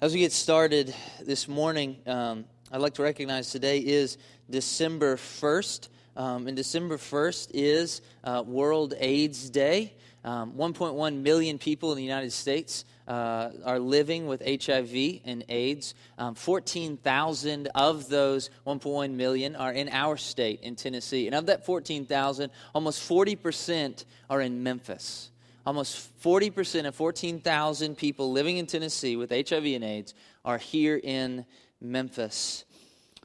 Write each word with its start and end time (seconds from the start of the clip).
As 0.00 0.12
we 0.12 0.18
get 0.18 0.32
started 0.32 0.92
this 1.24 1.46
morning, 1.46 1.98
um, 2.04 2.44
I'd 2.72 2.80
like 2.80 2.94
to 2.94 3.04
recognize 3.04 3.52
today 3.52 3.78
is 3.78 4.18
December 4.50 5.14
1st. 5.14 5.88
Um, 6.16 6.48
and 6.48 6.56
December 6.56 6.96
1st 6.96 7.50
is 7.54 8.00
uh, 8.24 8.42
World 8.44 8.94
AIDS 8.98 9.50
Day. 9.50 9.94
Um, 10.24 10.54
1.1 10.54 11.22
million 11.22 11.58
people 11.58 11.92
in 11.92 11.96
the 11.96 12.02
United 12.02 12.32
States 12.32 12.84
uh, 13.06 13.50
are 13.64 13.78
living 13.78 14.26
with 14.26 14.42
HIV 14.44 15.20
and 15.24 15.44
AIDS. 15.48 15.94
Um, 16.18 16.34
14,000 16.34 17.68
of 17.74 18.08
those 18.08 18.50
1.1 18.66 19.12
million 19.12 19.56
are 19.56 19.72
in 19.72 19.88
our 19.90 20.16
state, 20.16 20.60
in 20.62 20.76
Tennessee. 20.76 21.26
And 21.26 21.34
of 21.34 21.46
that 21.46 21.64
14,000, 21.64 22.50
almost 22.74 23.08
40% 23.08 24.04
are 24.28 24.40
in 24.40 24.62
Memphis. 24.62 25.30
Almost 25.64 26.22
40% 26.22 26.86
of 26.86 26.94
14,000 26.94 27.96
people 27.96 28.30
living 28.30 28.58
in 28.58 28.66
Tennessee 28.66 29.16
with 29.16 29.30
HIV 29.30 29.64
and 29.64 29.84
AIDS 29.84 30.14
are 30.44 30.58
here 30.58 31.00
in 31.02 31.44
Memphis. 31.80 32.64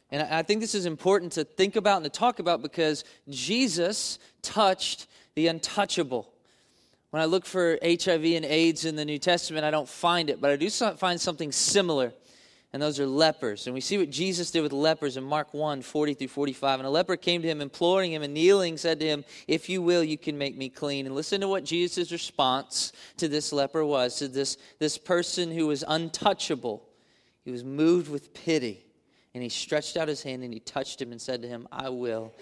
And 0.09 0.21
I 0.23 0.43
think 0.43 0.59
this 0.59 0.75
is 0.75 0.85
important 0.85 1.33
to 1.33 1.45
think 1.45 1.75
about 1.75 1.97
and 1.97 2.05
to 2.05 2.09
talk 2.09 2.39
about 2.39 2.61
because 2.61 3.05
Jesus 3.29 4.19
touched 4.41 5.07
the 5.35 5.47
untouchable. 5.47 6.33
When 7.11 7.21
I 7.21 7.25
look 7.25 7.45
for 7.45 7.77
HIV 7.83 8.23
and 8.23 8.45
AIDS 8.45 8.85
in 8.85 8.95
the 8.95 9.03
New 9.03 9.19
Testament, 9.19 9.65
I 9.65 9.71
don't 9.71 9.87
find 9.87 10.29
it, 10.29 10.39
but 10.39 10.49
I 10.49 10.55
do 10.55 10.69
find 10.69 11.19
something 11.19 11.51
similar, 11.51 12.13
and 12.71 12.81
those 12.81 13.01
are 13.01 13.05
lepers. 13.05 13.67
And 13.67 13.73
we 13.73 13.81
see 13.81 13.97
what 13.97 14.09
Jesus 14.09 14.49
did 14.49 14.61
with 14.61 14.71
lepers 14.71 15.17
in 15.17 15.23
Mark 15.25 15.53
1 15.53 15.81
40 15.81 16.13
through 16.13 16.29
45. 16.29 16.79
And 16.79 16.87
a 16.87 16.89
leper 16.89 17.17
came 17.17 17.41
to 17.41 17.47
him, 17.49 17.59
imploring 17.59 18.13
him, 18.13 18.23
and 18.23 18.33
kneeling, 18.33 18.77
said 18.77 19.01
to 19.01 19.05
him, 19.05 19.25
If 19.45 19.67
you 19.67 19.81
will, 19.81 20.05
you 20.05 20.17
can 20.17 20.37
make 20.37 20.55
me 20.55 20.69
clean. 20.69 21.05
And 21.05 21.13
listen 21.13 21.41
to 21.41 21.49
what 21.49 21.65
Jesus' 21.65 22.13
response 22.13 22.93
to 23.17 23.27
this 23.27 23.51
leper 23.51 23.83
was 23.83 24.15
to 24.19 24.29
this, 24.29 24.57
this 24.79 24.97
person 24.97 25.51
who 25.51 25.67
was 25.67 25.83
untouchable. 25.85 26.81
He 27.43 27.51
was 27.51 27.65
moved 27.65 28.09
with 28.09 28.33
pity, 28.33 28.85
and 29.33 29.43
he 29.43 29.49
stretched 29.49 29.97
out 29.97 30.07
his 30.07 30.23
hand 30.23 30.43
and 30.43 30.53
he 30.53 30.61
touched 30.61 31.01
him 31.01 31.11
and 31.11 31.21
said 31.21 31.41
to 31.41 31.47
him, 31.49 31.67
I 31.73 31.89
will 31.89 32.33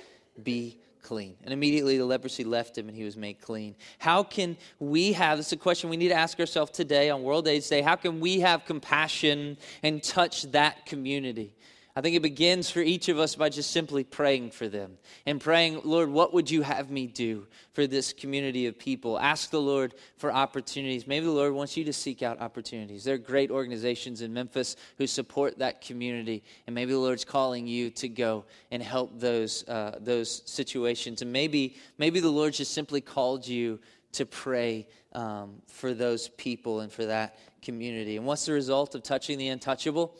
be 0.44 0.78
clean. 1.02 1.36
And 1.44 1.54
immediately 1.54 1.98
the 1.98 2.06
leprosy 2.06 2.44
left 2.44 2.78
him 2.78 2.88
and 2.88 2.96
he 2.96 3.04
was 3.04 3.18
made 3.18 3.42
clean. 3.42 3.76
How 3.98 4.24
can 4.24 4.58
we 4.80 5.14
have, 5.14 5.38
this 5.38 5.48
is 5.48 5.54
a 5.54 5.58
question 5.58 5.90
we 5.90 5.98
need 5.98 6.10
to 6.10 6.16
ask 6.16 6.40
ourselves 6.40 6.72
today 6.72 7.10
on 7.10 7.24
World 7.24 7.48
AIDS 7.48 7.70
Day, 7.70 7.82
how 7.82 7.96
can 7.96 8.20
we 8.20 8.40
have 8.42 8.66
compassion 8.66 9.58
and 9.84 10.04
touch 10.04 10.44
that 10.52 10.86
community? 10.86 11.54
I 11.96 12.02
think 12.02 12.16
it 12.16 12.22
begins 12.22 12.70
for 12.70 12.82
each 12.82 13.10
of 13.10 13.18
us 13.18 13.36
by 13.36 13.50
just 13.50 13.72
simply 13.72 14.04
praying 14.04 14.52
for 14.52 14.68
them 14.68 14.98
and 15.26 15.42
praying, 15.42 15.82
Lord, 15.84 16.10
what 16.10 16.34
would 16.34 16.50
you 16.50 16.62
have 16.62 16.92
me 16.92 17.08
do 17.08 17.48
for 17.74 17.88
this 17.88 18.14
community 18.14 18.68
of 18.68 18.78
people? 18.78 19.18
Ask 19.18 19.50
the 19.50 19.60
Lord 19.60 19.96
for 20.18 20.32
opportunities. 20.32 21.08
Maybe 21.08 21.26
the 21.26 21.32
Lord 21.32 21.54
wants 21.54 21.76
you 21.76 21.84
to 21.86 21.94
seek 21.94 22.22
out 22.22 22.40
opportunities. 22.40 23.04
There 23.04 23.16
are 23.16 23.18
great 23.18 23.50
organizations 23.50 24.22
in 24.22 24.32
Memphis 24.32 24.76
who 24.98 25.08
support 25.08 25.58
that 25.60 25.82
community, 25.82 26.44
and 26.68 26.76
maybe 26.76 26.92
the 26.92 27.00
Lord's 27.00 27.26
calling 27.26 27.66
you 27.66 27.90
to 27.92 28.08
go 28.08 28.46
and 28.70 28.84
help 28.84 29.20
those, 29.20 29.68
uh, 29.68 29.98
those 30.00 30.44
situations. 30.46 31.24
And 31.24 31.34
maybe, 31.34 31.76
maybe 31.98 32.20
the 32.20 32.30
Lord 32.30 32.54
just 32.54 32.74
simply 32.74 33.02
called 33.02 33.48
you 33.48 33.80
to 34.14 34.26
pray 34.26 34.88
um, 35.14 35.56
for 35.68 35.94
those 35.94 36.30
people 36.30 36.82
and 36.82 36.92
for 36.92 37.06
that 37.08 37.38
community. 37.62 38.16
And 38.18 38.26
what's 38.26 38.46
the 38.46 38.54
result 38.54 38.96
of 38.96 39.04
touching 39.04 39.38
the 39.38 39.50
untouchable? 39.50 40.16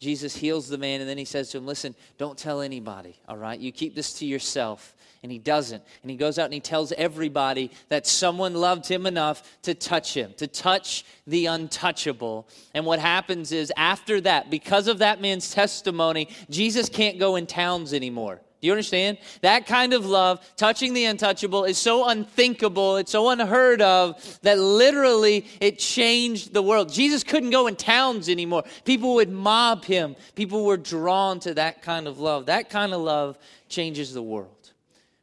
Jesus 0.00 0.36
heals 0.36 0.68
the 0.68 0.78
man, 0.78 1.00
and 1.00 1.08
then 1.08 1.18
he 1.18 1.24
says 1.24 1.50
to 1.50 1.58
him, 1.58 1.66
Listen, 1.66 1.94
don't 2.18 2.38
tell 2.38 2.60
anybody, 2.60 3.16
all 3.28 3.36
right? 3.36 3.58
You 3.58 3.72
keep 3.72 3.94
this 3.94 4.12
to 4.14 4.26
yourself. 4.26 4.94
And 5.24 5.32
he 5.32 5.38
doesn't. 5.38 5.82
And 6.02 6.10
he 6.12 6.16
goes 6.16 6.38
out 6.38 6.44
and 6.44 6.54
he 6.54 6.60
tells 6.60 6.92
everybody 6.92 7.72
that 7.88 8.06
someone 8.06 8.54
loved 8.54 8.86
him 8.86 9.04
enough 9.04 9.58
to 9.62 9.74
touch 9.74 10.14
him, 10.14 10.32
to 10.36 10.46
touch 10.46 11.04
the 11.26 11.46
untouchable. 11.46 12.48
And 12.72 12.86
what 12.86 13.00
happens 13.00 13.50
is, 13.50 13.72
after 13.76 14.20
that, 14.20 14.48
because 14.48 14.86
of 14.86 14.98
that 14.98 15.20
man's 15.20 15.52
testimony, 15.52 16.28
Jesus 16.50 16.88
can't 16.88 17.18
go 17.18 17.34
in 17.34 17.48
towns 17.48 17.92
anymore. 17.92 18.40
Do 18.60 18.66
you 18.66 18.72
understand? 18.72 19.18
That 19.42 19.66
kind 19.66 19.92
of 19.92 20.04
love, 20.04 20.44
touching 20.56 20.92
the 20.92 21.04
untouchable, 21.04 21.64
is 21.64 21.78
so 21.78 22.08
unthinkable, 22.08 22.96
it's 22.96 23.12
so 23.12 23.30
unheard 23.30 23.80
of 23.80 24.40
that 24.42 24.58
literally 24.58 25.46
it 25.60 25.78
changed 25.78 26.52
the 26.52 26.62
world. 26.62 26.92
Jesus 26.92 27.22
couldn't 27.22 27.50
go 27.50 27.68
in 27.68 27.76
towns 27.76 28.28
anymore. 28.28 28.64
People 28.84 29.14
would 29.14 29.30
mob 29.30 29.84
him. 29.84 30.16
People 30.34 30.64
were 30.64 30.76
drawn 30.76 31.38
to 31.40 31.54
that 31.54 31.82
kind 31.82 32.08
of 32.08 32.18
love. 32.18 32.46
That 32.46 32.68
kind 32.68 32.92
of 32.92 33.00
love 33.00 33.38
changes 33.68 34.12
the 34.12 34.22
world. 34.22 34.72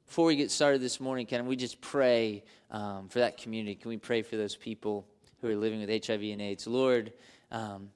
Before 0.07 0.27
we 0.27 0.37
get 0.37 0.49
started 0.49 0.79
this 0.79 1.01
morning, 1.01 1.25
can 1.25 1.45
we 1.45 1.57
just 1.57 1.81
pray 1.81 2.41
um, 2.71 3.09
for 3.09 3.19
that 3.19 3.37
community? 3.37 3.75
Can 3.75 3.89
we 3.89 3.97
pray 3.97 4.21
for 4.21 4.37
those 4.37 4.55
people 4.55 5.05
who 5.41 5.49
are 5.49 5.55
living 5.57 5.81
with 5.81 5.89
HIV 5.89 6.21
and 6.21 6.41
AIDS? 6.41 6.67
Lord, 6.67 7.11
um, 7.51 7.89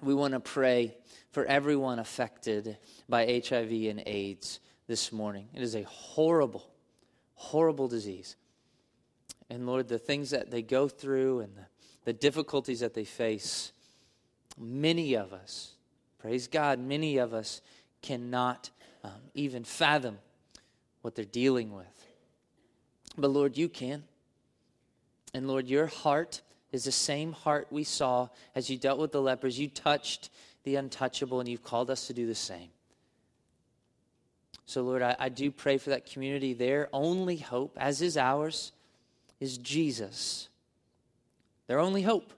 we 0.00 0.14
want 0.14 0.32
to 0.32 0.40
pray 0.40 0.96
for 1.30 1.44
everyone 1.44 1.98
affected 1.98 2.78
by 3.08 3.42
HIV 3.46 3.70
and 3.70 4.02
AIDS 4.06 4.60
this 4.86 5.12
morning. 5.12 5.48
It 5.54 5.62
is 5.62 5.74
a 5.74 5.82
horrible, 5.82 6.68
horrible 7.34 7.88
disease. 7.88 8.36
And 9.50 9.66
Lord, 9.66 9.88
the 9.88 9.98
things 9.98 10.30
that 10.30 10.50
they 10.50 10.62
go 10.62 10.88
through 10.88 11.40
and 11.40 11.56
the, 11.56 11.66
the 12.04 12.12
difficulties 12.12 12.80
that 12.80 12.94
they 12.94 13.04
face, 13.04 13.72
many 14.58 15.14
of 15.14 15.32
us, 15.32 15.72
praise 16.18 16.46
God, 16.46 16.78
many 16.78 17.18
of 17.18 17.34
us 17.34 17.60
cannot 18.00 18.70
um, 19.04 19.12
even 19.34 19.64
fathom 19.64 20.18
what 21.02 21.14
they're 21.14 21.24
dealing 21.24 21.72
with. 21.72 21.86
But 23.16 23.28
Lord, 23.28 23.56
you 23.56 23.68
can. 23.68 24.04
And 25.34 25.48
Lord, 25.48 25.68
your 25.68 25.86
heart 25.86 26.42
is 26.72 26.84
the 26.84 26.92
same 26.92 27.32
heart 27.32 27.68
we 27.70 27.84
saw 27.84 28.28
as 28.54 28.70
you 28.70 28.76
dealt 28.76 28.98
with 28.98 29.12
the 29.12 29.20
lepers. 29.20 29.58
You 29.58 29.68
touched 29.68 30.30
the 30.64 30.76
untouchable, 30.76 31.40
and 31.40 31.48
you've 31.48 31.62
called 31.62 31.90
us 31.90 32.06
to 32.06 32.12
do 32.12 32.26
the 32.26 32.34
same. 32.34 32.68
So, 34.66 34.82
Lord, 34.82 35.02
I, 35.02 35.16
I 35.18 35.28
do 35.28 35.50
pray 35.50 35.78
for 35.78 35.90
that 35.90 36.06
community. 36.06 36.54
Their 36.54 36.88
only 36.92 37.36
hope, 37.36 37.76
as 37.80 38.00
is 38.00 38.16
ours, 38.16 38.72
is 39.40 39.58
Jesus. 39.58 40.48
Their 41.66 41.78
only 41.78 42.02
hope 42.02 42.32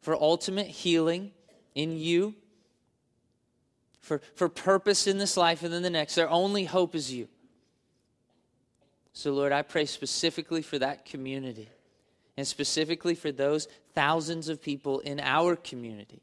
for 0.00 0.14
ultimate 0.14 0.66
healing 0.66 1.30
in 1.74 1.96
you, 1.96 2.34
for, 4.00 4.20
for 4.34 4.48
purpose 4.48 5.06
in 5.06 5.18
this 5.18 5.36
life 5.36 5.62
and 5.62 5.72
then 5.72 5.82
the 5.82 5.90
next. 5.90 6.14
Their 6.14 6.30
only 6.30 6.64
hope 6.64 6.94
is 6.94 7.12
you. 7.12 7.28
So, 9.12 9.32
Lord, 9.32 9.52
I 9.52 9.62
pray 9.62 9.84
specifically 9.84 10.62
for 10.62 10.78
that 10.78 11.04
community 11.04 11.68
and 12.36 12.46
specifically 12.46 13.14
for 13.14 13.30
those 13.30 13.68
thousands 13.94 14.48
of 14.48 14.62
people 14.62 15.00
in 15.00 15.20
our 15.20 15.56
community. 15.56 16.22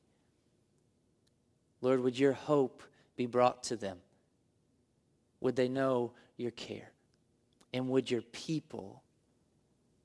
Lord, 1.81 1.99
would 1.99 2.17
your 2.17 2.33
hope 2.33 2.81
be 3.17 3.25
brought 3.25 3.63
to 3.63 3.75
them? 3.75 3.97
Would 5.41 5.57
they 5.57 5.67
know 5.67 6.13
your 6.37 6.51
care? 6.51 6.91
And 7.73 7.89
would 7.89 8.09
your 8.09 8.21
people 8.21 9.03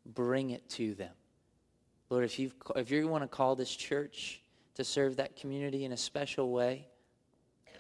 bring 0.05 0.51
it 0.51 0.69
to 0.71 0.95
them? 0.95 1.13
Lord, 2.11 2.25
if, 2.25 2.39
you 2.39 2.51
if 2.77 2.91
you 2.91 3.07
want 3.07 3.23
to 3.23 3.29
call 3.29 3.55
this 3.55 3.75
church 3.75 4.43
to 4.75 4.85
serve 4.85 5.17
that 5.17 5.37
community 5.37 5.85
in 5.85 5.93
a 5.93 5.97
special 5.97 6.51
way, 6.51 6.89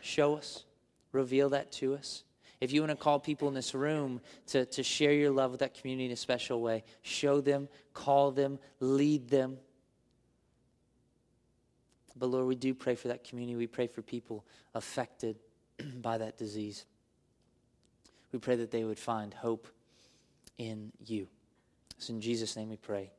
show 0.00 0.36
us, 0.36 0.64
reveal 1.12 1.50
that 1.50 1.72
to 1.72 1.94
us. 1.94 2.24
If 2.60 2.72
you 2.72 2.80
want 2.80 2.90
to 2.90 2.96
call 2.96 3.18
people 3.18 3.48
in 3.48 3.54
this 3.54 3.74
room 3.74 4.20
to, 4.48 4.64
to 4.66 4.82
share 4.84 5.12
your 5.12 5.32
love 5.32 5.50
with 5.50 5.60
that 5.60 5.74
community 5.74 6.06
in 6.06 6.12
a 6.12 6.16
special 6.16 6.60
way, 6.60 6.84
show 7.02 7.40
them, 7.40 7.68
call 7.92 8.30
them, 8.30 8.58
lead 8.78 9.28
them. 9.28 9.58
But 12.16 12.26
Lord, 12.26 12.46
we 12.46 12.54
do 12.54 12.74
pray 12.74 12.94
for 12.94 13.08
that 13.08 13.24
community. 13.24 13.56
We 13.56 13.66
pray 13.66 13.86
for 13.86 14.02
people 14.02 14.44
affected 14.74 15.36
by 16.00 16.18
that 16.18 16.36
disease. 16.36 16.84
We 18.32 18.38
pray 18.38 18.56
that 18.56 18.70
they 18.70 18.84
would 18.84 18.98
find 18.98 19.32
hope 19.32 19.68
in 20.58 20.92
you. 21.04 21.26
It's 21.96 22.08
in 22.08 22.20
Jesus' 22.20 22.56
name 22.56 22.70
we 22.70 22.76
pray. 22.76 23.10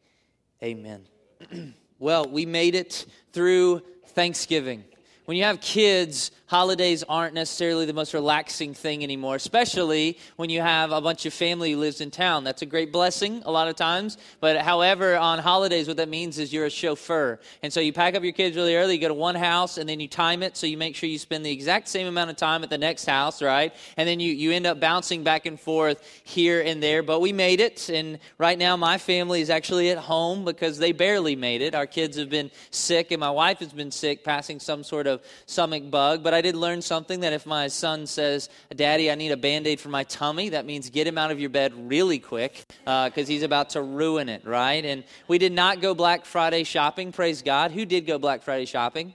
Amen. 0.62 1.06
well, 2.00 2.26
we 2.26 2.46
made 2.46 2.76
it 2.76 3.06
through 3.32 3.82
Thanksgiving. 4.08 4.84
When 5.26 5.38
you 5.38 5.44
have 5.46 5.62
kids, 5.62 6.32
holidays 6.48 7.02
aren't 7.08 7.34
necessarily 7.34 7.86
the 7.86 7.94
most 7.94 8.14
relaxing 8.14 8.74
thing 8.74 9.04
anymore, 9.04 9.38
especially 9.38 10.20
when 10.36 10.50
you 10.50 10.60
have 10.60 10.92
a 10.92 11.00
bunch 11.00 11.26
of 11.26 11.34
family 11.34 11.72
who 11.72 11.80
lives 11.80 12.02
in 12.02 12.12
town. 12.12 12.44
That's 12.44 12.62
a 12.62 12.66
great 12.66 12.92
blessing 12.92 13.42
a 13.46 13.52
lot 13.52 13.70
of 13.70 13.76
times. 13.78 14.18
But 14.42 14.58
however, 14.58 15.16
on 15.16 15.40
holidays, 15.40 15.88
what 15.88 15.96
that 15.98 16.10
means 16.10 16.40
is 16.40 16.52
you're 16.52 16.66
a 16.66 16.70
chauffeur. 16.70 17.40
And 17.64 17.72
so 17.72 17.80
you 17.80 17.94
pack 17.94 18.16
up 18.16 18.24
your 18.24 18.34
kids 18.34 18.58
really 18.58 18.76
early, 18.76 18.96
you 18.96 19.02
go 19.02 19.08
to 19.08 19.14
one 19.14 19.36
house, 19.36 19.78
and 19.78 19.88
then 19.88 20.02
you 20.02 20.10
time 20.10 20.44
it 20.44 20.58
so 20.58 20.68
you 20.68 20.78
make 20.78 20.96
sure 20.96 21.08
you 21.08 21.18
spend 21.18 21.46
the 21.46 21.52
exact 21.52 21.88
same 21.88 22.06
amount 22.06 22.30
of 22.30 22.36
time 22.36 22.62
at 22.62 22.70
the 22.70 22.78
next 22.78 23.06
house, 23.06 23.42
right? 23.42 23.74
And 23.96 24.08
then 24.08 24.20
you, 24.20 24.34
you 24.34 24.52
end 24.52 24.68
up 24.68 24.82
bouncing 24.82 25.24
back 25.24 25.46
and 25.46 25.58
forth 25.58 26.22
here 26.26 26.62
and 26.62 26.84
there. 26.84 27.02
But 27.02 27.22
we 27.22 27.32
made 27.32 27.62
it. 27.62 27.90
And 27.90 28.20
right 28.38 28.60
now, 28.60 28.76
my 28.76 28.98
family 28.98 29.40
is 29.40 29.50
actually 29.50 29.90
at 29.90 29.98
home 29.98 30.44
because 30.44 30.80
they 30.80 30.92
barely 30.92 31.38
made 31.38 31.62
it. 31.62 31.74
Our 31.74 31.88
kids 31.88 32.18
have 32.18 32.30
been 32.30 32.52
sick, 32.72 33.12
and 33.12 33.22
my 33.22 33.32
wife 33.32 33.60
has 33.60 33.72
been 33.72 33.92
sick, 33.92 34.26
passing 34.26 34.60
some 34.60 34.84
sort 34.84 35.08
of 35.08 35.13
stomach 35.46 35.90
bug. 35.90 36.24
But 36.24 36.34
I 36.34 36.42
did 36.42 36.56
learn 36.56 36.82
something 36.82 37.22
that 37.22 37.34
if 37.34 37.46
my 37.46 37.68
son 37.68 38.08
says, 38.08 38.50
Daddy, 38.76 39.12
I 39.12 39.16
need 39.16 39.32
a 39.32 39.38
band 39.38 39.68
aid 39.68 39.80
for 39.80 39.90
my 39.90 40.04
tummy, 40.04 40.50
that 40.50 40.66
means 40.66 40.90
get 40.90 41.08
him 41.08 41.18
out 41.18 41.32
of 41.32 41.40
your 41.40 41.50
bed 41.50 41.74
really 41.90 42.20
quick 42.20 42.66
because 42.86 43.18
uh, 43.18 43.32
he's 43.32 43.44
about 43.44 43.72
to 43.72 43.82
ruin 43.82 44.30
it, 44.30 44.46
right? 44.46 44.84
And 44.84 45.04
we 45.28 45.38
did 45.38 45.52
not 45.52 45.82
go 45.82 45.94
Black 45.94 46.26
Friday 46.26 46.64
shopping, 46.64 47.12
praise 47.12 47.42
God. 47.42 47.72
Who 47.72 47.86
did 47.86 48.06
go 48.06 48.18
Black 48.18 48.44
Friday 48.44 48.66
shopping? 48.66 49.14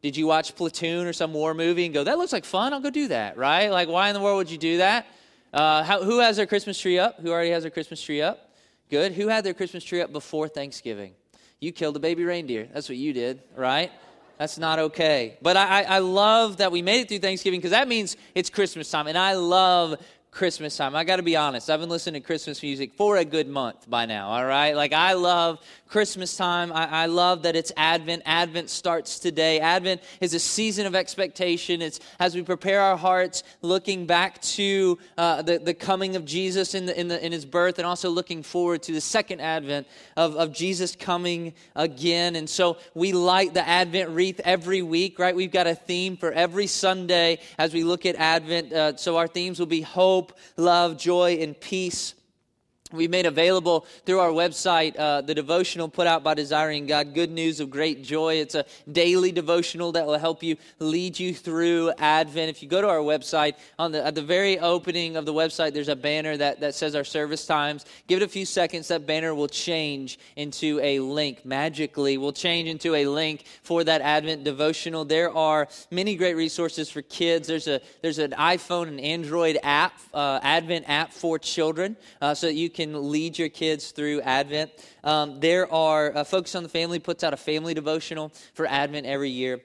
Did 0.00 0.16
you 0.16 0.26
watch 0.26 0.54
Platoon 0.54 1.06
or 1.06 1.12
some 1.12 1.32
war 1.32 1.54
movie 1.54 1.84
and 1.84 1.92
go, 1.92 2.04
that 2.04 2.18
looks 2.18 2.32
like 2.32 2.44
fun? 2.44 2.72
I'll 2.72 2.80
go 2.80 2.90
do 2.90 3.08
that, 3.08 3.36
right? 3.36 3.68
Like, 3.68 3.88
why 3.88 4.08
in 4.08 4.14
the 4.14 4.20
world 4.20 4.36
would 4.38 4.50
you 4.50 4.58
do 4.58 4.78
that? 4.78 5.06
Uh, 5.52 5.82
how, 5.82 6.02
who 6.02 6.20
has 6.20 6.36
their 6.36 6.46
Christmas 6.46 6.78
tree 6.78 6.98
up? 6.98 7.20
Who 7.20 7.30
already 7.30 7.50
has 7.50 7.64
their 7.64 7.70
Christmas 7.70 8.00
tree 8.00 8.22
up? 8.22 8.52
Good. 8.90 9.12
Who 9.12 9.28
had 9.28 9.44
their 9.44 9.54
Christmas 9.54 9.82
tree 9.82 10.00
up 10.00 10.12
before 10.12 10.48
Thanksgiving? 10.48 11.14
You 11.60 11.72
killed 11.72 11.96
a 11.96 12.00
baby 12.00 12.24
reindeer. 12.24 12.68
That's 12.72 12.88
what 12.88 12.96
you 12.96 13.12
did, 13.12 13.42
right? 13.56 13.90
That's 14.38 14.56
not 14.56 14.78
okay. 14.78 15.36
But 15.42 15.56
I, 15.56 15.82
I 15.82 15.98
love 15.98 16.58
that 16.58 16.70
we 16.70 16.80
made 16.80 17.00
it 17.00 17.08
through 17.08 17.18
Thanksgiving 17.18 17.58
because 17.58 17.72
that 17.72 17.88
means 17.88 18.16
it's 18.36 18.50
Christmas 18.50 18.88
time. 18.88 19.08
And 19.08 19.18
I 19.18 19.34
love 19.34 19.96
Christmas 20.38 20.76
time. 20.76 20.94
I 20.94 21.02
got 21.02 21.16
to 21.16 21.24
be 21.24 21.34
honest. 21.34 21.68
I've 21.68 21.80
been 21.80 21.88
listening 21.88 22.22
to 22.22 22.24
Christmas 22.24 22.62
music 22.62 22.94
for 22.94 23.16
a 23.16 23.24
good 23.24 23.48
month 23.48 23.90
by 23.90 24.06
now, 24.06 24.28
all 24.28 24.46
right? 24.46 24.76
Like, 24.76 24.92
I 24.92 25.14
love 25.14 25.58
Christmas 25.88 26.36
time. 26.36 26.72
I, 26.72 26.86
I, 26.86 27.06
love 27.06 27.42
that 27.42 27.56
it's 27.56 27.72
Advent. 27.76 28.22
Advent 28.26 28.68
starts 28.68 29.18
today. 29.18 29.58
Advent 29.58 30.02
is 30.20 30.34
a 30.34 30.38
season 30.38 30.86
of 30.86 30.94
expectation. 30.94 31.80
It's 31.80 31.98
as 32.20 32.34
we 32.34 32.42
prepare 32.42 32.80
our 32.82 32.96
hearts, 32.96 33.42
looking 33.62 34.06
back 34.06 34.40
to 34.42 34.98
uh, 35.16 35.42
the, 35.42 35.58
the 35.58 35.72
coming 35.72 36.14
of 36.14 36.26
Jesus 36.26 36.74
in, 36.74 36.86
the, 36.86 36.98
in, 36.98 37.08
the, 37.08 37.24
in 37.24 37.32
his 37.32 37.46
birth, 37.46 37.78
and 37.78 37.86
also 37.86 38.10
looking 38.10 38.42
forward 38.42 38.82
to 38.84 38.92
the 38.92 39.00
second 39.00 39.40
Advent 39.40 39.86
of, 40.16 40.36
of 40.36 40.52
Jesus 40.52 40.94
coming 40.94 41.54
again. 41.74 42.36
And 42.36 42.48
so 42.48 42.76
we 42.94 43.12
light 43.12 43.54
the 43.54 43.66
Advent 43.66 44.10
wreath 44.10 44.40
every 44.44 44.82
week, 44.82 45.18
right? 45.18 45.34
We've 45.34 45.50
got 45.50 45.66
a 45.66 45.74
theme 45.74 46.16
for 46.18 46.30
every 46.30 46.66
Sunday 46.66 47.40
as 47.58 47.72
we 47.72 47.82
look 47.82 48.04
at 48.04 48.14
Advent. 48.16 48.72
Uh, 48.72 48.96
so 48.96 49.16
our 49.16 49.26
themes 49.26 49.58
will 49.58 49.66
be 49.66 49.80
hope, 49.80 50.27
love, 50.56 50.96
joy, 50.96 51.38
and 51.40 51.58
peace 51.58 52.14
we 52.92 53.06
made 53.06 53.26
available 53.26 53.86
through 54.06 54.20
our 54.20 54.30
website 54.30 54.98
uh, 54.98 55.20
the 55.20 55.34
devotional 55.34 55.88
put 55.88 56.06
out 56.06 56.22
by 56.22 56.34
Desiring 56.34 56.86
God, 56.86 57.14
Good 57.14 57.30
News 57.30 57.60
of 57.60 57.70
Great 57.70 58.02
Joy. 58.02 58.36
It's 58.36 58.54
a 58.54 58.64
daily 58.90 59.30
devotional 59.30 59.92
that 59.92 60.06
will 60.06 60.18
help 60.18 60.42
you 60.42 60.56
lead 60.78 61.18
you 61.18 61.34
through 61.34 61.92
Advent. 61.98 62.48
If 62.48 62.62
you 62.62 62.68
go 62.68 62.80
to 62.80 62.88
our 62.88 62.98
website, 62.98 63.54
on 63.78 63.92
the, 63.92 64.04
at 64.06 64.14
the 64.14 64.22
very 64.22 64.58
opening 64.58 65.16
of 65.16 65.26
the 65.26 65.34
website, 65.34 65.74
there's 65.74 65.88
a 65.88 65.96
banner 65.96 66.36
that, 66.36 66.60
that 66.60 66.74
says 66.74 66.94
our 66.94 67.04
service 67.04 67.46
times. 67.46 67.84
Give 68.06 68.22
it 68.22 68.24
a 68.24 68.28
few 68.28 68.46
seconds, 68.46 68.88
that 68.88 69.06
banner 69.06 69.34
will 69.34 69.48
change 69.48 70.18
into 70.36 70.80
a 70.82 71.00
link. 71.00 71.44
Magically, 71.44 72.16
will 72.16 72.32
change 72.32 72.68
into 72.68 72.94
a 72.94 73.06
link 73.06 73.44
for 73.62 73.84
that 73.84 74.00
Advent 74.00 74.44
devotional. 74.44 75.04
There 75.04 75.34
are 75.36 75.68
many 75.90 76.16
great 76.16 76.36
resources 76.36 76.88
for 76.88 77.02
kids. 77.02 77.48
There's, 77.48 77.68
a, 77.68 77.80
there's 78.00 78.18
an 78.18 78.30
iPhone 78.32 78.88
and 78.88 79.00
Android 79.00 79.58
app, 79.62 79.98
uh, 80.14 80.40
Advent 80.42 80.88
app 80.88 81.12
for 81.12 81.38
children, 81.38 81.96
uh, 82.22 82.34
so 82.34 82.46
that 82.46 82.54
you 82.54 82.70
can 82.78 83.10
lead 83.10 83.36
your 83.36 83.48
kids 83.48 83.90
through 83.90 84.20
Advent. 84.20 84.70
Um, 85.02 85.40
there 85.40 85.70
are, 85.72 86.16
uh, 86.16 86.22
Focus 86.22 86.54
on 86.54 86.62
the 86.62 86.68
Family 86.68 87.00
puts 87.00 87.24
out 87.24 87.34
a 87.34 87.36
family 87.36 87.74
devotional 87.74 88.30
for 88.54 88.66
Advent 88.66 89.04
every 89.04 89.30
year. 89.30 89.60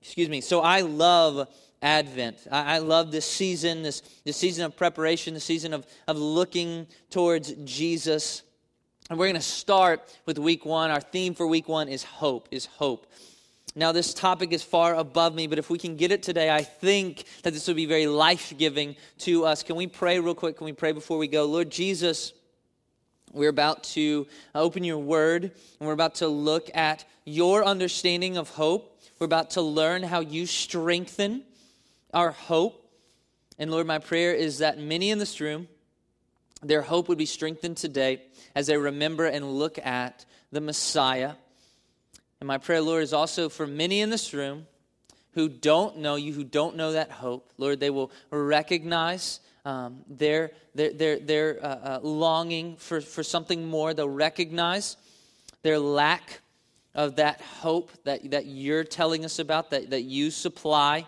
Excuse 0.00 0.30
me. 0.30 0.40
So 0.40 0.62
I 0.62 0.80
love 0.80 1.46
Advent. 1.82 2.38
I, 2.50 2.76
I 2.76 2.78
love 2.78 3.12
this 3.12 3.26
season, 3.26 3.82
this, 3.82 4.00
this 4.24 4.38
season 4.38 4.64
of 4.64 4.78
preparation, 4.78 5.34
the 5.34 5.40
season 5.40 5.74
of, 5.74 5.86
of 6.08 6.16
looking 6.16 6.86
towards 7.10 7.52
Jesus. 7.64 8.44
And 9.10 9.18
we're 9.18 9.26
going 9.26 9.34
to 9.34 9.42
start 9.42 10.10
with 10.24 10.38
week 10.38 10.64
one. 10.64 10.90
Our 10.90 11.02
theme 11.02 11.34
for 11.34 11.46
week 11.46 11.68
one 11.68 11.90
is 11.90 12.02
hope, 12.02 12.48
is 12.50 12.64
hope. 12.64 13.06
Now, 13.76 13.90
this 13.90 14.14
topic 14.14 14.52
is 14.52 14.62
far 14.62 14.94
above 14.94 15.34
me, 15.34 15.48
but 15.48 15.58
if 15.58 15.68
we 15.68 15.78
can 15.78 15.96
get 15.96 16.12
it 16.12 16.22
today, 16.22 16.48
I 16.48 16.62
think 16.62 17.24
that 17.42 17.52
this 17.52 17.66
will 17.66 17.74
be 17.74 17.86
very 17.86 18.06
life 18.06 18.52
giving 18.56 18.94
to 19.18 19.46
us. 19.46 19.64
Can 19.64 19.74
we 19.74 19.88
pray 19.88 20.20
real 20.20 20.36
quick? 20.36 20.58
Can 20.58 20.64
we 20.64 20.72
pray 20.72 20.92
before 20.92 21.18
we 21.18 21.26
go? 21.26 21.44
Lord 21.44 21.70
Jesus, 21.70 22.32
we're 23.32 23.48
about 23.48 23.82
to 23.84 24.28
uh, 24.54 24.60
open 24.60 24.84
your 24.84 24.98
word, 24.98 25.42
and 25.42 25.88
we're 25.88 25.92
about 25.92 26.16
to 26.16 26.28
look 26.28 26.70
at 26.72 27.04
your 27.24 27.64
understanding 27.64 28.36
of 28.36 28.48
hope. 28.50 28.96
We're 29.18 29.24
about 29.24 29.50
to 29.50 29.62
learn 29.62 30.04
how 30.04 30.20
you 30.20 30.46
strengthen 30.46 31.42
our 32.12 32.30
hope. 32.30 32.80
And 33.58 33.72
Lord, 33.72 33.88
my 33.88 33.98
prayer 33.98 34.32
is 34.32 34.58
that 34.58 34.78
many 34.78 35.10
in 35.10 35.18
this 35.18 35.40
room, 35.40 35.66
their 36.62 36.82
hope 36.82 37.08
would 37.08 37.18
be 37.18 37.26
strengthened 37.26 37.76
today 37.76 38.22
as 38.54 38.68
they 38.68 38.76
remember 38.76 39.26
and 39.26 39.58
look 39.58 39.84
at 39.84 40.24
the 40.52 40.60
Messiah 40.60 41.32
and 42.40 42.46
my 42.46 42.58
prayer, 42.58 42.82
Lord, 42.82 43.02
is 43.02 43.12
also 43.12 43.48
for 43.48 43.66
many 43.66 44.00
in 44.00 44.10
this 44.10 44.34
room 44.34 44.66
who 45.32 45.48
don't 45.48 45.98
know 45.98 46.16
you, 46.16 46.32
who 46.32 46.44
don't 46.44 46.76
know 46.76 46.92
that 46.92 47.10
hope. 47.10 47.52
Lord, 47.58 47.80
they 47.80 47.90
will 47.90 48.10
recognize 48.30 49.40
um, 49.64 50.02
their, 50.08 50.52
their, 50.74 50.92
their, 50.92 51.18
their 51.18 51.64
uh, 51.64 51.66
uh, 51.66 52.00
longing 52.02 52.76
for, 52.76 53.00
for 53.00 53.22
something 53.22 53.66
more. 53.66 53.94
They'll 53.94 54.08
recognize 54.08 54.96
their 55.62 55.78
lack 55.78 56.40
of 56.94 57.16
that 57.16 57.40
hope 57.40 57.90
that, 58.04 58.30
that 58.30 58.46
you're 58.46 58.84
telling 58.84 59.24
us 59.24 59.38
about, 59.38 59.70
that, 59.70 59.90
that 59.90 60.02
you 60.02 60.30
supply. 60.30 61.06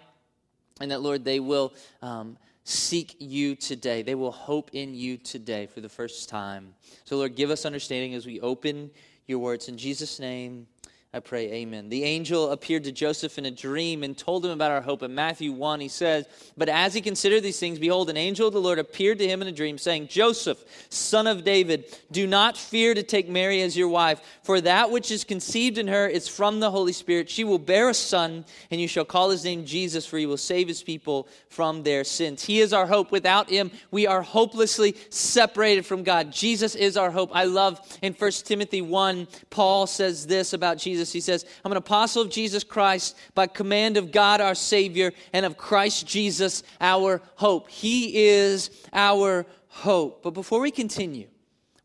And 0.81 0.91
that, 0.91 1.03
Lord, 1.03 1.25
they 1.25 1.41
will 1.41 1.73
um, 2.03 2.37
seek 2.65 3.15
you 3.19 3.55
today. 3.55 4.03
They 4.03 4.15
will 4.15 4.33
hope 4.33 4.71
in 4.73 4.95
you 4.95 5.17
today 5.19 5.67
for 5.67 5.81
the 5.81 5.89
first 5.89 6.29
time. 6.29 6.75
So, 7.05 7.17
Lord, 7.17 7.37
give 7.37 7.51
us 7.51 7.65
understanding 7.65 8.15
as 8.15 8.27
we 8.27 8.41
open 8.41 8.91
your 9.27 9.39
words. 9.39 9.69
In 9.69 9.79
Jesus' 9.79 10.19
name, 10.19 10.67
I 11.15 11.21
pray, 11.21 11.51
Amen. 11.51 11.89
The 11.89 12.05
angel 12.05 12.51
appeared 12.51 12.85
to 12.85 12.93
Joseph 12.93 13.39
in 13.39 13.47
a 13.47 13.51
dream 13.51 14.03
and 14.03 14.19
told 14.19 14.45
him 14.45 14.51
about 14.51 14.73
our 14.73 14.83
hope. 14.83 15.03
In 15.03 15.15
Matthew 15.15 15.51
1, 15.51 15.81
he 15.81 15.89
says, 15.89 16.27
But 16.59 16.69
as 16.69 16.93
he 16.93 17.01
considered 17.01 17.43
these 17.43 17.59
things, 17.59 17.79
behold, 17.79 18.11
an 18.11 18.19
angel 18.19 18.49
of 18.49 18.53
the 18.53 18.61
Lord 18.61 18.79
appeared 18.79 19.19
to 19.21 19.27
him 19.27 19.41
in 19.41 19.49
a 19.49 19.53
dream, 19.53 19.79
saying, 19.79 20.09
Joseph, 20.09 20.63
son 20.91 21.27
of 21.27 21.43
David, 21.43 21.87
do 22.13 22.27
not 22.27 22.59
fear 22.59 22.93
to 22.93 23.03
take 23.03 23.31
Mary 23.31 23.63
as 23.63 23.77
your 23.77 23.89
wife, 23.89 24.21
for 24.43 24.61
that 24.61 24.91
which 24.91 25.11
is 25.11 25.25
conceived 25.25 25.79
in 25.79 25.87
her 25.87 26.07
is 26.07 26.29
from 26.29 26.61
the 26.61 26.71
Holy 26.71 26.93
Spirit. 26.93 27.31
She 27.31 27.45
will 27.45 27.59
bear 27.59 27.89
a 27.89 27.95
son, 27.95 28.45
and 28.71 28.79
you 28.79 28.89
shall 28.89 29.07
call 29.07 29.31
his 29.31 29.45
name 29.45 29.65
Jesus, 29.65 30.05
for 30.05 30.19
he 30.19 30.27
will 30.27 30.37
save 30.37 30.69
his 30.69 30.83
people 30.83 31.29
from 31.49 31.83
their 31.83 32.05
sins. 32.05 32.45
He 32.45 32.61
is 32.61 32.75
our 32.75 32.87
hope. 32.87 33.11
Without 33.11 33.49
him, 33.49 33.71
we 33.91 34.07
are 34.07 34.21
hopelessly 34.21 34.95
separated 35.09 35.87
from 35.87 36.03
God. 36.03 36.31
Jesus 36.31 36.75
is 36.75 36.99
our 36.99 37.11
hope. 37.11 37.31
I 37.33 37.45
love 37.45 37.81
in 38.03 38.13
1 38.13 38.31
Timothy 38.45 38.83
1, 38.83 39.29
Paul 39.49 39.87
says 39.87 40.27
this 40.27 40.53
about 40.53 40.77
Jesus. 40.77 40.96
Jesus. 40.97 41.13
He 41.13 41.21
says, 41.21 41.45
I'm 41.65 41.73
an 41.73 41.79
apostle 41.79 42.23
of 42.23 42.31
Jesus 42.31 42.65
Christ 42.65 43.17
by 43.35 43.47
command 43.47 43.97
of 43.97 44.11
God 44.13 44.41
our 44.41 44.55
Savior 44.55 45.13
and 45.33 45.45
of 45.45 45.57
Christ 45.57 46.07
Jesus 46.07 46.63
our 46.81 47.21
hope. 47.35 47.69
He 47.69 48.29
is 48.29 48.71
our 48.93 49.47
hope. 49.69 50.23
But 50.23 50.31
before 50.31 50.61
we 50.61 50.71
continue, 50.71 51.29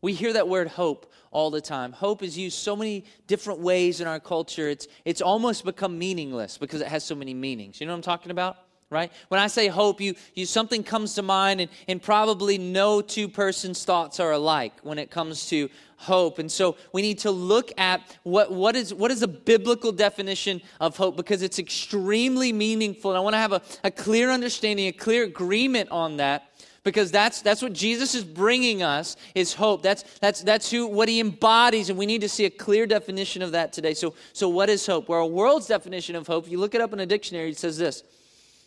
we 0.00 0.14
hear 0.14 0.32
that 0.32 0.48
word 0.48 0.68
hope 0.68 1.12
all 1.30 1.50
the 1.50 1.60
time. 1.60 1.92
Hope 1.92 2.22
is 2.22 2.36
used 2.36 2.58
so 2.58 2.74
many 2.74 3.04
different 3.26 3.60
ways 3.60 4.00
in 4.00 4.06
our 4.06 4.20
culture. 4.20 4.68
It's, 4.68 4.88
it's 5.04 5.20
almost 5.20 5.64
become 5.64 5.98
meaningless 5.98 6.58
because 6.58 6.80
it 6.80 6.88
has 6.88 7.04
so 7.04 7.14
many 7.14 7.34
meanings. 7.34 7.80
You 7.80 7.86
know 7.86 7.92
what 7.92 7.98
I'm 7.98 8.02
talking 8.02 8.30
about? 8.30 8.56
Right? 8.92 9.10
When 9.28 9.40
I 9.40 9.46
say 9.46 9.68
hope, 9.68 10.00
you, 10.00 10.14
you 10.34 10.46
something 10.46 10.84
comes 10.84 11.14
to 11.14 11.22
mind, 11.22 11.60
and, 11.60 11.70
and 11.88 12.00
probably 12.00 12.58
no 12.58 13.00
two 13.00 13.28
persons' 13.28 13.84
thoughts 13.84 14.20
are 14.20 14.32
alike 14.32 14.74
when 14.82 14.98
it 14.98 15.10
comes 15.10 15.46
to 15.48 15.68
hope. 15.96 16.38
And 16.38 16.50
so 16.50 16.76
we 16.92 17.00
need 17.00 17.18
to 17.20 17.30
look 17.30 17.72
at 17.78 18.00
what, 18.24 18.52
what, 18.52 18.76
is, 18.76 18.92
what 18.92 19.10
is 19.10 19.22
a 19.22 19.28
biblical 19.28 19.92
definition 19.92 20.60
of 20.80 20.96
hope 20.96 21.16
because 21.16 21.42
it's 21.42 21.58
extremely 21.58 22.52
meaningful. 22.52 23.12
And 23.12 23.18
I 23.18 23.20
want 23.20 23.34
to 23.34 23.38
have 23.38 23.52
a, 23.52 23.62
a 23.84 23.90
clear 23.90 24.30
understanding, 24.30 24.88
a 24.88 24.92
clear 24.92 25.24
agreement 25.24 25.90
on 25.90 26.18
that 26.18 26.48
because 26.84 27.10
that's 27.12 27.42
that's 27.42 27.62
what 27.62 27.72
Jesus 27.72 28.14
is 28.14 28.24
bringing 28.24 28.82
us 28.82 29.16
is 29.34 29.54
hope. 29.54 29.82
That's 29.82 30.02
that's 30.20 30.42
that's 30.42 30.70
who 30.70 30.86
what 30.86 31.08
he 31.08 31.20
embodies, 31.20 31.90
and 31.90 31.98
we 31.98 32.06
need 32.06 32.22
to 32.22 32.28
see 32.28 32.44
a 32.44 32.50
clear 32.50 32.86
definition 32.86 33.42
of 33.42 33.52
that 33.52 33.72
today. 33.72 33.94
So 33.94 34.14
so 34.32 34.48
what 34.48 34.68
is 34.68 34.84
hope? 34.86 35.08
Well, 35.08 35.20
our 35.20 35.26
world's 35.26 35.66
definition 35.68 36.16
of 36.16 36.26
hope, 36.26 36.46
if 36.46 36.50
you 36.50 36.58
look 36.58 36.74
it 36.74 36.80
up 36.80 36.92
in 36.92 37.00
a 37.00 37.06
dictionary, 37.06 37.50
it 37.50 37.58
says 37.58 37.78
this: 37.78 38.02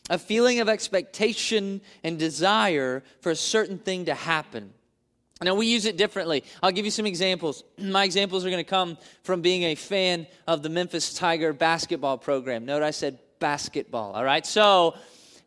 a 0.10 0.18
feeling 0.18 0.60
of 0.60 0.70
expectation 0.70 1.82
and 2.04 2.20
desire 2.20 3.04
for 3.22 3.32
a 3.32 3.36
certain 3.36 3.78
thing 3.78 4.06
to 4.06 4.14
happen. 4.14 4.74
Now, 5.42 5.56
we 5.56 5.68
use 5.68 5.86
it 5.86 5.98
differently. 5.98 6.44
I'll 6.64 6.72
give 6.72 6.86
you 6.86 6.92
some 6.92 7.06
examples. 7.06 7.64
My 7.78 8.04
examples 8.04 8.46
are 8.46 8.50
going 8.50 8.64
to 8.64 8.70
come 8.70 8.98
from 9.24 9.42
being 9.42 9.64
a 9.64 9.76
fan 9.76 10.28
of 10.48 10.64
the 10.64 10.70
Memphis 10.70 11.14
Tiger 11.14 11.54
basketball 11.54 12.18
program. 12.18 12.66
Note 12.66 12.84
I 12.84 12.92
said 12.92 13.20
basketball, 13.40 14.14
all 14.14 14.24
right? 14.24 14.46
So 14.46 14.96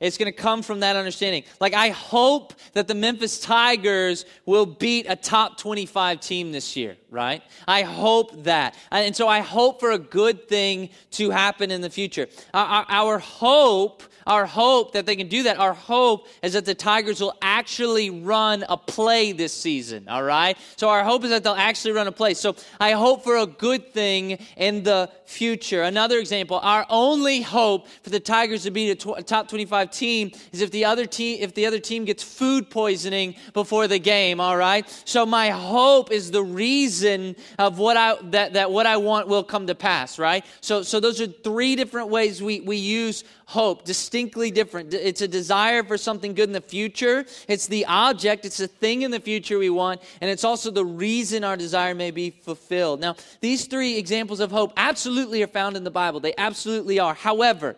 it's 0.01 0.19
going 0.19 0.31
to 0.31 0.39
come 0.39 0.63
from 0.63 0.81
that 0.81 0.95
understanding. 0.95 1.45
Like, 1.59 1.75
I 1.75 1.89
hope 1.89 2.53
that 2.75 2.87
the 2.87 2.95
Memphis 2.95 3.41
Tigers 3.41 4.27
will 4.45 4.67
beat 4.67 5.07
a 5.09 5.17
top 5.17 5.59
25 5.59 6.21
team 6.21 6.53
this 6.53 6.77
year, 6.77 6.97
right? 7.11 7.43
I 7.67 7.83
hope 7.83 8.45
that. 8.45 8.75
And 8.91 9.17
so 9.17 9.29
I 9.29 9.41
hope 9.41 9.81
for 9.81 9.91
a 9.91 9.99
good 9.99 10.49
thing 10.49 10.91
to 11.13 11.31
happen 11.31 11.71
in 11.71 11.81
the 11.81 11.91
future. 11.91 12.29
Our, 12.53 12.85
our 12.89 13.19
hope 13.19 14.03
our 14.29 14.45
hope 14.45 14.93
that 14.93 15.07
they 15.07 15.17
can 15.17 15.29
do 15.29 15.45
that, 15.45 15.59
our 15.59 15.73
hope 15.73 16.29
is 16.43 16.53
that 16.53 16.67
the 16.67 16.75
Tigers 16.75 17.19
will 17.19 17.35
actually 17.41 18.11
run 18.11 18.63
a 18.69 18.77
play 18.77 19.33
this 19.33 19.55
season, 19.55 20.07
all 20.07 20.23
right? 20.23 20.59
So 20.77 20.91
our 20.91 21.03
hope 21.03 21.25
is 21.25 21.31
that 21.31 21.43
they'll 21.43 21.55
actually 21.55 21.93
run 21.93 22.07
a 22.07 22.13
play. 22.13 22.35
So 22.35 22.55
I 22.79 22.93
hope 22.93 23.25
for 23.25 23.39
a 23.39 23.47
good 23.47 23.95
thing 23.95 24.39
in 24.59 24.83
the 24.83 25.11
future. 25.25 25.83
Another 25.83 26.19
example, 26.19 26.61
our 26.63 26.85
only 26.91 27.41
hope 27.41 27.89
for 28.03 28.11
the 28.11 28.21
Tigers 28.21 28.65
to 28.65 28.71
be 28.71 28.91
a, 28.91 28.95
top 28.95 29.49
25 29.49 29.91
team 29.91 30.31
is 30.53 30.61
if 30.61 30.71
the 30.71 30.85
other 30.85 31.07
team 31.07 31.39
if 31.41 31.55
the 31.55 31.65
other 31.65 31.79
team 31.79 32.05
gets 32.05 32.23
food 32.23 32.69
poisoning 32.69 33.35
before 33.55 33.89
the 33.89 33.99
game, 33.99 34.41
all 34.41 34.59
right? 34.59 34.87
So 35.07 35.25
my 35.25 35.49
hope 35.49 36.13
is 36.13 36.31
the 36.31 36.43
reason 36.43 36.98
of 37.05 37.79
what 37.79 37.97
I 37.97 38.17
that, 38.31 38.55
that 38.55 38.71
what 38.71 38.87
I 38.87 38.97
want 38.97 39.29
will 39.29 39.45
come 39.45 39.67
to 39.67 39.75
pass, 39.75 40.19
right? 40.19 40.45
So 40.61 40.83
so 40.83 41.01
those 41.01 41.21
are 41.21 41.27
three 41.27 41.77
different 41.77 42.09
ways 42.09 42.43
we, 42.43 42.61
we 42.61 42.77
use 42.77 43.25
hope, 43.47 43.85
distinctly 43.85 44.51
different. 44.51 44.93
It's 44.93 45.23
a 45.23 45.29
desire 45.29 45.83
for 45.83 45.97
something 45.97 46.35
good 46.35 46.49
in 46.49 46.53
the 46.53 46.61
future. 46.61 47.25
It's 47.49 47.67
the 47.67 47.87
object, 47.87 48.45
it's 48.45 48.59
the 48.59 48.67
thing 48.67 49.03
in 49.03 49.11
the 49.11 49.21
future 49.21 49.59
we 49.59 49.71
want, 49.71 50.03
and 50.21 50.31
it's 50.31 50.45
also 50.45 50.71
the 50.71 50.85
reason 50.85 51.45
our 51.45 51.57
desire 51.57 51.95
may 51.95 52.11
be 52.11 52.31
fulfilled. 52.31 53.01
Now, 53.01 53.17
these 53.41 53.67
three 53.67 53.97
examples 53.97 54.41
of 54.41 54.51
hope 54.51 54.73
absolutely 54.77 55.43
are 55.43 55.47
found 55.47 55.77
in 55.77 55.85
the 55.85 55.91
Bible. 55.91 56.21
They 56.21 56.35
absolutely 56.37 56.99
are. 56.99 57.15
However, 57.15 57.77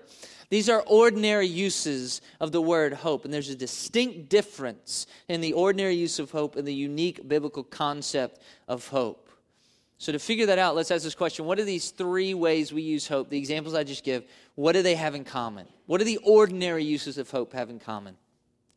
these 0.51 0.69
are 0.69 0.83
ordinary 0.87 1.47
uses 1.47 2.21
of 2.41 2.51
the 2.51 2.61
word 2.61 2.93
hope, 2.93 3.25
and 3.25 3.33
there's 3.33 3.49
a 3.49 3.55
distinct 3.55 4.29
difference 4.29 5.07
in 5.29 5.41
the 5.41 5.53
ordinary 5.53 5.95
use 5.95 6.19
of 6.19 6.33
hope 6.33 6.57
and 6.57 6.67
the 6.67 6.75
unique 6.75 7.27
biblical 7.27 7.63
concept 7.63 8.43
of 8.67 8.89
hope. 8.89 9.29
So, 9.99 10.13
to 10.13 10.19
figure 10.19 10.47
that 10.47 10.59
out, 10.59 10.75
let's 10.75 10.91
ask 10.91 11.05
this 11.05 11.15
question 11.15 11.45
What 11.45 11.61
are 11.61 11.65
these 11.65 11.91
three 11.91 12.35
ways 12.35 12.73
we 12.73 12.83
use 12.83 13.07
hope? 13.07 13.31
The 13.31 13.39
examples 13.39 13.75
I 13.75 13.85
just 13.85 14.03
give, 14.03 14.25
what 14.57 14.73
do 14.73 14.83
they 14.83 14.97
have 14.97 15.15
in 15.15 15.25
common? 15.25 15.69
What 15.87 15.99
do 15.99 16.05
the 16.05 16.19
ordinary 16.19 16.85
uses 16.85 17.17
of 17.17 17.31
hope 17.31 17.53
have 17.53 17.71
in 17.71 17.79
common? 17.79 18.17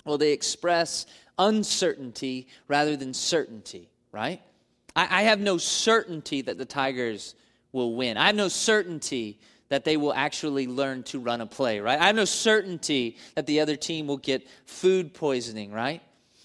Well, 0.06 0.20
they 0.20 0.32
express 0.32 1.08
uncertainty 1.39 2.48
rather 2.68 2.96
than 2.96 3.13
certainty, 3.15 3.89
right? 4.12 4.42
I, 4.96 5.08
I 5.10 5.22
have 5.24 5.39
no 5.39 5.58
certainty 5.58 6.42
that 6.42 6.60
the 6.60 6.65
Tigers 6.65 7.34
will 7.72 7.96
win. 7.96 8.18
I 8.18 8.27
have 8.27 8.36
no 8.36 8.48
certainty 8.50 9.39
that 9.74 9.86
they 9.86 9.98
will 9.98 10.13
actually 10.13 10.68
learn 10.68 11.01
to 11.01 11.20
run 11.20 11.42
a 11.42 11.48
play, 11.48 11.80
right? 11.80 12.00
I 12.00 12.06
have 12.06 12.15
no 12.15 12.25
certainty 12.25 13.18
that 13.34 13.48
the 13.48 13.60
other 13.60 13.75
team 13.75 14.06
will 14.06 14.18
get 14.18 14.48
food 14.65 15.15
poisoning, 15.15 15.72
right? 15.72 16.00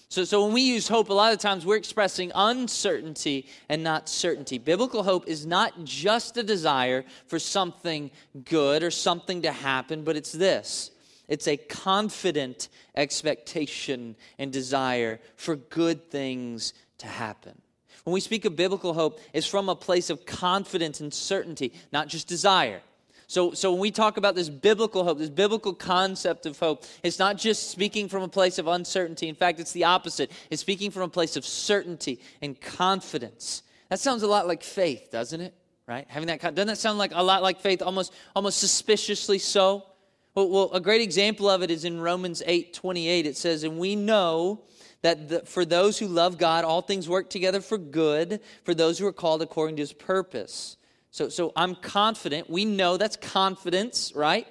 So, 0.09 0.23
so 0.23 0.43
when 0.43 0.53
we 0.53 0.61
use 0.61 0.87
hope, 0.87 1.09
a 1.09 1.13
lot 1.13 1.31
of 1.31 1.37
times 1.37 1.63
we're 1.63 1.77
expressing 1.77 2.31
uncertainty 2.33 3.47
and 3.69 3.83
not 3.83 4.09
certainty. 4.09 4.57
Biblical 4.57 5.03
hope 5.03 5.27
is 5.27 5.45
not 5.45 5.83
just 5.83 6.37
a 6.37 6.43
desire 6.43 7.05
for 7.27 7.37
something 7.37 8.09
good 8.45 8.81
or 8.81 8.89
something 8.89 9.43
to 9.43 9.51
happen, 9.51 10.03
but 10.03 10.15
it's 10.17 10.31
this 10.31 10.89
it's 11.27 11.47
a 11.47 11.57
confident 11.57 12.69
expectation 12.95 14.15
and 14.39 14.51
desire 14.51 15.19
for 15.35 15.55
good 15.55 16.09
things 16.09 16.73
to 16.97 17.05
happen. 17.05 17.61
When 18.05 18.15
we 18.15 18.21
speak 18.21 18.45
of 18.45 18.55
biblical 18.55 18.95
hope, 18.95 19.19
it's 19.33 19.45
from 19.45 19.69
a 19.69 19.75
place 19.75 20.09
of 20.09 20.25
confidence 20.25 20.99
and 20.99 21.13
certainty, 21.13 21.73
not 21.91 22.07
just 22.07 22.27
desire. 22.27 22.81
So, 23.29 23.53
so 23.53 23.71
when 23.71 23.79
we 23.79 23.91
talk 23.91 24.17
about 24.17 24.33
this 24.33 24.49
biblical 24.49 25.03
hope, 25.03 25.19
this 25.19 25.29
biblical 25.29 25.75
concept 25.75 26.47
of 26.47 26.57
hope, 26.57 26.83
it's 27.03 27.19
not 27.19 27.37
just 27.37 27.69
speaking 27.69 28.09
from 28.09 28.23
a 28.23 28.27
place 28.27 28.57
of 28.57 28.65
uncertainty. 28.65 29.29
In 29.29 29.35
fact, 29.35 29.59
it's 29.59 29.71
the 29.71 29.83
opposite. 29.83 30.31
It's 30.49 30.61
speaking 30.61 30.89
from 30.89 31.03
a 31.03 31.09
place 31.09 31.35
of 31.35 31.45
certainty 31.45 32.19
and 32.41 32.59
confidence. 32.59 33.61
That 33.89 33.99
sounds 33.99 34.23
a 34.23 34.27
lot 34.27 34.47
like 34.47 34.63
faith, 34.63 35.09
doesn't 35.11 35.41
it? 35.41 35.53
Right? 35.87 36.07
Having 36.09 36.27
that 36.27 36.41
doesn't 36.41 36.67
that 36.67 36.79
sound 36.79 36.97
like 36.97 37.11
a 37.13 37.21
lot 37.21 37.43
like 37.43 37.61
faith, 37.61 37.83
almost 37.83 38.13
almost 38.35 38.57
suspiciously 38.57 39.37
so? 39.37 39.85
Well, 40.33 40.49
well 40.49 40.71
a 40.73 40.79
great 40.79 41.01
example 41.01 41.47
of 41.47 41.61
it 41.61 41.69
is 41.69 41.85
in 41.85 42.01
Romans 42.01 42.41
8 42.43 42.73
28. 42.73 43.27
It 43.27 43.37
says, 43.37 43.63
And 43.63 43.77
we 43.77 43.95
know 43.95 44.63
that 45.03 45.29
the, 45.29 45.41
for 45.41 45.65
those 45.65 45.99
who 45.99 46.07
love 46.07 46.39
God, 46.39 46.65
all 46.65 46.81
things 46.81 47.07
work 47.07 47.29
together 47.29 47.61
for 47.61 47.77
good, 47.77 48.41
for 48.63 48.73
those 48.73 48.97
who 48.97 49.05
are 49.05 49.13
called 49.13 49.43
according 49.43 49.75
to 49.75 49.83
his 49.83 49.93
purpose. 49.93 50.77
So, 51.11 51.29
so 51.29 51.51
I'm 51.55 51.75
confident. 51.75 52.49
We 52.49 52.65
know 52.65 52.97
that's 52.97 53.15
confidence, 53.15 54.13
right? 54.15 54.47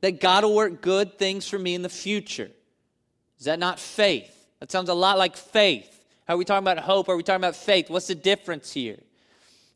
That 0.00 0.20
God 0.20 0.44
will 0.44 0.54
work 0.54 0.82
good 0.82 1.18
things 1.18 1.48
for 1.48 1.58
me 1.58 1.74
in 1.74 1.82
the 1.82 1.88
future. 1.88 2.50
Is 3.38 3.46
that 3.46 3.58
not 3.58 3.80
faith? 3.80 4.46
That 4.60 4.70
sounds 4.70 4.88
a 4.88 4.94
lot 4.94 5.18
like 5.18 5.36
faith. 5.36 5.88
Are 6.28 6.36
we 6.36 6.44
talking 6.44 6.64
about 6.64 6.78
hope? 6.78 7.08
Are 7.08 7.16
we 7.16 7.22
talking 7.22 7.40
about 7.40 7.56
faith? 7.56 7.90
What's 7.90 8.06
the 8.06 8.14
difference 8.14 8.72
here? 8.72 8.98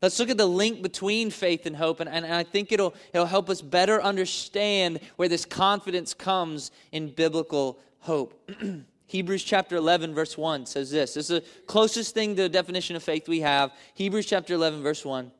Let's 0.01 0.19
look 0.19 0.29
at 0.29 0.37
the 0.37 0.47
link 0.47 0.83
between 0.83 1.31
faith 1.31 1.65
and 1.65 1.75
hope, 1.75 1.99
and, 1.99 2.09
and 2.09 2.25
I 2.25 2.43
think 2.43 2.71
it'll, 2.71 2.93
it'll 3.13 3.25
help 3.25 3.49
us 3.49 3.61
better 3.61 4.01
understand 4.01 4.99
where 5.15 5.27
this 5.27 5.43
confidence 5.43 6.13
comes 6.13 6.71
in 6.91 7.09
biblical 7.09 7.79
hope. 7.99 8.49
Hebrews 9.07 9.43
chapter 9.43 9.75
11, 9.75 10.13
verse 10.13 10.37
1 10.37 10.67
says 10.67 10.91
this. 10.91 11.15
This 11.15 11.29
is 11.29 11.41
the 11.41 11.47
closest 11.65 12.13
thing 12.13 12.35
to 12.35 12.43
the 12.43 12.49
definition 12.49 12.95
of 12.95 13.01
faith 13.01 13.27
we 13.27 13.39
have. 13.39 13.71
Hebrews 13.95 14.27
chapter 14.27 14.53
11, 14.53 14.83
verse 14.83 15.03
1. 15.03 15.31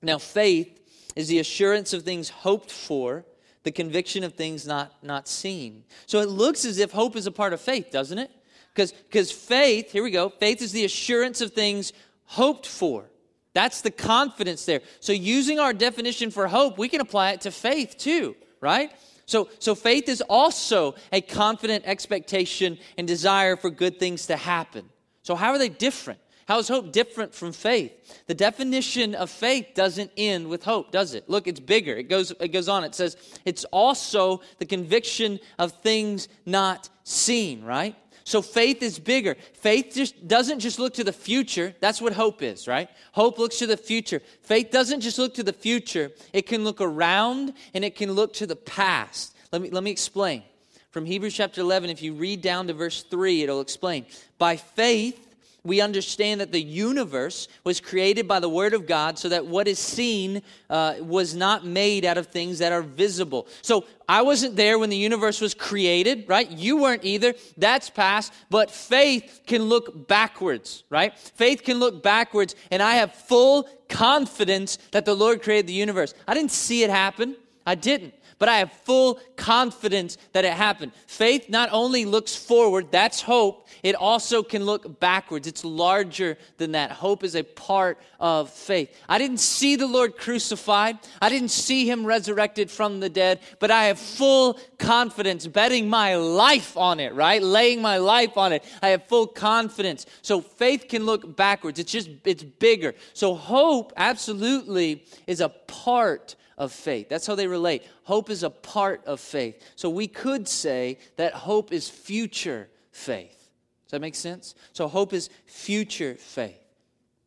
Now, 0.00 0.18
faith 0.18 0.80
is 1.14 1.28
the 1.28 1.38
assurance 1.38 1.92
of 1.92 2.02
things 2.02 2.30
hoped 2.30 2.70
for, 2.70 3.24
the 3.64 3.72
conviction 3.72 4.24
of 4.24 4.34
things 4.34 4.66
not, 4.66 4.92
not 5.02 5.28
seen. 5.28 5.84
So 6.06 6.20
it 6.20 6.28
looks 6.28 6.64
as 6.64 6.78
if 6.78 6.92
hope 6.92 7.16
is 7.16 7.26
a 7.26 7.32
part 7.32 7.52
of 7.52 7.60
faith, 7.60 7.90
doesn't 7.90 8.18
it? 8.18 8.30
Because 8.74 9.30
faith, 9.30 9.92
here 9.92 10.02
we 10.02 10.10
go, 10.10 10.30
faith 10.30 10.62
is 10.62 10.72
the 10.72 10.84
assurance 10.84 11.40
of 11.40 11.52
things 11.52 11.92
hoped 12.24 12.66
for. 12.66 13.10
That's 13.54 13.82
the 13.82 13.90
confidence 13.90 14.64
there. 14.64 14.80
So 15.00 15.12
using 15.12 15.58
our 15.58 15.74
definition 15.74 16.30
for 16.30 16.48
hope, 16.48 16.78
we 16.78 16.88
can 16.88 17.02
apply 17.02 17.32
it 17.32 17.42
to 17.42 17.50
faith 17.50 17.96
too, 17.98 18.34
right? 18.60 18.90
So, 19.26 19.48
so 19.58 19.74
faith 19.74 20.08
is 20.08 20.22
also 20.22 20.94
a 21.12 21.20
confident 21.20 21.84
expectation 21.86 22.78
and 22.96 23.06
desire 23.06 23.56
for 23.56 23.70
good 23.70 23.98
things 23.98 24.26
to 24.26 24.36
happen. 24.36 24.88
So 25.22 25.34
how 25.34 25.50
are 25.50 25.58
they 25.58 25.68
different? 25.68 26.20
How 26.46 26.58
is 26.58 26.68
hope 26.68 26.92
different 26.92 27.34
from 27.34 27.52
faith? 27.52 28.24
The 28.26 28.34
definition 28.34 29.14
of 29.14 29.30
faith 29.30 29.68
doesn't 29.74 30.10
end 30.16 30.48
with 30.48 30.64
hope, 30.64 30.90
does 30.90 31.14
it? 31.14 31.28
Look, 31.28 31.46
it's 31.46 31.60
bigger. 31.60 31.94
It 31.94 32.08
goes, 32.08 32.32
it 32.40 32.48
goes 32.48 32.68
on. 32.68 32.84
It 32.84 32.94
says 32.94 33.16
it's 33.44 33.64
also 33.66 34.40
the 34.58 34.66
conviction 34.66 35.38
of 35.58 35.72
things 35.80 36.28
not 36.44 36.88
seen, 37.04 37.64
right? 37.64 37.96
So 38.24 38.42
faith 38.42 38.82
is 38.82 38.98
bigger. 38.98 39.36
Faith 39.54 39.92
just 39.94 40.28
doesn't 40.28 40.60
just 40.60 40.78
look 40.78 40.94
to 40.94 41.04
the 41.04 41.12
future. 41.12 41.74
That's 41.80 42.00
what 42.00 42.12
hope 42.12 42.42
is, 42.42 42.68
right? 42.68 42.88
Hope 43.12 43.38
looks 43.38 43.58
to 43.58 43.66
the 43.66 43.76
future. 43.76 44.20
Faith 44.42 44.70
doesn't 44.70 45.00
just 45.00 45.18
look 45.18 45.34
to 45.34 45.42
the 45.42 45.52
future. 45.52 46.10
It 46.32 46.46
can 46.46 46.64
look 46.64 46.80
around 46.80 47.52
and 47.74 47.84
it 47.84 47.96
can 47.96 48.12
look 48.12 48.32
to 48.34 48.46
the 48.46 48.56
past. 48.56 49.34
Let 49.52 49.62
me 49.62 49.70
let 49.70 49.82
me 49.82 49.90
explain. 49.90 50.44
From 50.90 51.06
Hebrews 51.06 51.34
chapter 51.34 51.62
11, 51.62 51.88
if 51.88 52.02
you 52.02 52.12
read 52.12 52.42
down 52.42 52.66
to 52.66 52.74
verse 52.74 53.02
3, 53.02 53.42
it'll 53.42 53.62
explain. 53.62 54.04
By 54.36 54.56
faith 54.56 55.31
we 55.64 55.80
understand 55.80 56.40
that 56.40 56.50
the 56.50 56.60
universe 56.60 57.46
was 57.62 57.80
created 57.80 58.26
by 58.26 58.40
the 58.40 58.48
Word 58.48 58.74
of 58.74 58.86
God 58.86 59.16
so 59.18 59.28
that 59.28 59.46
what 59.46 59.68
is 59.68 59.78
seen 59.78 60.42
uh, 60.68 60.94
was 61.00 61.34
not 61.34 61.64
made 61.64 62.04
out 62.04 62.18
of 62.18 62.26
things 62.26 62.58
that 62.58 62.72
are 62.72 62.82
visible. 62.82 63.46
So 63.62 63.84
I 64.08 64.22
wasn't 64.22 64.56
there 64.56 64.78
when 64.78 64.90
the 64.90 64.96
universe 64.96 65.40
was 65.40 65.54
created, 65.54 66.24
right? 66.28 66.50
You 66.50 66.78
weren't 66.78 67.04
either. 67.04 67.34
That's 67.56 67.90
past. 67.90 68.32
But 68.50 68.72
faith 68.72 69.42
can 69.46 69.62
look 69.62 70.08
backwards, 70.08 70.82
right? 70.90 71.16
Faith 71.16 71.62
can 71.62 71.78
look 71.78 72.02
backwards, 72.02 72.56
and 72.72 72.82
I 72.82 72.94
have 72.94 73.14
full 73.14 73.68
confidence 73.88 74.78
that 74.90 75.04
the 75.04 75.14
Lord 75.14 75.42
created 75.42 75.68
the 75.68 75.74
universe. 75.74 76.12
I 76.26 76.34
didn't 76.34 76.50
see 76.50 76.82
it 76.82 76.90
happen, 76.90 77.36
I 77.64 77.76
didn't 77.76 78.14
but 78.42 78.48
I 78.48 78.58
have 78.58 78.72
full 78.72 79.20
confidence 79.36 80.18
that 80.32 80.44
it 80.44 80.52
happened. 80.52 80.90
Faith 81.06 81.48
not 81.48 81.68
only 81.70 82.04
looks 82.04 82.34
forward, 82.34 82.90
that's 82.90 83.22
hope, 83.22 83.68
it 83.84 83.94
also 83.94 84.42
can 84.42 84.64
look 84.64 84.98
backwards. 84.98 85.46
It's 85.46 85.64
larger 85.64 86.36
than 86.56 86.72
that. 86.72 86.90
Hope 86.90 87.22
is 87.22 87.36
a 87.36 87.44
part 87.44 88.00
of 88.18 88.50
faith. 88.50 88.92
I 89.08 89.18
didn't 89.18 89.38
see 89.38 89.76
the 89.76 89.86
Lord 89.86 90.18
crucified, 90.18 90.98
I 91.20 91.28
didn't 91.28 91.52
see 91.52 91.88
him 91.88 92.04
resurrected 92.04 92.68
from 92.68 92.98
the 92.98 93.08
dead, 93.08 93.38
but 93.60 93.70
I 93.70 93.84
have 93.84 94.00
full 94.00 94.58
confidence, 94.76 95.46
betting 95.46 95.88
my 95.88 96.16
life 96.16 96.76
on 96.76 96.98
it, 96.98 97.14
right? 97.14 97.40
Laying 97.40 97.80
my 97.80 97.98
life 97.98 98.36
on 98.36 98.52
it. 98.52 98.64
I 98.82 98.88
have 98.88 99.06
full 99.06 99.28
confidence. 99.28 100.04
So 100.22 100.40
faith 100.40 100.86
can 100.88 101.06
look 101.06 101.36
backwards. 101.36 101.78
It's 101.78 101.92
just, 101.92 102.10
it's 102.24 102.42
bigger. 102.42 102.96
So 103.14 103.36
hope 103.36 103.92
absolutely 103.96 105.04
is 105.28 105.40
a 105.40 105.48
part 105.48 106.34
of 106.58 106.72
faith. 106.72 107.08
That's 107.08 107.26
how 107.26 107.34
they 107.34 107.46
relate. 107.46 107.82
Hope 108.04 108.30
is 108.30 108.42
a 108.42 108.50
part 108.50 109.04
of 109.06 109.20
faith. 109.20 109.62
So 109.76 109.88
we 109.90 110.06
could 110.06 110.46
say 110.48 110.98
that 111.16 111.32
hope 111.34 111.72
is 111.72 111.88
future 111.88 112.68
faith. 112.90 113.50
Does 113.84 113.92
that 113.92 114.00
make 114.00 114.14
sense? 114.14 114.54
So 114.72 114.88
hope 114.88 115.12
is 115.12 115.30
future 115.46 116.14
faith. 116.14 116.56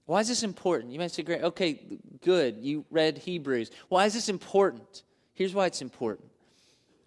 Why 0.06 0.20
is 0.20 0.28
this 0.28 0.44
important? 0.44 0.92
You 0.94 1.00
might 1.00 1.12
say, 1.12 1.24
great, 1.24 1.44
okay, 1.44 1.82
good. 2.22 2.58
You 2.60 2.86
read 2.92 3.18
Hebrews. 3.18 3.72
Why 3.90 4.06
is 4.06 4.14
this 4.14 4.30
important? 4.30 5.04
Here's 5.34 5.54
why 5.54 5.66
it's 5.66 5.82
important. 5.82 6.30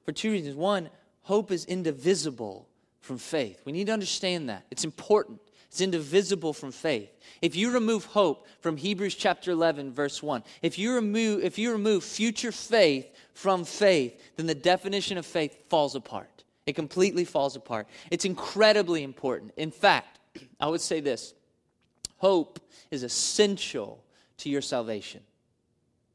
for 0.08 0.12
two 0.12 0.30
reasons. 0.30 0.56
One, 0.56 0.88
hope 1.20 1.52
is 1.52 1.66
indivisible 1.66 2.66
from 3.02 3.18
faith. 3.18 3.60
We 3.66 3.72
need 3.72 3.88
to 3.88 3.92
understand 3.92 4.48
that. 4.48 4.64
It's 4.70 4.84
important. 4.84 5.38
It's 5.68 5.80
indivisible 5.80 6.52
from 6.52 6.72
faith. 6.72 7.10
If 7.42 7.54
you 7.54 7.70
remove 7.70 8.06
hope 8.06 8.46
from 8.60 8.76
Hebrews 8.76 9.14
chapter 9.14 9.50
11 9.50 9.92
verse 9.92 10.22
1, 10.22 10.42
if 10.62 10.78
you 10.78 10.94
remove 10.94 11.44
if 11.44 11.58
you 11.58 11.72
remove 11.72 12.04
future 12.04 12.52
faith 12.52 13.06
from 13.34 13.64
faith, 13.64 14.18
then 14.37 14.46
the 14.46 14.54
definition 14.54 15.18
of 15.18 15.26
faith 15.26 15.68
falls 15.68 15.94
apart. 15.94 16.44
It 16.66 16.75
completely 16.75 17.25
falls 17.25 17.54
apart. 17.54 17.87
It's 18.10 18.25
incredibly 18.25 19.02
important. 19.02 19.52
In 19.56 19.70
fact, 19.70 20.18
I 20.58 20.68
would 20.68 20.80
say 20.80 21.00
this. 21.00 21.34
Hope 22.18 22.60
is 22.90 23.02
essential 23.02 24.02
to 24.38 24.48
your 24.48 24.62
salvation. 24.62 25.20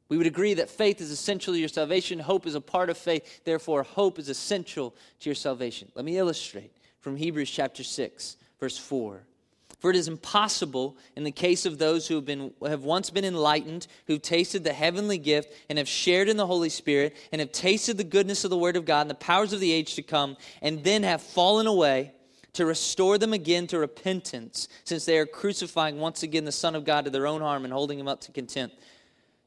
We 0.09 0.17
would 0.17 0.27
agree 0.27 0.53
that 0.55 0.69
faith 0.69 0.99
is 1.01 1.11
essential 1.11 1.53
to 1.53 1.59
your 1.59 1.69
salvation. 1.69 2.19
Hope 2.19 2.45
is 2.45 2.55
a 2.55 2.61
part 2.61 2.89
of 2.89 2.97
faith. 2.97 3.43
Therefore, 3.45 3.83
hope 3.83 4.19
is 4.19 4.29
essential 4.29 4.93
to 5.21 5.29
your 5.29 5.35
salvation. 5.35 5.91
Let 5.95 6.05
me 6.05 6.17
illustrate 6.17 6.71
from 6.99 7.15
Hebrews 7.15 7.49
chapter 7.49 7.83
6, 7.83 8.37
verse 8.59 8.77
4. 8.77 9.23
For 9.83 9.89
it 9.89 9.97
is 9.97 10.07
impossible 10.07 10.95
in 11.17 11.25
the 11.25 11.31
case 11.31 11.65
of 11.65 11.77
those 11.77 12.07
who 12.07 12.15
have, 12.15 12.23
been, 12.23 12.53
have 12.65 12.85
once 12.85 13.09
been 13.09 13.25
enlightened, 13.25 13.87
who've 14.07 14.21
tasted 14.21 14.63
the 14.63 14.71
heavenly 14.71 15.17
gift, 15.17 15.51
and 15.67 15.77
have 15.77 15.89
shared 15.89 16.29
in 16.29 16.37
the 16.37 16.47
Holy 16.47 16.69
Spirit, 16.69 17.17
and 17.33 17.41
have 17.41 17.51
tasted 17.51 17.97
the 17.97 18.05
goodness 18.05 18.45
of 18.45 18.49
the 18.49 18.57
Word 18.57 18.77
of 18.77 18.85
God 18.85 19.01
and 19.01 19.09
the 19.09 19.15
powers 19.15 19.51
of 19.51 19.59
the 19.59 19.73
age 19.73 19.95
to 19.95 20.01
come, 20.01 20.37
and 20.61 20.85
then 20.85 21.03
have 21.03 21.21
fallen 21.21 21.67
away, 21.67 22.13
to 22.53 22.65
restore 22.65 23.17
them 23.17 23.33
again 23.33 23.67
to 23.67 23.77
repentance, 23.77 24.69
since 24.85 25.03
they 25.03 25.17
are 25.17 25.25
crucifying 25.25 25.99
once 25.99 26.23
again 26.23 26.45
the 26.45 26.51
Son 26.53 26.75
of 26.75 26.85
God 26.85 27.03
to 27.03 27.11
their 27.11 27.27
own 27.27 27.41
harm 27.41 27.65
and 27.65 27.73
holding 27.73 27.99
him 27.99 28.07
up 28.07 28.21
to 28.21 28.31
contempt. 28.31 28.77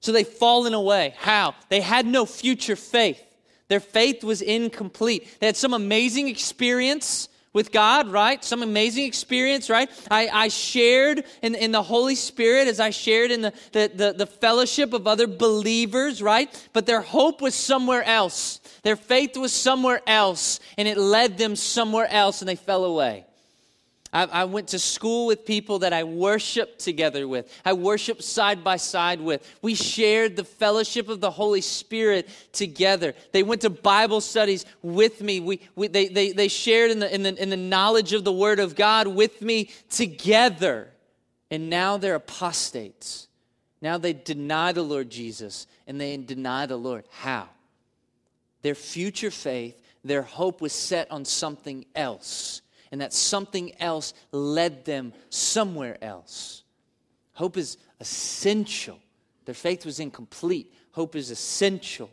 So 0.01 0.13
they've 0.13 0.29
fallen 0.29 0.75
away. 0.75 1.15
How? 1.17 1.55
They 1.71 1.81
had 1.81 2.05
no 2.05 2.27
future 2.27 2.77
faith. 2.77 3.25
Their 3.69 3.81
faith 3.81 4.23
was 4.23 4.43
incomplete. 4.43 5.39
They 5.41 5.47
had 5.47 5.57
some 5.57 5.73
amazing 5.73 6.29
experience 6.29 7.31
with 7.57 7.73
God, 7.73 8.09
right? 8.09 8.45
Some 8.45 8.63
amazing 8.63 9.07
experience, 9.07 9.71
right? 9.71 9.91
I, 10.11 10.29
I 10.29 10.49
shared 10.49 11.25
in, 11.41 11.55
in 11.55 11.73
the 11.73 11.83
Holy 11.83 12.15
Spirit 12.15 12.69
as 12.69 12.81
I 12.81 12.91
shared 12.91 13.31
in 13.31 13.41
the, 13.41 13.53
the, 13.73 13.91
the, 13.95 14.13
the 14.13 14.27
fellowship 14.27 14.93
of 14.93 15.07
other 15.07 15.27
believers, 15.27 16.21
right? 16.21 16.51
But 16.75 16.85
their 16.85 17.01
hope 17.01 17.41
was 17.41 17.55
somewhere 17.55 18.05
else. 18.05 18.61
Their 18.83 18.95
faith 18.95 19.39
was 19.39 19.55
somewhere 19.55 20.03
else, 20.07 20.61
and 20.77 20.87
it 20.87 20.99
led 20.99 21.39
them 21.39 21.57
somewhere 21.57 22.07
else, 22.07 22.43
and 22.43 22.49
they 22.49 22.57
fell 22.57 22.85
away. 22.85 23.26
I, 24.17 24.25
I 24.25 24.45
went 24.45 24.69
to 24.69 24.79
school 24.79 25.27
with 25.27 25.45
people 25.45 25.81
that 25.81 25.93
I 25.93 26.03
worshiped 26.05 26.79
together 26.79 27.29
with. 27.29 27.53
I 27.67 27.75
worshiped 27.75 28.23
side 28.23 28.65
by 28.65 28.79
side 28.79 29.21
with. 29.21 29.47
We 29.61 29.75
shared 29.75 30.37
the 30.37 30.45
fellowship 30.45 31.11
of 31.11 31.21
the 31.21 31.31
Holy 31.31 31.61
Spirit 31.61 32.31
together. 32.51 33.13
They 33.33 33.43
went 33.43 33.61
to 33.61 33.71
Bible 33.71 34.23
studies 34.23 34.65
with 34.81 35.21
me. 35.21 35.41
We, 35.41 35.61
we, 35.75 35.89
they, 35.89 36.09
they, 36.09 36.33
they 36.33 36.49
shared 36.49 36.93
in 36.93 37.01
the, 37.01 37.15
in, 37.15 37.25
the, 37.25 37.43
in 37.43 37.51
the 37.51 37.59
knowledge 37.59 38.15
of 38.15 38.25
the 38.25 38.33
Word 38.33 38.59
of 38.59 38.75
God 38.75 39.07
with 39.07 39.43
me 39.43 39.69
together. 39.91 40.89
And 41.51 41.69
now 41.69 41.99
they're 41.99 42.15
apostates. 42.15 43.29
Now 43.83 43.99
they 43.99 44.15
deny 44.15 44.73
the 44.73 44.83
Lord 44.83 45.11
Jesus 45.11 45.67
and 45.87 46.01
they 46.01 46.17
deny 46.17 46.65
the 46.65 46.79
Lord. 46.79 47.05
How? 47.11 47.51
Their 48.63 48.75
future 48.75 49.31
faith, 49.31 49.79
their 50.03 50.23
hope 50.23 50.63
was 50.63 50.73
set 50.73 51.11
on 51.11 51.27
something 51.27 51.85
else 51.95 52.63
and 52.91 53.01
that 53.01 53.13
something 53.13 53.73
else 53.81 54.15
led 54.33 54.85
them 54.85 55.13
somewhere 55.31 56.03
else. 56.03 56.63
Hope 57.35 57.57
is 57.57 57.77
essential. 58.01 58.99
Their 59.45 59.55
faith 59.55 59.85
was 59.85 60.01
incomplete. 60.01 60.73
Hope 60.93 61.17
is 61.17 61.31
essential. 61.31 62.11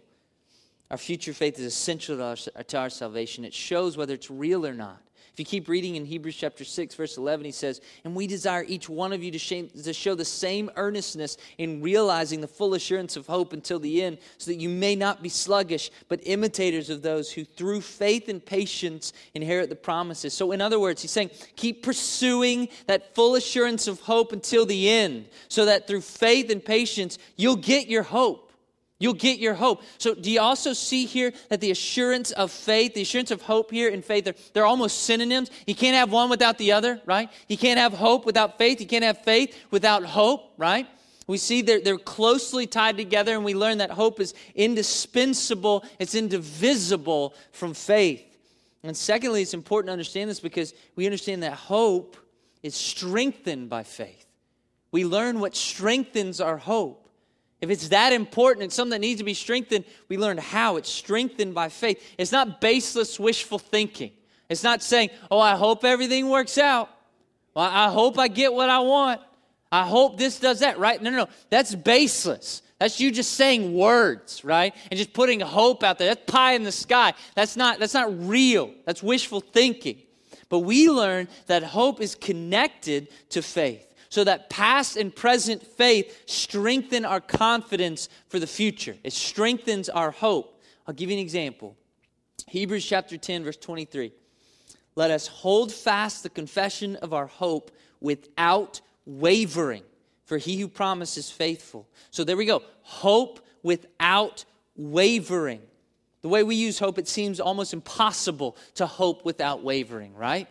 Our 0.92 0.98
future 0.98 1.34
faith 1.34 1.58
is 1.60 1.66
essential 1.66 2.18
to 2.18 2.24
our, 2.24 2.36
to 2.36 2.78
our 2.78 2.90
salvation. 2.90 3.46
It 3.46 3.54
shows 3.54 3.98
whether 3.98 4.14
it's 4.14 4.30
real 4.30 4.66
or 4.66 4.74
not. 4.74 5.02
If 5.34 5.40
you 5.40 5.46
keep 5.46 5.68
reading 5.68 5.96
in 5.96 6.06
Hebrews 6.06 6.36
chapter 6.36 6.64
6, 6.64 6.94
verse 6.94 7.18
11, 7.18 7.44
he 7.44 7.52
says, 7.52 7.82
And 8.04 8.16
we 8.16 8.28
desire 8.28 8.64
each 8.68 8.88
one 8.88 9.12
of 9.12 9.24
you 9.24 9.32
to, 9.32 9.40
shame, 9.40 9.68
to 9.70 9.92
show 9.92 10.14
the 10.14 10.24
same 10.24 10.70
earnestness 10.76 11.38
in 11.58 11.82
realizing 11.82 12.40
the 12.40 12.48
full 12.48 12.76
assurance 12.76 13.18
of 13.18 13.26
hope 13.26 13.52
until 13.52 13.80
the 13.80 14.04
end, 14.04 14.20
so 14.38 14.52
that 14.52 14.58
you 14.58 14.70
may 14.70 14.96
not 14.96 15.24
be 15.24 15.30
sluggish, 15.30 15.90
but 16.08 16.20
imitators 16.22 16.92
of 16.92 17.02
those 17.02 17.32
who 17.32 17.46
through 17.46 17.82
faith 17.82 18.30
and 18.30 18.46
patience 18.46 19.12
inherit 19.34 19.70
the 19.70 19.76
promises. 19.76 20.36
So, 20.36 20.52
in 20.52 20.62
other 20.62 20.80
words, 20.80 21.02
he's 21.02 21.10
saying, 21.10 21.32
keep 21.56 21.82
pursuing 21.82 22.70
that 22.86 23.16
full 23.16 23.34
assurance 23.34 23.88
of 23.88 24.02
hope 24.02 24.34
until 24.34 24.68
the 24.68 24.88
end, 24.88 25.26
so 25.48 25.66
that 25.66 25.88
through 25.88 26.02
faith 26.02 26.52
and 26.52 26.64
patience, 26.64 27.18
you'll 27.38 27.56
get 27.56 27.88
your 27.88 28.04
hope. 28.04 28.43
You'll 29.04 29.12
get 29.12 29.40
your 29.40 29.54
hope. 29.54 29.84
So, 29.98 30.16
do 30.16 30.32
you 30.32 30.40
also 30.40 30.72
see 30.72 31.06
here 31.06 31.34
that 31.50 31.60
the 31.60 31.72
assurance 31.72 32.32
of 32.32 32.52
faith, 32.52 32.94
the 32.94 33.02
assurance 33.02 33.32
of 33.32 33.42
hope 33.42 33.70
here 33.70 33.90
in 33.90 34.02
faith, 34.02 34.24
they're, 34.24 34.36
they're 34.54 34.66
almost 34.66 35.04
synonyms? 35.04 35.52
You 35.68 35.76
can't 35.76 35.98
have 35.98 36.10
one 36.10 36.30
without 36.30 36.58
the 36.58 36.72
other, 36.72 37.02
right? 37.06 37.30
You 37.50 37.58
can't 37.58 37.78
have 37.78 37.92
hope 37.92 38.26
without 38.26 38.58
faith. 38.58 38.80
You 38.80 38.88
can't 38.88 39.04
have 39.04 39.22
faith 39.26 39.58
without 39.72 40.06
hope, 40.06 40.54
right? 40.58 40.88
We 41.28 41.38
see 41.38 41.62
they're, 41.62 41.82
they're 41.82 41.98
closely 41.98 42.66
tied 42.66 42.96
together, 42.96 43.36
and 43.36 43.44
we 43.44 43.54
learn 43.54 43.80
that 43.80 43.92
hope 43.92 44.22
is 44.22 44.34
indispensable, 44.56 45.84
it's 46.00 46.16
indivisible 46.16 47.34
from 47.52 47.74
faith. 47.74 48.24
And 48.84 48.96
secondly, 48.96 49.42
it's 49.42 49.54
important 49.54 49.90
to 49.90 49.92
understand 49.94 50.30
this 50.30 50.40
because 50.40 50.74
we 50.96 51.06
understand 51.06 51.44
that 51.44 51.56
hope 51.56 52.16
is 52.62 52.74
strengthened 52.74 53.70
by 53.70 53.84
faith. 53.84 54.26
We 54.94 55.04
learn 55.04 55.42
what 55.42 55.58
strengthens 55.58 56.40
our 56.40 56.56
hope. 56.56 57.03
If 57.64 57.70
it's 57.70 57.88
that 57.88 58.12
important, 58.12 58.66
it's 58.66 58.76
something 58.76 58.92
that 58.92 59.00
needs 59.00 59.20
to 59.20 59.24
be 59.24 59.34
strengthened, 59.34 59.86
we 60.10 60.18
learned 60.18 60.42
how. 60.42 60.76
It's 60.76 60.90
strengthened 60.90 61.56
by 61.56 61.70
faith. 61.70 62.04
It's 62.18 62.34
not 62.34 62.60
baseless 62.60 63.18
wishful 63.18 63.58
thinking. 63.58 64.12
It's 64.50 64.64
not 64.64 64.84
saying, 64.84 65.12
oh, 65.32 65.40
I 65.40 65.56
hope 65.56 65.86
everything 65.86 66.30
works 66.30 66.58
out. 66.58 66.90
Well, 67.54 67.64
I 67.64 67.90
hope 67.90 68.20
I 68.20 68.28
get 68.28 68.54
what 68.54 68.70
I 68.70 68.80
want. 68.80 69.22
I 69.72 69.88
hope 69.88 70.18
this 70.18 70.42
does 70.42 70.60
that, 70.60 70.78
right? 70.78 71.02
No, 71.02 71.10
no, 71.10 71.18
no. 71.20 71.28
That's 71.50 71.74
baseless. 71.74 72.64
That's 72.80 73.00
you 73.00 73.12
just 73.12 73.32
saying 73.32 73.74
words, 73.74 74.44
right? 74.44 74.76
And 74.92 74.98
just 74.98 75.14
putting 75.14 75.40
hope 75.40 75.84
out 75.84 75.98
there. 76.00 76.14
That's 76.14 76.30
pie 76.30 76.56
in 76.56 76.64
the 76.64 76.72
sky. 76.74 77.14
That's 77.34 77.56
not, 77.56 77.80
that's 77.80 77.94
not 77.94 78.12
real. 78.28 78.74
That's 78.86 79.02
wishful 79.02 79.40
thinking. 79.40 80.02
But 80.50 80.60
we 80.60 80.90
learn 80.90 81.30
that 81.48 81.64
hope 81.64 82.02
is 82.02 82.14
connected 82.14 83.08
to 83.30 83.42
faith 83.42 83.88
so 84.14 84.24
that 84.24 84.48
past 84.48 84.96
and 84.96 85.16
present 85.16 85.66
faith 85.66 86.22
strengthen 86.28 87.04
our 87.04 87.20
confidence 87.20 88.10
for 88.28 88.38
the 88.38 88.46
future. 88.46 88.96
It 89.04 89.12
strengthens 89.12 89.90
our 89.90 90.12
hope. 90.12 90.62
I'll 90.86 90.94
give 90.94 91.10
you 91.10 91.16
an 91.16 91.20
example. 91.20 91.76
Hebrews 92.46 92.86
chapter 92.86 93.18
10, 93.18 93.44
verse 93.44 93.58
23. 93.58 94.12
Let 94.96 95.10
us 95.10 95.26
hold 95.26 95.74
fast 95.74 96.22
the 96.22 96.30
confession 96.30 96.96
of 96.98 97.12
our 97.12 97.26
hope 97.26 97.72
without 98.02 98.82
wavering, 99.08 99.82
for 100.26 100.38
he 100.38 100.60
who 100.60 100.68
promises 100.68 101.32
faithful. 101.32 101.88
So 102.12 102.24
there 102.24 102.38
we 102.38 102.46
go. 102.46 102.62
Hope 102.84 103.40
without 103.64 104.46
wavering. 104.76 105.62
The 106.22 106.30
way 106.30 106.44
we 106.44 106.54
use 106.54 106.78
hope, 106.78 107.00
it 107.00 107.08
seems 107.08 107.40
almost 107.40 107.74
impossible 107.74 108.58
to 108.76 108.86
hope 108.86 109.26
without 109.26 109.64
wavering, 109.64 110.14
right? 110.14 110.48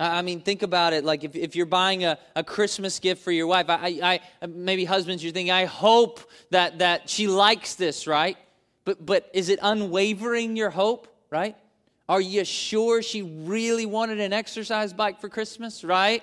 I 0.00 0.22
mean, 0.22 0.40
think 0.40 0.62
about 0.62 0.94
it. 0.94 1.04
Like 1.04 1.24
if, 1.24 1.36
if 1.36 1.54
you're 1.54 1.66
buying 1.66 2.04
a, 2.04 2.18
a 2.34 2.42
Christmas 2.42 2.98
gift 2.98 3.22
for 3.22 3.32
your 3.32 3.46
wife, 3.46 3.66
I, 3.68 4.20
I, 4.40 4.46
maybe 4.46 4.86
husbands, 4.86 5.22
you're 5.22 5.32
thinking, 5.32 5.52
I 5.52 5.66
hope 5.66 6.20
that, 6.50 6.78
that 6.78 7.10
she 7.10 7.26
likes 7.26 7.74
this, 7.74 8.06
right? 8.06 8.38
But, 8.84 9.04
but 9.04 9.28
is 9.34 9.50
it 9.50 9.58
unwavering, 9.62 10.56
your 10.56 10.70
hope, 10.70 11.06
right? 11.28 11.54
Are 12.08 12.20
you 12.20 12.44
sure 12.46 13.02
she 13.02 13.22
really 13.22 13.84
wanted 13.84 14.20
an 14.20 14.32
exercise 14.32 14.94
bike 14.94 15.20
for 15.20 15.28
Christmas, 15.28 15.84
right? 15.84 16.22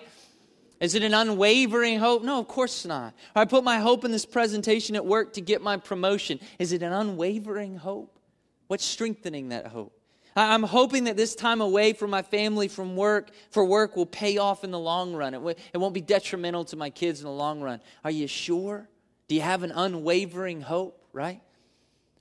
Is 0.80 0.96
it 0.96 1.04
an 1.04 1.14
unwavering 1.14 2.00
hope? 2.00 2.24
No, 2.24 2.40
of 2.40 2.48
course 2.48 2.86
not. 2.86 3.14
I 3.36 3.46
put 3.46 3.64
my 3.64 3.80
hope 3.80 4.04
in 4.06 4.12
this 4.12 4.26
presentation 4.26 4.96
at 4.96 5.06
work 5.06 5.34
to 5.34 5.42
get 5.42 5.62
my 5.62 5.78
promotion. 5.78 6.40
Is 6.60 6.72
it 6.74 6.82
an 6.82 6.94
unwavering 6.94 7.78
hope? 7.78 8.20
What's 8.68 8.86
strengthening 8.86 9.50
that 9.50 9.68
hope? 9.68 9.97
I'm 10.38 10.62
hoping 10.62 11.06
that 11.06 11.18
this 11.18 11.34
time 11.34 11.62
away 11.62 11.94
from 11.94 12.12
my 12.12 12.22
family 12.22 12.68
from 12.68 12.96
work 12.96 13.32
for 13.50 13.66
work 13.66 13.96
will 13.96 14.06
pay 14.06 14.38
off 14.38 14.64
in 14.64 14.70
the 14.70 14.80
long 14.80 15.14
run. 15.14 15.34
It, 15.34 15.38
w- 15.38 15.56
it 15.74 15.78
won't 15.78 15.96
be 15.96 16.02
detrimental 16.02 16.64
to 16.66 16.76
my 16.76 16.92
kids 16.92 17.22
in 17.22 17.26
the 17.26 17.32
long 17.32 17.60
run. 17.60 17.82
Are 18.04 18.12
you 18.12 18.28
sure? 18.28 18.88
Do 19.28 19.36
you 19.36 19.42
have 19.42 19.64
an 19.64 19.72
unwavering 19.72 20.62
hope, 20.62 21.04
right? 21.12 21.42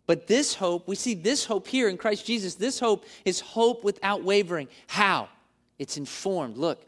But 0.06 0.28
this 0.28 0.54
hope, 0.54 0.88
we 0.88 0.96
see 0.96 1.14
this 1.14 1.44
hope 1.44 1.66
here 1.66 1.88
in 1.88 1.98
Christ 1.98 2.24
Jesus. 2.24 2.54
This 2.54 2.80
hope 2.80 3.04
is 3.24 3.40
hope 3.40 3.84
without 3.84 4.22
wavering. 4.22 4.68
How? 4.86 5.28
It's 5.78 5.98
informed. 5.98 6.56
Look, 6.56 6.86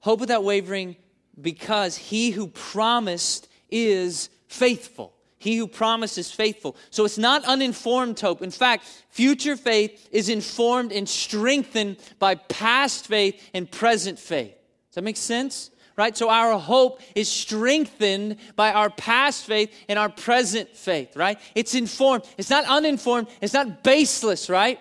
hope 0.00 0.20
without 0.20 0.44
wavering 0.44 0.94
because 1.40 1.96
he 1.96 2.30
who 2.30 2.46
promised 2.46 3.48
is 3.70 4.28
faithful. 4.46 5.13
He 5.44 5.58
who 5.58 5.66
promises 5.66 6.32
faithful. 6.32 6.74
So 6.88 7.04
it's 7.04 7.18
not 7.18 7.44
uninformed 7.44 8.18
hope. 8.18 8.40
In 8.40 8.50
fact, 8.50 8.86
future 9.10 9.56
faith 9.56 10.08
is 10.10 10.30
informed 10.30 10.90
and 10.90 11.06
strengthened 11.06 11.98
by 12.18 12.36
past 12.36 13.06
faith 13.06 13.50
and 13.52 13.70
present 13.70 14.18
faith. 14.18 14.54
Does 14.88 14.94
that 14.94 15.04
make 15.04 15.18
sense? 15.18 15.70
Right? 15.96 16.16
So 16.16 16.30
our 16.30 16.58
hope 16.58 17.02
is 17.14 17.28
strengthened 17.28 18.38
by 18.56 18.72
our 18.72 18.88
past 18.88 19.44
faith 19.44 19.70
and 19.86 19.98
our 19.98 20.08
present 20.08 20.74
faith, 20.74 21.14
right? 21.14 21.38
It's 21.54 21.74
informed. 21.74 22.24
It's 22.38 22.48
not 22.48 22.64
uninformed. 22.64 23.28
It's 23.42 23.52
not 23.52 23.84
baseless, 23.84 24.48
right? 24.48 24.80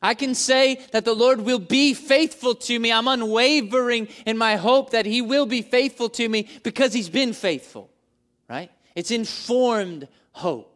I 0.00 0.14
can 0.14 0.36
say 0.36 0.80
that 0.92 1.04
the 1.04 1.12
Lord 1.14 1.40
will 1.40 1.58
be 1.58 1.92
faithful 1.92 2.54
to 2.54 2.78
me. 2.78 2.92
I'm 2.92 3.08
unwavering 3.08 4.06
in 4.26 4.38
my 4.38 4.54
hope 4.54 4.90
that 4.90 5.06
He 5.06 5.22
will 5.22 5.46
be 5.46 5.62
faithful 5.62 6.08
to 6.10 6.28
me 6.28 6.48
because 6.62 6.92
He's 6.92 7.08
been 7.08 7.32
faithful, 7.32 7.90
right? 8.48 8.70
It's 8.94 9.10
informed 9.10 10.08
hope. 10.32 10.70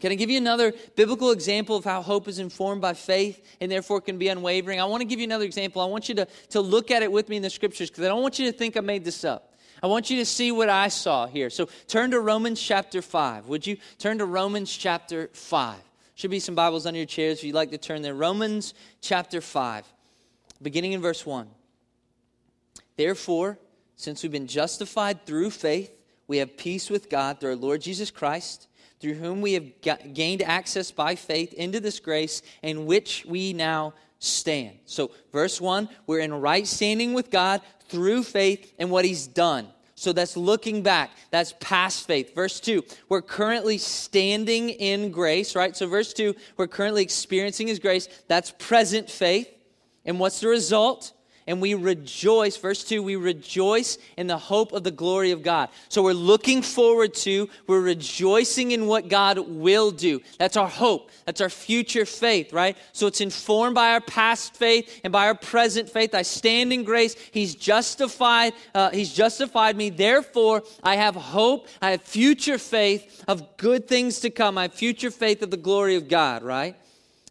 Can 0.00 0.12
I 0.12 0.14
give 0.14 0.30
you 0.30 0.38
another 0.38 0.72
biblical 0.94 1.32
example 1.32 1.76
of 1.76 1.84
how 1.84 2.02
hope 2.02 2.28
is 2.28 2.38
informed 2.38 2.80
by 2.80 2.94
faith 2.94 3.44
and 3.60 3.70
therefore 3.70 4.00
can 4.00 4.16
be 4.16 4.28
unwavering? 4.28 4.80
I 4.80 4.84
want 4.84 5.00
to 5.00 5.04
give 5.04 5.18
you 5.18 5.24
another 5.24 5.44
example. 5.44 5.82
I 5.82 5.86
want 5.86 6.08
you 6.08 6.14
to, 6.16 6.28
to 6.50 6.60
look 6.60 6.90
at 6.90 7.02
it 7.02 7.10
with 7.10 7.28
me 7.28 7.36
in 7.36 7.42
the 7.42 7.50
scriptures 7.50 7.90
because 7.90 8.04
I 8.04 8.08
don't 8.08 8.22
want 8.22 8.38
you 8.38 8.50
to 8.50 8.56
think 8.56 8.76
I 8.76 8.80
made 8.80 9.04
this 9.04 9.24
up. 9.24 9.54
I 9.82 9.86
want 9.86 10.10
you 10.10 10.16
to 10.18 10.24
see 10.24 10.52
what 10.52 10.68
I 10.68 10.88
saw 10.88 11.26
here. 11.26 11.50
So 11.50 11.68
turn 11.86 12.12
to 12.12 12.20
Romans 12.20 12.60
chapter 12.60 13.02
5. 13.02 13.48
Would 13.48 13.66
you 13.66 13.76
turn 13.98 14.18
to 14.18 14.24
Romans 14.24 14.70
chapter 14.70 15.30
5? 15.32 15.76
Should 16.14 16.30
be 16.30 16.40
some 16.40 16.54
Bibles 16.54 16.86
on 16.86 16.94
your 16.94 17.06
chairs 17.06 17.38
if 17.38 17.44
you'd 17.44 17.54
like 17.54 17.70
to 17.70 17.78
turn 17.78 18.02
there. 18.02 18.14
Romans 18.14 18.74
chapter 19.00 19.40
5, 19.40 19.84
beginning 20.60 20.92
in 20.92 21.00
verse 21.00 21.24
1. 21.24 21.48
Therefore, 22.96 23.56
since 23.94 24.22
we've 24.22 24.32
been 24.32 24.48
justified 24.48 25.24
through 25.26 25.50
faith, 25.50 25.92
we 26.28 26.36
have 26.36 26.56
peace 26.56 26.90
with 26.90 27.10
God 27.10 27.40
through 27.40 27.50
our 27.50 27.56
Lord 27.56 27.80
Jesus 27.80 28.10
Christ, 28.10 28.68
through 29.00 29.14
whom 29.14 29.40
we 29.40 29.54
have 29.54 30.12
gained 30.12 30.42
access 30.42 30.90
by 30.90 31.14
faith 31.14 31.52
into 31.54 31.80
this 31.80 31.98
grace 31.98 32.42
in 32.62 32.86
which 32.86 33.24
we 33.26 33.52
now 33.52 33.94
stand. 34.18 34.78
So, 34.84 35.10
verse 35.32 35.60
1, 35.60 35.88
we're 36.06 36.20
in 36.20 36.34
right 36.34 36.66
standing 36.66 37.14
with 37.14 37.30
God 37.30 37.62
through 37.88 38.24
faith 38.24 38.74
and 38.78 38.90
what 38.90 39.04
He's 39.04 39.26
done. 39.26 39.68
So 39.94 40.12
that's 40.12 40.36
looking 40.36 40.84
back. 40.84 41.10
That's 41.32 41.54
past 41.58 42.06
faith. 42.06 42.32
Verse 42.32 42.60
2, 42.60 42.84
we're 43.08 43.22
currently 43.22 43.78
standing 43.78 44.68
in 44.68 45.10
grace, 45.10 45.56
right? 45.56 45.76
So, 45.76 45.88
verse 45.88 46.12
2, 46.12 46.36
we're 46.56 46.68
currently 46.68 47.02
experiencing 47.02 47.66
His 47.66 47.78
grace. 47.80 48.08
That's 48.28 48.52
present 48.58 49.10
faith. 49.10 49.48
And 50.04 50.20
what's 50.20 50.40
the 50.40 50.48
result? 50.48 51.12
And 51.48 51.62
we 51.62 51.72
rejoice. 51.74 52.56
Verse 52.58 52.84
2 52.84 53.02
we 53.02 53.16
rejoice 53.16 53.98
in 54.16 54.28
the 54.28 54.36
hope 54.36 54.72
of 54.72 54.84
the 54.84 54.90
glory 54.92 55.32
of 55.32 55.42
God. 55.42 55.70
So 55.88 56.02
we're 56.02 56.12
looking 56.12 56.62
forward 56.62 57.14
to, 57.14 57.48
we're 57.66 57.80
rejoicing 57.80 58.70
in 58.72 58.86
what 58.86 59.08
God 59.08 59.38
will 59.38 59.90
do. 59.90 60.20
That's 60.38 60.56
our 60.56 60.68
hope. 60.68 61.10
That's 61.24 61.40
our 61.40 61.48
future 61.48 62.04
faith, 62.04 62.52
right? 62.52 62.76
So 62.92 63.06
it's 63.06 63.22
informed 63.22 63.74
by 63.74 63.92
our 63.92 64.00
past 64.02 64.54
faith 64.54 65.00
and 65.02 65.12
by 65.12 65.26
our 65.26 65.34
present 65.34 65.88
faith. 65.88 66.14
I 66.14 66.22
stand 66.22 66.72
in 66.72 66.84
grace. 66.84 67.16
He's 67.32 67.54
justified. 67.54 68.52
Uh, 68.74 68.90
he's 68.90 69.12
justified 69.12 69.74
me. 69.74 69.88
Therefore, 69.88 70.62
I 70.82 70.96
have 70.96 71.16
hope. 71.16 71.66
I 71.80 71.92
have 71.92 72.02
future 72.02 72.58
faith 72.58 73.24
of 73.26 73.56
good 73.56 73.88
things 73.88 74.20
to 74.20 74.30
come. 74.30 74.58
I 74.58 74.62
have 74.62 74.74
future 74.74 75.10
faith 75.10 75.42
of 75.42 75.50
the 75.50 75.56
glory 75.56 75.96
of 75.96 76.08
God, 76.08 76.42
right? 76.42 76.76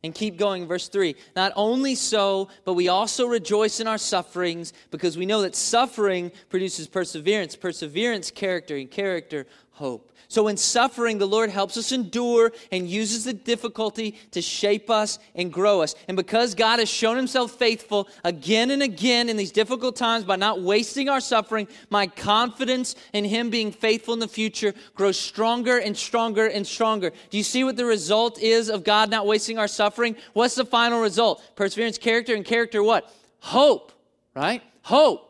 And 0.04 0.14
keep 0.14 0.38
going, 0.38 0.68
verse 0.68 0.88
3. 0.88 1.16
Not 1.36 1.54
only 1.56 1.96
so, 1.96 2.50
but 2.66 2.74
we 2.74 2.88
also 2.88 3.26
rejoice 3.26 3.80
in 3.80 3.88
our 3.88 3.98
sufferings 3.98 4.74
because 4.92 5.18
we 5.18 5.26
know 5.26 5.42
that 5.42 5.56
suffering 5.56 6.32
produces 6.50 6.88
perseverance, 6.88 7.56
perseverance, 7.56 8.30
character, 8.30 8.76
and 8.76 8.92
character, 8.92 9.48
hope. 9.78 10.12
So 10.28 10.50
in 10.50 10.58
suffering, 10.58 11.20
the 11.20 11.28
Lord 11.28 11.50
helps 11.50 11.78
us 11.78 11.92
endure 11.92 12.52
and 12.72 12.90
uses 12.90 13.24
the 13.24 13.34
difficulty 13.34 14.12
to 14.32 14.42
shape 14.42 14.90
us 14.90 15.20
and 15.36 15.54
grow 15.54 15.82
us. 15.82 15.96
And 16.08 16.18
because 16.18 16.54
God 16.54 16.80
has 16.80 16.90
shown 16.90 17.16
himself 17.16 17.52
faithful 17.52 18.10
again 18.26 18.72
and 18.72 18.84
again 18.84 19.30
in 19.30 19.38
these 19.38 19.52
difficult 19.52 19.96
times 19.96 20.26
by 20.26 20.36
not 20.36 20.62
wasting 20.62 21.08
our 21.08 21.22
suffering, 21.22 21.68
my 21.90 22.08
confidence 22.08 22.96
in 23.14 23.24
him 23.24 23.50
being 23.50 23.72
faithful 23.72 24.14
in 24.16 24.20
the 24.20 24.28
future 24.28 24.74
grows 24.96 25.18
stronger 25.18 25.78
and 25.78 25.96
stronger 25.96 26.48
and 26.48 26.68
stronger. 26.68 27.12
Do 27.30 27.38
you 27.38 27.44
see 27.44 27.64
what 27.64 27.78
the 27.78 27.86
result 27.86 28.42
is 28.42 28.70
of 28.70 28.84
God 28.84 29.10
not 29.10 29.28
wasting 29.28 29.58
our 29.60 29.70
suffering? 29.70 30.18
What's 30.34 30.56
the 30.56 30.66
final 30.66 31.00
result? 31.00 31.42
Perseverance, 31.56 31.98
character, 31.98 32.36
and 32.36 32.44
character 32.44 32.84
what? 32.84 33.14
Hope, 33.40 33.94
right? 34.36 34.62
Hope. 34.82 35.27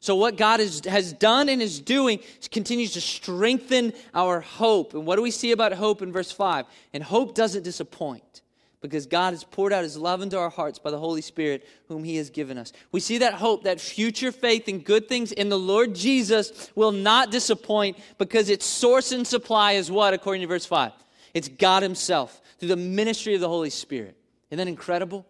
So, 0.00 0.16
what 0.16 0.36
God 0.38 0.60
is, 0.60 0.82
has 0.86 1.12
done 1.12 1.50
and 1.50 1.60
is 1.60 1.78
doing 1.78 2.20
continues 2.50 2.92
to 2.92 3.02
strengthen 3.02 3.92
our 4.14 4.40
hope. 4.40 4.94
And 4.94 5.06
what 5.06 5.16
do 5.16 5.22
we 5.22 5.30
see 5.30 5.52
about 5.52 5.74
hope 5.74 6.00
in 6.00 6.10
verse 6.10 6.32
5? 6.32 6.64
And 6.94 7.02
hope 7.02 7.34
doesn't 7.34 7.62
disappoint 7.62 8.40
because 8.80 9.04
God 9.04 9.32
has 9.32 9.44
poured 9.44 9.74
out 9.74 9.82
his 9.82 9.98
love 9.98 10.22
into 10.22 10.38
our 10.38 10.48
hearts 10.48 10.78
by 10.78 10.90
the 10.90 10.98
Holy 10.98 11.20
Spirit, 11.20 11.66
whom 11.88 12.02
he 12.02 12.16
has 12.16 12.30
given 12.30 12.56
us. 12.56 12.72
We 12.92 13.00
see 13.00 13.18
that 13.18 13.34
hope, 13.34 13.64
that 13.64 13.78
future 13.78 14.32
faith 14.32 14.68
in 14.68 14.78
good 14.80 15.06
things 15.06 15.32
in 15.32 15.50
the 15.50 15.58
Lord 15.58 15.94
Jesus 15.94 16.70
will 16.74 16.92
not 16.92 17.30
disappoint 17.30 17.98
because 18.16 18.48
its 18.48 18.64
source 18.64 19.12
and 19.12 19.26
supply 19.26 19.72
is 19.72 19.90
what, 19.90 20.14
according 20.14 20.40
to 20.40 20.48
verse 20.48 20.64
5? 20.64 20.92
It's 21.34 21.48
God 21.48 21.82
himself 21.82 22.40
through 22.58 22.70
the 22.70 22.76
ministry 22.76 23.34
of 23.34 23.42
the 23.42 23.48
Holy 23.48 23.70
Spirit. 23.70 24.16
Isn't 24.50 24.58
that 24.58 24.68
incredible? 24.68 25.26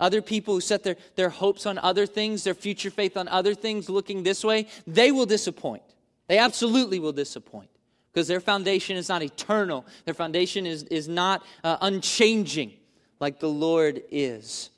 Other 0.00 0.22
people 0.22 0.54
who 0.54 0.60
set 0.60 0.84
their, 0.84 0.96
their 1.16 1.28
hopes 1.28 1.66
on 1.66 1.78
other 1.78 2.06
things, 2.06 2.44
their 2.44 2.54
future 2.54 2.90
faith 2.90 3.16
on 3.16 3.26
other 3.28 3.54
things, 3.54 3.88
looking 3.88 4.22
this 4.22 4.44
way, 4.44 4.66
they 4.86 5.10
will 5.10 5.26
disappoint. 5.26 5.82
They 6.28 6.38
absolutely 6.38 6.98
will 6.98 7.12
disappoint 7.12 7.70
because 8.12 8.28
their 8.28 8.40
foundation 8.40 8.96
is 8.96 9.08
not 9.08 9.22
eternal. 9.22 9.86
Their 10.04 10.14
foundation 10.14 10.66
is, 10.66 10.84
is 10.84 11.08
not 11.08 11.44
uh, 11.64 11.78
unchanging 11.80 12.72
like 13.18 13.40
the 13.40 13.48
Lord 13.48 14.02
is. 14.10 14.70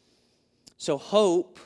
So, 0.79 0.97
hope 0.97 1.59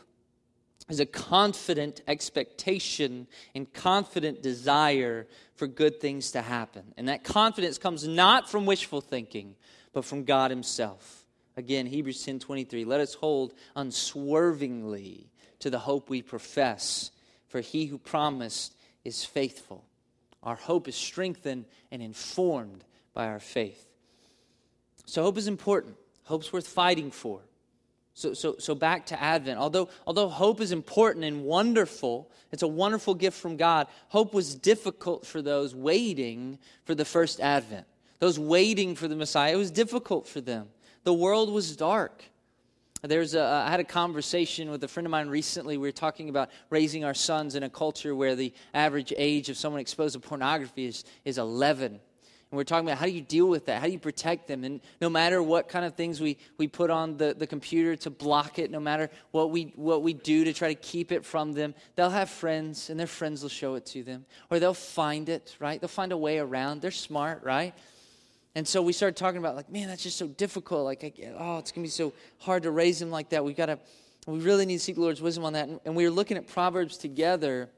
is 0.89 1.01
a 1.01 1.07
confident 1.07 2.03
expectation 2.09 3.27
and 3.55 3.73
confident 3.73 4.43
desire 4.43 5.27
for 5.55 5.67
good 5.67 6.01
things 6.01 6.33
to 6.33 6.43
happen. 6.43 6.83
And 6.97 7.09
that 7.09 7.25
confidence 7.25 7.79
comes 7.79 8.07
not 8.07 8.51
from 8.51 8.67
wishful 8.67 9.01
thinking, 9.01 9.55
but 9.93 10.05
from 10.05 10.25
God 10.25 10.51
Himself. 10.51 11.24
Again, 11.57 11.87
Hebrews 11.87 12.23
10:23, 12.25 12.85
let 12.85 13.01
us 13.01 13.15
hold 13.15 13.55
unswervingly 13.77 15.31
to 15.61 15.71
the 15.71 15.79
hope 15.79 16.11
we 16.11 16.21
profess, 16.21 17.11
for 17.47 17.61
he 17.61 17.87
who 17.87 17.99
promised 17.99 18.75
is 19.05 19.25
faithful. 19.25 19.85
Our 20.43 20.57
hope 20.57 20.89
is 20.89 20.97
strengthened 20.97 21.67
and 21.91 22.03
informed 22.03 22.85
by 23.13 23.27
our 23.27 23.41
faith. 23.41 23.87
So 25.07 25.23
hope 25.23 25.39
is 25.39 25.47
important. 25.47 25.97
Hope's 26.25 26.53
worth 26.53 26.67
fighting 26.67 27.11
for. 27.11 27.41
So, 28.15 28.33
so, 28.33 28.57
so 28.59 28.75
back 28.75 29.07
to 29.07 29.21
Advent. 29.21 29.59
Although, 29.59 29.89
although 30.07 30.29
hope 30.29 30.61
is 30.61 30.73
important 30.73 31.25
and 31.25 31.45
wonderful, 31.45 32.31
it's 32.53 32.63
a 32.63 32.69
wonderful 32.69 33.15
gift 33.15 33.39
from 33.39 33.57
God, 33.57 33.89
hope 34.09 34.33
was 34.33 34.55
difficult 34.55 35.27
for 35.27 35.43
those 35.43 35.75
waiting 35.75 36.59
for 36.85 36.95
the 36.95 37.05
first 37.05 37.41
Advent. 37.41 37.87
Those 38.21 38.39
waiting 38.39 38.95
for 38.95 39.09
the 39.09 39.17
Messiah, 39.17 39.53
it 39.53 39.57
was 39.57 39.71
difficult 39.71 40.27
for 40.27 40.41
them 40.41 40.69
the 41.05 41.15
world 41.15 41.53
was 41.53 41.77
dark. 41.77 42.25
There's 43.03 43.35
a, 43.35 43.45
uh, 43.45 43.65
I 43.67 43.71
had 43.71 43.81
a 43.81 43.85
conversation 43.85 44.71
with 44.71 44.83
a 44.83 44.89
friend 44.89 45.07
of 45.07 45.11
mine 45.11 45.29
recently. 45.29 45.77
We 45.77 45.87
were 45.87 45.93
talking 45.93 46.31
about 46.31 46.49
raising 46.71 47.05
our 47.05 47.13
sons 47.13 47.55
in 47.55 47.63
a 47.63 47.69
culture 47.69 48.15
where 48.15 48.35
the 48.35 48.55
average 48.73 49.13
age 49.17 49.51
of 49.51 49.59
someone 49.59 49.81
exposed 49.81 50.15
to 50.15 50.21
pornography 50.21 50.87
is, 50.87 51.05
is 51.27 51.37
11. 51.37 51.93
And 51.93 52.57
we're 52.57 52.65
talking 52.65 52.89
about 52.89 52.97
how 52.97 53.05
do 53.05 53.13
you 53.13 53.21
deal 53.21 53.47
with 53.47 53.67
that? 53.67 53.81
How 53.81 53.87
do 53.87 53.93
you 53.93 53.99
protect 53.99 54.49
them? 54.49 54.65
And 54.65 54.81
no 55.03 55.11
matter 55.11 55.43
what 55.43 55.69
kind 55.69 55.85
of 55.85 55.97
things 55.97 56.19
we, 56.19 56.39
we 56.57 56.67
put 56.67 56.89
on 56.89 57.19
the, 57.19 57.35
the 57.37 57.47
computer 57.47 57.95
to 57.97 58.11
block 58.11 58.59
it, 58.59 58.71
no 58.71 58.81
matter 58.81 59.11
what 59.33 59.51
we, 59.51 59.75
what 59.77 60.03
we 60.03 60.15
do 60.15 60.45
to 60.45 60.55
try 60.55 60.69
to 60.69 60.75
keep 60.75 61.13
it 61.13 61.27
from 61.27 61.53
them, 61.53 61.75
they'll 61.97 62.09
have 62.09 62.31
friends 62.31 62.89
and 62.89 62.99
their 62.99 63.07
friends 63.07 63.43
will 63.43 63.51
show 63.51 63.75
it 63.75 63.85
to 63.87 64.03
them. 64.03 64.25
Or 64.51 64.59
they'll 64.59 64.73
find 64.73 65.29
it, 65.29 65.57
right? 65.59 65.79
They'll 65.79 65.89
find 65.89 66.13
a 66.13 66.17
way 66.17 66.39
around. 66.39 66.81
They're 66.81 66.91
smart, 66.91 67.43
right? 67.45 67.75
And 68.57 68.67
so 68.69 68.83
we 68.83 68.93
started 68.93 69.17
talking 69.17 69.39
about, 69.39 69.57
like, 69.57 69.69
man, 69.69 69.89
that's 69.89 70.03
just 70.03 70.17
so 70.17 70.29
difficult. 70.29 70.85
Like, 70.85 71.03
I, 71.03 71.13
oh, 71.37 71.59
it's 71.59 71.73
to 71.73 71.81
be 71.81 71.89
so 71.89 72.13
hard 72.39 72.63
to 72.63 72.71
raise 72.71 73.03
him 73.03 73.11
like 73.11 73.31
that. 73.31 73.45
We've 73.45 73.57
got 73.57 73.67
to, 73.67 73.79
we 74.27 74.39
really 74.39 74.65
need 74.65 74.77
to 74.77 74.83
seek 74.83 74.95
the 74.95 75.01
Lord's 75.01 75.21
wisdom 75.21 75.45
on 75.45 75.55
that. 75.55 75.69
And, 75.69 75.81
and 75.85 75.97
we 75.97 76.05
were 76.05 76.11
looking 76.11 76.37
at 76.37 76.47
Proverbs 76.47 76.97
together. 76.97 77.69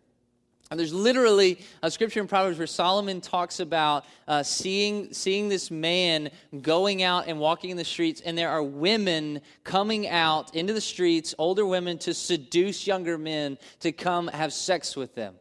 And 0.71 0.79
there's 0.79 0.93
literally 0.93 1.61
a 1.83 1.91
scripture 1.91 2.21
in 2.21 2.27
Proverbs 2.27 2.59
where 2.59 2.67
Solomon 2.67 3.21
talks 3.21 3.61
about 3.61 4.05
uh, 4.29 4.43
seeing, 4.43 5.13
seeing 5.15 5.49
this 5.49 5.71
man 5.71 6.31
going 6.61 7.03
out 7.03 7.29
and 7.29 7.39
walking 7.39 7.71
in 7.71 7.77
the 7.77 7.85
streets, 7.85 8.21
and 8.21 8.37
there 8.37 8.51
are 8.51 8.63
women 8.63 9.41
coming 9.63 10.09
out 10.09 10.55
into 10.57 10.73
the 10.73 10.81
streets, 10.81 11.35
older 11.39 11.65
women, 11.65 11.99
to 11.99 12.13
seduce 12.13 12.87
younger 12.87 13.17
men 13.17 13.59
to 13.81 13.93
come 13.93 14.27
have 14.27 14.53
sex 14.53 14.97
with 14.97 15.15
them. 15.15 15.37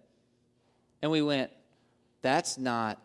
And 1.02 1.12
we 1.12 1.22
went, 1.22 1.52
that's 2.22 2.58
not, 2.58 3.02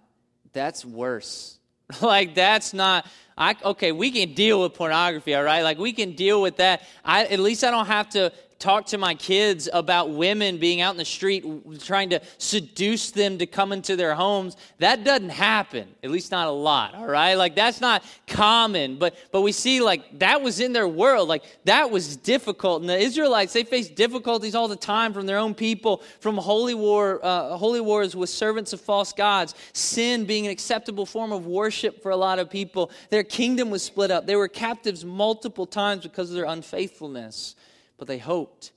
that's 0.52 0.84
worse. 0.84 1.58
like 2.03 2.35
that's 2.35 2.72
not 2.72 3.07
I 3.40 3.57
okay, 3.64 3.90
we 3.90 4.11
can 4.11 4.35
deal 4.35 4.61
with 4.61 4.74
pornography, 4.74 5.35
all 5.35 5.42
right? 5.42 5.62
Like 5.62 5.79
we 5.79 5.94
can 5.94 6.12
deal 6.12 6.42
with 6.42 6.59
that. 6.59 6.83
I 7.03 7.24
at 7.24 7.38
least 7.40 7.64
I 7.64 7.70
don't 7.70 7.87
have 7.87 8.11
to 8.11 8.33
talk 8.60 8.84
to 8.86 8.98
my 8.98 9.14
kids 9.14 9.68
about 9.72 10.10
women 10.10 10.58
being 10.58 10.82
out 10.82 10.92
in 10.92 10.98
the 10.98 11.04
street 11.04 11.44
trying 11.82 12.10
to 12.10 12.20
seduce 12.36 13.10
them 13.10 13.38
to 13.38 13.46
come 13.46 13.72
into 13.72 13.96
their 13.96 14.14
homes. 14.14 14.56
That 14.78 15.02
doesn't 15.02 15.30
happen, 15.30 15.88
at 16.04 16.10
least 16.10 16.30
not 16.30 16.46
a 16.46 16.50
lot, 16.52 16.94
all 16.94 17.06
right? 17.06 17.34
Like 17.34 17.56
that's 17.56 17.80
not 17.80 18.04
common, 18.26 18.96
but 18.96 19.16
but 19.32 19.40
we 19.40 19.52
see 19.52 19.80
like 19.80 20.18
that 20.18 20.42
was 20.42 20.60
in 20.60 20.74
their 20.74 20.86
world. 20.86 21.26
Like 21.28 21.44
that 21.64 21.90
was 21.90 22.16
difficult. 22.16 22.82
And 22.82 22.90
the 22.90 22.98
Israelites, 22.98 23.54
they 23.54 23.64
faced 23.64 23.94
difficulties 23.94 24.54
all 24.54 24.68
the 24.68 24.76
time 24.76 25.14
from 25.14 25.24
their 25.24 25.38
own 25.38 25.54
people, 25.54 26.02
from 26.20 26.36
holy 26.36 26.74
war, 26.74 27.18
uh, 27.22 27.56
holy 27.56 27.80
wars 27.80 28.14
with 28.14 28.28
servants 28.28 28.74
of 28.74 28.80
false 28.80 29.12
gods, 29.14 29.54
sin 29.72 30.26
being 30.26 30.44
an 30.44 30.52
acceptable 30.52 31.06
form 31.06 31.32
of 31.32 31.46
worship 31.46 32.02
for 32.02 32.10
a 32.10 32.16
lot 32.16 32.38
of 32.38 32.50
people. 32.50 32.90
Their 33.08 33.24
kingdom 33.24 33.70
was 33.70 33.82
split 33.82 34.10
up. 34.10 34.26
They 34.26 34.36
were 34.36 34.48
captives 34.48 35.02
multiple 35.02 35.64
times 35.64 36.02
because 36.02 36.28
of 36.28 36.36
their 36.36 36.44
unfaithfulness 36.44 37.56
but 38.00 38.08
they 38.08 38.18
hoped 38.18 38.72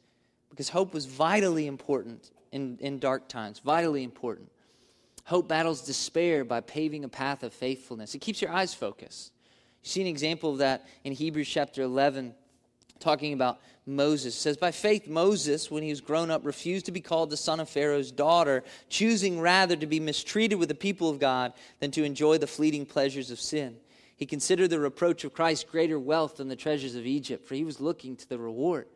because 0.49 0.69
hope 0.69 0.93
was 0.93 1.05
vitally 1.05 1.65
important 1.65 2.29
in, 2.51 2.77
in 2.81 2.99
dark 2.99 3.29
times, 3.29 3.57
vitally 3.59 4.03
important. 4.03 4.51
Hope 5.23 5.47
battles 5.47 5.81
despair 5.81 6.43
by 6.43 6.59
paving 6.59 7.05
a 7.05 7.09
path 7.09 7.41
of 7.41 7.53
faithfulness. 7.53 8.13
It 8.13 8.19
keeps 8.19 8.41
your 8.41 8.51
eyes 8.51 8.73
focused. 8.73 9.31
You 9.81 9.89
see 9.89 10.01
an 10.01 10.07
example 10.07 10.51
of 10.51 10.57
that 10.57 10.86
in 11.05 11.13
Hebrews 11.13 11.47
chapter 11.47 11.81
11, 11.83 12.36
talking 12.99 13.31
about 13.31 13.62
Moses. 13.86 14.36
It 14.36 14.39
says, 14.39 14.57
By 14.57 14.71
faith, 14.71 15.07
Moses, 15.07 15.71
when 15.71 15.83
he 15.83 15.89
was 15.89 16.01
grown 16.01 16.29
up, 16.29 16.45
refused 16.45 16.86
to 16.88 16.91
be 16.91 17.01
called 17.01 17.29
the 17.29 17.38
son 17.38 17.62
of 17.62 17.69
Pharaoh's 17.69 18.12
daughter, 18.12 18.65
choosing 18.89 19.39
rather 19.39 19.77
to 19.77 19.88
be 19.88 20.01
mistreated 20.01 20.59
with 20.59 20.67
the 20.67 20.75
people 20.75 21.09
of 21.09 21.17
God 21.17 21.53
than 21.79 21.91
to 21.91 22.03
enjoy 22.03 22.38
the 22.38 22.45
fleeting 22.45 22.86
pleasures 22.86 23.31
of 23.31 23.39
sin. 23.39 23.77
He 24.17 24.25
considered 24.25 24.69
the 24.69 24.81
reproach 24.81 25.23
of 25.23 25.33
Christ 25.33 25.71
greater 25.71 25.97
wealth 25.97 26.36
than 26.36 26.49
the 26.49 26.57
treasures 26.57 26.95
of 26.95 27.05
Egypt, 27.05 27.47
for 27.47 27.55
he 27.55 27.63
was 27.63 27.79
looking 27.79 28.17
to 28.17 28.27
the 28.27 28.38
reward. 28.38 28.88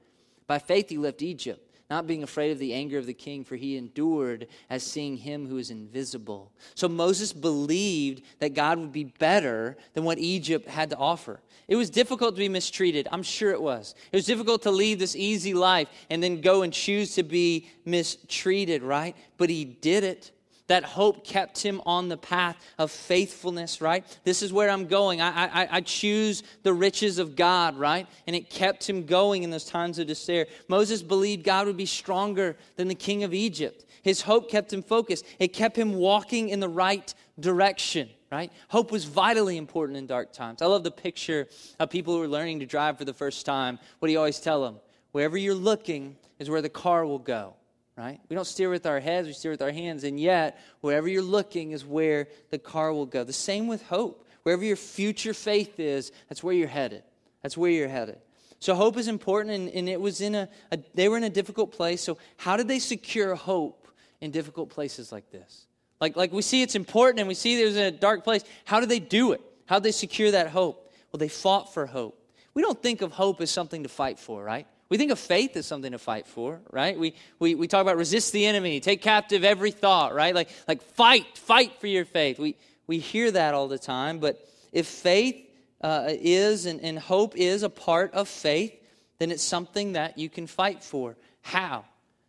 By 0.47 0.59
faith 0.59 0.89
he 0.89 0.97
left 0.97 1.21
Egypt, 1.21 1.63
not 1.89 2.07
being 2.07 2.23
afraid 2.23 2.51
of 2.51 2.59
the 2.59 2.73
anger 2.73 2.97
of 2.97 3.05
the 3.05 3.13
king, 3.13 3.43
for 3.43 3.55
he 3.55 3.77
endured 3.77 4.47
as 4.69 4.83
seeing 4.83 5.17
him 5.17 5.47
who 5.47 5.57
is 5.57 5.69
invisible. 5.69 6.51
So 6.73 6.87
Moses 6.87 7.33
believed 7.33 8.23
that 8.39 8.53
God 8.53 8.79
would 8.79 8.91
be 8.91 9.05
better 9.05 9.77
than 9.93 10.03
what 10.03 10.17
Egypt 10.17 10.67
had 10.67 10.89
to 10.89 10.97
offer. 10.97 11.41
It 11.67 11.75
was 11.75 11.89
difficult 11.89 12.35
to 12.35 12.39
be 12.39 12.49
mistreated. 12.49 13.07
I'm 13.11 13.23
sure 13.23 13.51
it 13.51 13.61
was. 13.61 13.93
It 14.11 14.15
was 14.15 14.25
difficult 14.25 14.61
to 14.63 14.71
lead 14.71 14.99
this 14.99 15.15
easy 15.15 15.53
life 15.53 15.89
and 16.09 16.23
then 16.23 16.39
go 16.39 16.61
and 16.61 16.71
choose 16.71 17.15
to 17.15 17.23
be 17.23 17.67
mistreated, 17.85 18.83
right? 18.83 19.15
But 19.37 19.49
he 19.49 19.65
did 19.65 20.05
it. 20.05 20.31
That 20.67 20.83
hope 20.83 21.25
kept 21.25 21.61
him 21.61 21.81
on 21.85 22.09
the 22.09 22.17
path 22.17 22.57
of 22.77 22.91
faithfulness, 22.91 23.81
right? 23.81 24.05
This 24.23 24.41
is 24.41 24.51
where 24.51 24.69
I'm 24.69 24.87
going. 24.87 25.21
I, 25.21 25.45
I, 25.45 25.67
I 25.77 25.81
choose 25.81 26.43
the 26.63 26.73
riches 26.73 27.19
of 27.19 27.35
God, 27.35 27.77
right? 27.77 28.07
And 28.27 28.35
it 28.35 28.49
kept 28.49 28.89
him 28.89 29.05
going 29.05 29.43
in 29.43 29.49
those 29.49 29.65
times 29.65 29.97
of 29.97 30.07
despair. 30.07 30.47
Moses 30.67 31.01
believed 31.01 31.43
God 31.43 31.67
would 31.67 31.77
be 31.77 31.85
stronger 31.85 32.57
than 32.75 32.87
the 32.87 32.95
king 32.95 33.23
of 33.23 33.33
Egypt. 33.33 33.85
His 34.01 34.21
hope 34.21 34.49
kept 34.49 34.71
him 34.73 34.83
focused, 34.83 35.25
it 35.39 35.49
kept 35.49 35.77
him 35.77 35.93
walking 35.93 36.49
in 36.49 36.59
the 36.59 36.69
right 36.69 37.13
direction 37.39 38.09
right? 38.29 38.51
Hope 38.67 38.91
was 38.91 39.05
vitally 39.05 39.55
important 39.55 39.97
in 39.97 40.05
dark 40.05 40.33
times. 40.33 40.61
I 40.61 40.65
love 40.65 40.83
the 40.83 40.91
picture 40.91 41.47
of 41.79 41.89
people 41.89 42.13
who 42.13 42.21
are 42.21 42.27
learning 42.27 42.59
to 42.59 42.65
drive 42.65 42.97
for 42.97 43.05
the 43.05 43.13
first 43.13 43.45
time. 43.45 43.79
What 43.99 44.07
do 44.07 44.11
you 44.11 44.17
always 44.17 44.39
tell 44.41 44.61
them? 44.61 44.81
Wherever 45.13 45.37
you're 45.37 45.55
looking 45.55 46.17
is 46.37 46.49
where 46.49 46.61
the 46.61 46.69
car 46.69 47.05
will 47.05 47.19
go 47.19 47.53
right? 47.97 48.19
We 48.29 48.35
don't 48.35 48.45
steer 48.45 48.69
with 48.69 48.85
our 48.85 48.99
heads, 48.99 49.27
we 49.27 49.33
steer 49.33 49.51
with 49.51 49.61
our 49.61 49.71
hands. 49.71 50.03
And 50.03 50.19
yet, 50.19 50.59
wherever 50.81 51.07
you're 51.07 51.23
looking 51.23 51.71
is 51.71 51.83
where 51.83 52.27
the 52.51 52.59
car 52.59 52.93
will 52.93 53.07
go. 53.07 53.23
The 53.23 53.33
same 53.33 53.67
with 53.67 53.83
hope. 53.83 54.25
Wherever 54.43 54.63
your 54.63 54.77
future 54.77 55.33
faith 55.33 55.79
is, 55.79 56.11
that's 56.29 56.43
where 56.43 56.53
you're 56.53 56.67
headed. 56.67 57.03
That's 57.41 57.57
where 57.57 57.71
you're 57.71 57.89
headed. 57.89 58.19
So 58.59 58.75
hope 58.75 58.97
is 58.97 59.07
important, 59.07 59.53
and, 59.53 59.69
and 59.69 59.89
it 59.89 59.99
was 59.99 60.21
in 60.21 60.35
a, 60.35 60.49
a, 60.71 60.79
they 60.93 61.09
were 61.09 61.17
in 61.17 61.23
a 61.23 61.29
difficult 61.29 61.71
place. 61.71 62.01
So 62.01 62.17
how 62.37 62.55
did 62.55 62.67
they 62.67 62.79
secure 62.79 63.35
hope 63.35 63.87
in 64.21 64.31
difficult 64.31 64.69
places 64.69 65.11
like 65.11 65.29
this? 65.31 65.65
Like, 65.99 66.15
like 66.15 66.31
we 66.31 66.41
see 66.41 66.61
it's 66.61 66.75
important, 66.75 67.19
and 67.19 67.27
we 67.27 67.33
see 67.33 67.57
there's 67.57 67.75
a 67.75 67.91
dark 67.91 68.23
place. 68.23 68.43
How 68.65 68.79
did 68.79 68.89
they 68.89 68.99
do 68.99 69.31
it? 69.33 69.41
How 69.65 69.75
did 69.75 69.83
they 69.83 69.91
secure 69.91 70.31
that 70.31 70.49
hope? 70.49 70.91
Well, 71.11 71.17
they 71.17 71.27
fought 71.27 71.73
for 71.73 71.85
hope. 71.85 72.19
We 72.53 72.61
don't 72.61 72.81
think 72.81 73.01
of 73.01 73.11
hope 73.11 73.41
as 73.41 73.51
something 73.51 73.83
to 73.83 73.89
fight 73.89 74.17
for, 74.17 74.43
right? 74.43 74.67
We 74.89 74.97
think 74.97 75.11
of 75.11 75.19
faith 75.19 75.55
as 75.57 75.65
something 75.65 75.91
to 75.91 75.99
fight 75.99 76.27
for, 76.27 76.61
right? 76.71 76.97
We, 76.97 77.15
we, 77.39 77.55
we 77.55 77.67
talk 77.67 77.81
about 77.81 77.97
resist 77.97 78.31
the 78.31 78.45
enemy, 78.45 78.79
take 78.79 79.01
captive 79.01 79.43
every 79.43 79.71
thought, 79.71 80.15
right? 80.15 80.33
Like, 80.33 80.49
like 80.67 80.81
fight, 80.81 81.37
fight 81.37 81.79
for 81.79 81.87
your 81.87 82.05
faith. 82.05 82.39
We, 82.39 82.55
we 82.87 82.99
hear 82.99 83.29
that 83.31 83.53
all 83.53 83.67
the 83.67 83.77
time, 83.77 84.19
but 84.19 84.47
if 84.71 84.87
faith 84.87 85.35
uh, 85.81 86.05
is 86.09 86.65
and, 86.65 86.79
and 86.81 86.97
hope 86.97 87.35
is 87.35 87.63
a 87.63 87.69
part 87.69 88.13
of 88.13 88.29
faith, 88.29 88.73
then 89.19 89.31
it's 89.31 89.43
something 89.43 89.93
that 89.93 90.17
you 90.17 90.29
can 90.29 90.47
fight 90.47 90.83
for. 90.83 91.17
How? 91.41 91.83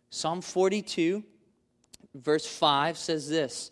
Psalm 0.09 0.41
42, 0.41 1.23
verse 2.15 2.45
5 2.45 2.97
says 2.97 3.29
this 3.29 3.71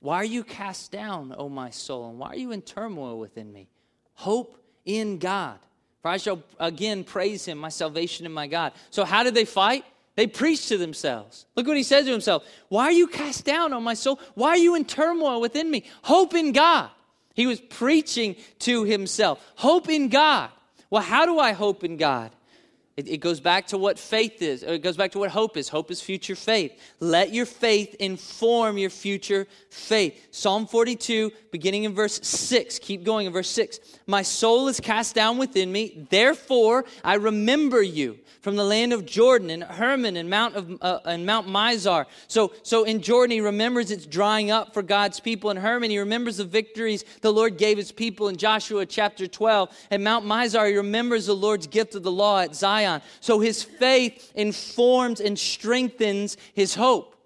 Why 0.00 0.16
are 0.16 0.24
you 0.24 0.44
cast 0.44 0.92
down, 0.92 1.34
O 1.36 1.48
my 1.48 1.70
soul, 1.70 2.08
and 2.10 2.18
why 2.18 2.28
are 2.28 2.36
you 2.36 2.52
in 2.52 2.62
turmoil 2.62 3.18
within 3.18 3.52
me? 3.52 3.68
Hope 4.12 4.56
in 4.84 5.18
God 5.18 5.58
for 6.04 6.10
I 6.10 6.18
shall 6.18 6.42
again 6.60 7.02
praise 7.02 7.46
him, 7.46 7.56
my 7.56 7.70
salvation 7.70 8.26
and 8.26 8.34
my 8.34 8.46
God. 8.46 8.74
So, 8.90 9.06
how 9.06 9.22
did 9.22 9.34
they 9.34 9.46
fight? 9.46 9.86
They 10.16 10.26
preached 10.26 10.68
to 10.68 10.76
themselves. 10.76 11.46
Look 11.56 11.66
what 11.66 11.78
he 11.78 11.82
said 11.82 12.04
to 12.04 12.10
himself 12.10 12.44
Why 12.68 12.84
are 12.84 12.92
you 12.92 13.06
cast 13.06 13.46
down 13.46 13.72
on 13.72 13.82
my 13.82 13.94
soul? 13.94 14.20
Why 14.34 14.50
are 14.50 14.58
you 14.58 14.74
in 14.74 14.84
turmoil 14.84 15.40
within 15.40 15.70
me? 15.70 15.84
Hope 16.02 16.34
in 16.34 16.52
God. 16.52 16.90
He 17.32 17.46
was 17.46 17.58
preaching 17.58 18.36
to 18.58 18.84
himself. 18.84 19.42
Hope 19.56 19.88
in 19.88 20.10
God. 20.10 20.50
Well, 20.90 21.00
how 21.00 21.24
do 21.24 21.38
I 21.38 21.52
hope 21.52 21.82
in 21.84 21.96
God? 21.96 22.32
It, 22.96 23.08
it, 23.08 23.16
goes 23.16 23.40
back 23.40 23.66
to 23.68 23.78
what 23.78 23.98
faith 23.98 24.40
is. 24.40 24.62
It 24.62 24.80
goes 24.80 24.96
back 24.96 25.10
to 25.12 25.18
what 25.18 25.30
hope 25.30 25.56
is. 25.56 25.68
Hope 25.68 25.90
is 25.90 26.00
future 26.00 26.36
faith. 26.36 26.78
Let 27.00 27.34
your 27.34 27.44
faith 27.44 27.96
inform 27.98 28.78
your 28.78 28.90
future 28.90 29.48
faith. 29.68 30.28
Psalm 30.30 30.68
42, 30.68 31.32
beginning 31.50 31.82
in 31.84 31.94
verse 31.94 32.20
6. 32.22 32.78
Keep 32.78 33.02
going 33.02 33.26
in 33.26 33.32
verse 33.32 33.50
6. 33.50 33.80
My 34.06 34.22
soul 34.22 34.68
is 34.68 34.78
cast 34.78 35.12
down 35.12 35.38
within 35.38 35.72
me. 35.72 36.06
Therefore, 36.08 36.84
I 37.02 37.14
remember 37.14 37.82
you 37.82 38.20
from 38.42 38.54
the 38.54 38.64
land 38.64 38.92
of 38.92 39.04
Jordan 39.04 39.50
and 39.50 39.64
Hermon 39.64 40.16
and 40.16 40.30
Mount 40.30 40.54
of 40.54 40.78
uh, 40.80 41.00
and 41.06 41.26
Mount 41.26 41.48
Mizar. 41.48 42.04
So, 42.28 42.52
so 42.62 42.84
in 42.84 43.02
Jordan, 43.02 43.32
he 43.32 43.40
remembers 43.40 43.90
it's 43.90 44.06
drying 44.06 44.52
up 44.52 44.72
for 44.72 44.82
God's 44.82 45.18
people. 45.18 45.50
In 45.50 45.56
Hermon, 45.56 45.90
he 45.90 45.98
remembers 45.98 46.36
the 46.36 46.44
victories 46.44 47.04
the 47.22 47.32
Lord 47.32 47.58
gave 47.58 47.76
his 47.76 47.90
people 47.90 48.28
in 48.28 48.36
Joshua 48.36 48.86
chapter 48.86 49.26
12. 49.26 49.70
At 49.90 50.00
Mount 50.00 50.26
Mizar, 50.26 50.68
he 50.68 50.76
remembers 50.76 51.26
the 51.26 51.34
Lord's 51.34 51.66
gift 51.66 51.96
of 51.96 52.04
the 52.04 52.12
law 52.12 52.38
at 52.38 52.54
Zion. 52.54 52.83
So 53.20 53.40
his 53.40 53.62
faith 53.62 54.32
informs 54.34 55.20
and 55.20 55.38
strengthens 55.38 56.36
his 56.54 56.74
hope. 56.74 57.16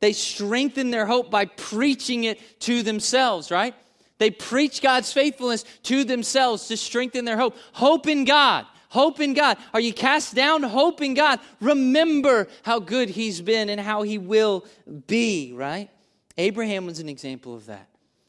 They 0.00 0.12
strengthen 0.12 0.90
their 0.90 1.06
hope 1.06 1.30
by 1.30 1.46
preaching 1.46 2.24
it 2.24 2.60
to 2.60 2.82
themselves, 2.82 3.50
right? 3.50 3.74
They 4.18 4.30
preach 4.30 4.82
God's 4.82 5.12
faithfulness 5.12 5.64
to 5.84 6.04
themselves 6.04 6.68
to 6.68 6.76
strengthen 6.76 7.24
their 7.24 7.36
hope. 7.36 7.56
Hope 7.72 8.06
in 8.06 8.24
God. 8.24 8.66
Hope 8.88 9.18
in 9.18 9.34
God. 9.34 9.58
Are 9.72 9.80
you 9.80 9.92
cast 9.92 10.34
down? 10.34 10.62
Hope 10.62 11.02
in 11.02 11.14
God. 11.14 11.40
Remember 11.60 12.46
how 12.62 12.78
good 12.78 13.08
He's 13.08 13.40
been 13.40 13.68
and 13.68 13.80
how 13.80 14.02
He 14.02 14.18
will 14.18 14.64
be, 15.06 15.52
right? 15.54 15.90
Abraham 16.38 16.86
was 16.86 17.00
an 17.00 17.08
example 17.08 17.54
of 17.54 17.66
that. 17.66 17.88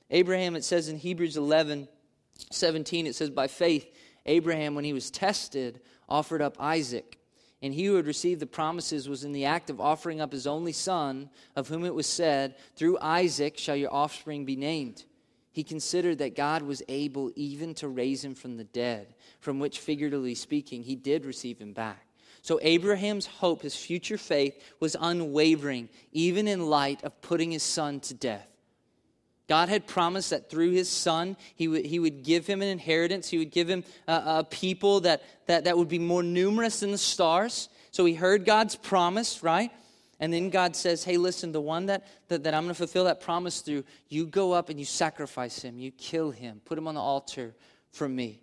Abraham, 0.10 0.56
it 0.56 0.64
says 0.64 0.88
in 0.88 0.98
Hebrews 0.98 1.38
11 1.38 1.88
17, 2.52 3.08
it 3.08 3.16
says, 3.16 3.30
By 3.30 3.48
faith, 3.48 3.86
Abraham, 4.26 4.76
when 4.76 4.86
he 4.86 4.94
was 4.94 5.12
tested, 5.12 5.80
offered 6.08 6.42
up 6.42 6.56
Isaac. 6.60 7.20
And 7.62 7.74
he 7.74 7.86
who 7.86 7.96
had 7.96 8.06
received 8.06 8.42
the 8.42 8.46
promises 8.46 9.10
was 9.10 9.24
in 9.24 9.32
the 9.32 9.46
act 9.46 9.70
of 9.70 9.82
offering 9.82 10.22
up 10.22 10.32
his 10.32 10.46
only 10.46 10.74
son, 10.74 11.30
of 11.56 11.68
whom 11.68 11.86
it 11.86 11.96
was 11.96 12.08
said, 12.08 12.56
Through 12.76 13.00
Isaac 13.00 13.58
shall 13.58 13.76
your 13.76 13.94
offspring 13.94 14.46
be 14.46 14.56
named. 14.56 15.06
He 15.52 15.64
considered 15.64 16.18
that 16.18 16.36
God 16.36 16.64
was 16.64 16.84
able 16.90 17.32
even 17.36 17.74
to 17.76 17.88
raise 17.88 18.24
him 18.24 18.36
from 18.36 18.58
the 18.58 18.66
dead 18.66 19.16
from 19.46 19.60
which, 19.60 19.80
figuratively 19.80 20.34
speaking, 20.34 20.82
he 20.82 20.96
did 20.96 21.24
receive 21.24 21.60
him 21.60 21.72
back. 21.72 22.08
So 22.42 22.60
Abraham's 22.64 23.28
hope, 23.28 23.62
his 23.62 23.76
future 23.76 24.18
faith, 24.18 24.60
was 24.80 24.96
unwavering, 25.00 25.88
even 26.12 26.48
in 26.48 26.66
light 26.66 27.04
of 27.04 27.22
putting 27.22 27.52
his 27.52 27.62
son 27.62 28.00
to 28.02 28.16
death. 28.16 28.48
God 29.48 29.70
had 29.70 29.86
promised 29.86 30.32
that 30.32 30.50
through 30.50 30.72
his 30.72 30.90
son, 30.90 31.38
he 31.56 31.68
would, 31.68 31.86
he 31.86 32.00
would 32.00 32.24
give 32.24 32.48
him 32.48 32.62
an 32.62 32.68
inheritance. 32.68 33.30
He 33.30 33.38
would 33.38 33.52
give 33.52 33.70
him 33.70 33.84
a, 34.08 34.14
a 34.14 34.48
people 34.50 35.02
that, 35.02 35.24
that, 35.46 35.66
that 35.66 35.78
would 35.78 35.88
be 35.88 36.00
more 36.00 36.24
numerous 36.24 36.80
than 36.80 36.92
the 36.92 36.98
stars. 36.98 37.70
So 37.92 38.06
he 38.06 38.16
heard 38.16 38.46
God's 38.46 38.76
promise, 38.76 39.44
right? 39.44 39.72
And 40.20 40.34
then 40.34 40.50
God 40.50 40.76
says, 40.76 41.04
Hey, 41.04 41.18
listen, 41.18 41.52
the 41.52 41.62
one 41.62 41.88
that, 41.88 42.08
that, 42.30 42.44
that 42.44 42.54
I'm 42.54 42.64
going 42.64 42.74
to 42.74 42.78
fulfill 42.78 43.04
that 43.06 43.22
promise 43.22 43.62
through, 43.62 43.84
you 44.10 44.26
go 44.26 44.54
up 44.54 44.70
and 44.70 44.80
you 44.80 44.86
sacrifice 44.86 45.62
him, 45.62 45.78
you 45.78 45.92
kill 45.92 46.32
him, 46.32 46.62
put 46.66 46.78
him 46.78 46.88
on 46.88 46.96
the 46.96 47.02
altar 47.02 47.54
for 47.92 48.10
me. 48.10 48.42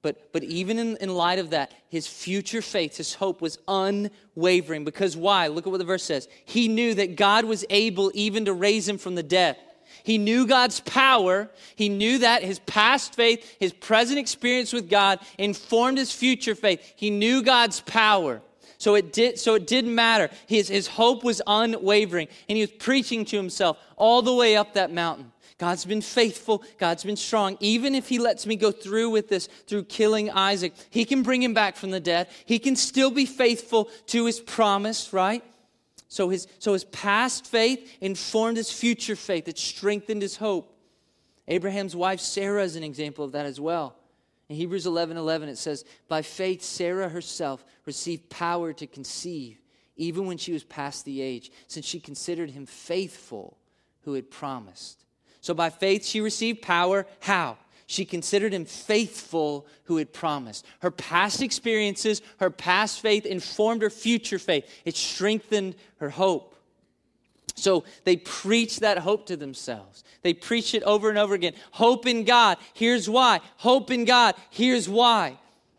But, 0.00 0.32
but 0.32 0.44
even 0.44 0.78
in, 0.78 0.96
in 0.98 1.08
light 1.12 1.38
of 1.38 1.50
that, 1.50 1.72
his 1.88 2.06
future 2.06 2.62
faith, 2.62 2.96
his 2.96 3.14
hope 3.14 3.40
was 3.40 3.58
unwavering. 3.66 4.84
Because 4.84 5.16
why? 5.16 5.48
Look 5.48 5.66
at 5.66 5.70
what 5.70 5.78
the 5.78 5.84
verse 5.84 6.04
says. 6.04 6.28
He 6.44 6.68
knew 6.68 6.94
that 6.94 7.16
God 7.16 7.44
was 7.44 7.64
able 7.68 8.12
even 8.14 8.44
to 8.44 8.52
raise 8.52 8.88
him 8.88 8.98
from 8.98 9.16
the 9.16 9.24
dead. 9.24 9.56
He 10.08 10.16
knew 10.16 10.46
God's 10.46 10.80
power. 10.80 11.50
He 11.76 11.90
knew 11.90 12.20
that 12.20 12.42
his 12.42 12.60
past 12.60 13.14
faith, 13.14 13.56
his 13.60 13.74
present 13.74 14.18
experience 14.18 14.72
with 14.72 14.88
God 14.88 15.18
informed 15.36 15.98
his 15.98 16.10
future 16.12 16.54
faith. 16.54 16.94
He 16.96 17.10
knew 17.10 17.42
God's 17.42 17.82
power. 17.82 18.40
So 18.78 18.94
it 18.94 19.12
did 19.12 19.38
so 19.38 19.54
it 19.54 19.66
didn't 19.66 19.94
matter. 19.94 20.30
His, 20.46 20.66
his 20.68 20.86
hope 20.86 21.24
was 21.24 21.42
unwavering. 21.46 22.28
And 22.48 22.56
he 22.56 22.62
was 22.62 22.70
preaching 22.70 23.26
to 23.26 23.36
himself 23.36 23.76
all 23.96 24.22
the 24.22 24.32
way 24.32 24.56
up 24.56 24.72
that 24.72 24.90
mountain. 24.90 25.30
God's 25.58 25.84
been 25.84 26.00
faithful. 26.00 26.62
God's 26.78 27.04
been 27.04 27.14
strong. 27.16 27.58
Even 27.60 27.94
if 27.94 28.08
he 28.08 28.18
lets 28.18 28.46
me 28.46 28.56
go 28.56 28.72
through 28.72 29.10
with 29.10 29.28
this, 29.28 29.50
through 29.66 29.84
killing 29.84 30.30
Isaac, 30.30 30.72
he 30.88 31.04
can 31.04 31.22
bring 31.22 31.42
him 31.42 31.52
back 31.52 31.76
from 31.76 31.90
the 31.90 32.00
dead. 32.00 32.28
He 32.46 32.58
can 32.58 32.76
still 32.76 33.10
be 33.10 33.26
faithful 33.26 33.90
to 34.06 34.24
his 34.24 34.40
promise, 34.40 35.12
right? 35.12 35.44
So 36.08 36.30
his, 36.30 36.46
so 36.58 36.72
his 36.72 36.84
past 36.84 37.46
faith 37.46 37.96
informed 38.00 38.56
his 38.56 38.72
future 38.72 39.16
faith. 39.16 39.46
It 39.46 39.58
strengthened 39.58 40.22
his 40.22 40.36
hope. 40.36 40.74
Abraham's 41.46 41.94
wife 41.94 42.20
Sarah 42.20 42.64
is 42.64 42.76
an 42.76 42.84
example 42.84 43.24
of 43.24 43.32
that 43.32 43.46
as 43.46 43.60
well. 43.60 43.94
In 44.48 44.56
Hebrews 44.56 44.86
11 44.86 45.16
11, 45.18 45.50
it 45.50 45.58
says, 45.58 45.84
By 46.08 46.22
faith, 46.22 46.62
Sarah 46.62 47.08
herself 47.08 47.64
received 47.84 48.30
power 48.30 48.72
to 48.72 48.86
conceive, 48.86 49.58
even 49.96 50.26
when 50.26 50.38
she 50.38 50.52
was 50.52 50.64
past 50.64 51.04
the 51.04 51.20
age, 51.20 51.52
since 51.66 51.84
she 51.84 52.00
considered 52.00 52.50
him 52.50 52.64
faithful 52.64 53.58
who 54.02 54.14
had 54.14 54.30
promised. 54.30 55.04
So 55.42 55.52
by 55.52 55.68
faith, 55.68 56.06
she 56.06 56.22
received 56.22 56.62
power. 56.62 57.06
How? 57.20 57.58
She 57.90 58.04
considered 58.04 58.52
him 58.52 58.66
faithful 58.66 59.66
who 59.84 59.96
had 59.96 60.12
promised. 60.12 60.66
Her 60.80 60.90
past 60.90 61.40
experiences, 61.40 62.20
her 62.36 62.50
past 62.50 63.00
faith 63.00 63.24
informed 63.24 63.80
her 63.80 63.88
future 63.88 64.38
faith. 64.38 64.70
It 64.84 64.94
strengthened 64.94 65.74
her 65.96 66.10
hope. 66.10 66.54
So 67.54 67.84
they 68.04 68.16
preach 68.16 68.80
that 68.80 68.98
hope 68.98 69.24
to 69.26 69.38
themselves. 69.38 70.04
They 70.20 70.34
preach 70.34 70.74
it 70.74 70.82
over 70.82 71.08
and 71.08 71.16
over 71.16 71.32
again. 71.32 71.54
Hope 71.70 72.06
in 72.06 72.24
God. 72.24 72.58
Here's 72.74 73.08
why. 73.08 73.40
Hope 73.56 73.90
in 73.90 74.04
God. 74.04 74.34
Here's 74.50 74.86
why. 74.86 75.38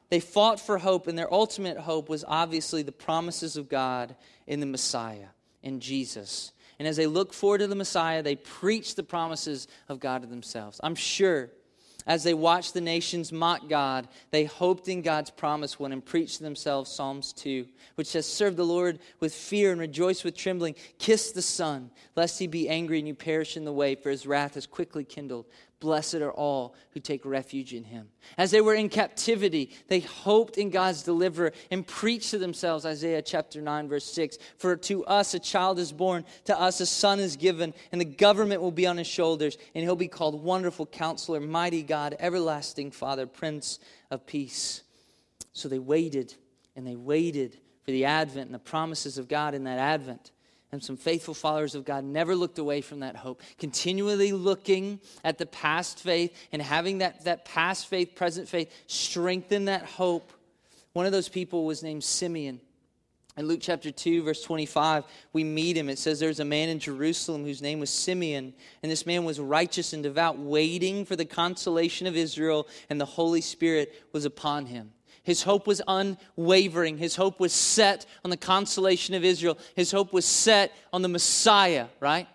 They 0.09 0.19
fought 0.19 0.59
for 0.59 0.79
hope, 0.79 1.05
and 1.05 1.15
their 1.15 1.31
ultimate 1.31 1.77
hope 1.77 2.09
was 2.09 2.25
obviously 2.27 2.81
the 2.81 2.91
promises 2.91 3.55
of 3.55 3.69
God 3.69 4.15
in 4.47 4.61
the 4.61 4.65
Messiah, 4.65 5.27
in 5.61 5.79
Jesus. 5.79 6.53
And 6.79 6.87
as 6.87 6.97
they 6.97 7.05
look 7.05 7.33
forward 7.33 7.59
to 7.59 7.67
the 7.67 7.75
Messiah, 7.75 8.23
they 8.23 8.35
preach 8.35 8.95
the 8.95 9.03
promises 9.03 9.67
of 9.87 9.99
God 9.99 10.23
to 10.23 10.27
themselves. 10.27 10.81
I'm 10.81 10.95
sure 10.95 11.51
as 12.09 12.23
they 12.23 12.33
watched 12.33 12.73
the 12.73 12.81
nations 12.81 13.31
mock 13.31 13.69
God, 13.69 14.07
they 14.31 14.45
hoped 14.45 14.87
in 14.87 15.03
God's 15.03 15.29
promise 15.29 15.79
one 15.79 15.91
and 15.91 16.03
preached 16.03 16.37
to 16.37 16.43
themselves 16.43 16.91
Psalms 16.91 17.31
2, 17.33 17.67
which 17.95 18.07
says, 18.07 18.25
Serve 18.25 18.55
the 18.55 18.65
Lord 18.65 18.97
with 19.19 19.31
fear 19.31 19.71
and 19.71 19.79
rejoice 19.79 20.23
with 20.23 20.35
trembling. 20.35 20.73
Kiss 20.97 21.31
the 21.31 21.43
Son, 21.43 21.91
lest 22.15 22.39
he 22.39 22.47
be 22.47 22.67
angry 22.67 22.97
and 22.97 23.07
you 23.07 23.13
perish 23.13 23.55
in 23.55 23.63
the 23.63 23.71
way, 23.71 23.93
for 23.93 24.09
his 24.09 24.25
wrath 24.25 24.57
is 24.57 24.65
quickly 24.65 25.03
kindled. 25.03 25.45
Blessed 25.79 26.15
are 26.15 26.31
all 26.31 26.75
who 26.91 26.99
take 26.99 27.25
refuge 27.25 27.73
in 27.73 27.85
him. 27.85 28.09
As 28.37 28.51
they 28.51 28.59
were 28.59 28.73
in 28.73 28.89
captivity, 28.89 29.71
they 29.87 30.01
hoped 30.01 30.57
in 30.57 30.71
God's 30.71 31.03
deliverer 31.03 31.53
and 31.71 31.87
preached 31.87 32.31
to 32.31 32.37
themselves 32.37 32.85
Isaiah 32.85 33.21
chapter 33.21 33.61
9, 33.61 33.87
verse 33.87 34.03
6 34.03 34.37
For 34.57 34.75
to 34.75 35.05
us 35.05 35.33
a 35.33 35.39
child 35.39 35.79
is 35.79 35.93
born, 35.93 36.25
to 36.45 36.59
us 36.59 36.81
a 36.81 36.85
son 36.85 37.21
is 37.21 37.37
given, 37.37 37.73
and 37.93 38.01
the 38.01 38.05
government 38.05 38.61
will 38.61 38.71
be 38.71 38.87
on 38.87 38.97
his 38.97 39.07
shoulders, 39.07 39.57
and 39.73 39.83
he'll 39.83 39.95
be 39.95 40.09
called 40.09 40.43
Wonderful 40.43 40.85
Counselor, 40.85 41.39
Mighty 41.39 41.83
God, 41.83 42.15
Everlasting 42.19 42.91
Father, 42.91 43.25
Prince 43.25 43.79
of 44.11 44.25
Peace. 44.25 44.83
So 45.53 45.69
they 45.69 45.79
waited 45.79 46.33
and 46.75 46.85
they 46.85 46.95
waited 46.95 47.57
for 47.83 47.91
the 47.91 48.05
advent 48.05 48.47
and 48.47 48.55
the 48.55 48.59
promises 48.59 49.17
of 49.17 49.29
God 49.29 49.53
in 49.53 49.63
that 49.63 49.79
advent 49.79 50.31
and 50.71 50.83
some 50.83 50.97
faithful 50.97 51.33
followers 51.33 51.73
of 51.75 51.85
God 51.85 52.03
never 52.03 52.35
looked 52.35 52.59
away 52.59 52.81
from 52.81 52.99
that 52.99 53.15
hope, 53.15 53.41
continually 53.57 54.31
looking 54.31 54.99
at 55.23 55.37
the 55.37 55.45
past 55.45 55.99
faith 55.99 56.35
and 56.51 56.61
having 56.61 56.99
that, 56.99 57.23
that 57.25 57.45
past 57.45 57.87
faith, 57.87 58.15
present 58.15 58.47
faith 58.47 58.71
strengthen 58.87 59.65
that 59.65 59.85
hope. 59.85 60.31
One 60.93 61.05
of 61.05 61.11
those 61.11 61.29
people 61.29 61.65
was 61.65 61.81
named 61.81 62.03
Simeon. 62.03 62.61
In 63.37 63.47
Luke 63.47 63.61
chapter 63.61 63.89
2, 63.89 64.23
verse 64.23 64.43
25, 64.43 65.05
we 65.31 65.45
meet 65.45 65.77
him. 65.77 65.87
It 65.87 65.97
says 65.97 66.19
there's 66.19 66.41
a 66.41 66.45
man 66.45 66.67
in 66.67 66.77
Jerusalem 66.77 67.45
whose 67.45 67.61
name 67.61 67.79
was 67.79 67.89
Simeon, 67.89 68.53
and 68.83 68.91
this 68.91 69.05
man 69.05 69.23
was 69.23 69.39
righteous 69.39 69.93
and 69.93 70.03
devout, 70.03 70.37
waiting 70.37 71.05
for 71.05 71.15
the 71.15 71.23
consolation 71.23 72.05
of 72.05 72.17
Israel, 72.17 72.67
and 72.89 72.99
the 72.99 73.05
Holy 73.05 73.39
Spirit 73.39 73.93
was 74.11 74.25
upon 74.25 74.65
him. 74.65 74.91
His 75.29 75.43
hope 75.43 75.67
was 75.67 75.79
unwavering. 75.87 76.97
His 76.97 77.15
hope 77.15 77.39
was 77.39 77.53
set 77.53 78.07
on 78.25 78.31
the 78.31 78.35
consolation 78.35 79.13
of 79.13 79.23
Israel. 79.23 79.59
His 79.75 79.91
hope 79.91 80.11
was 80.11 80.25
set 80.25 80.71
on 80.91 81.03
the 81.03 81.07
Messiah, 81.07 81.85
right? 81.99 82.27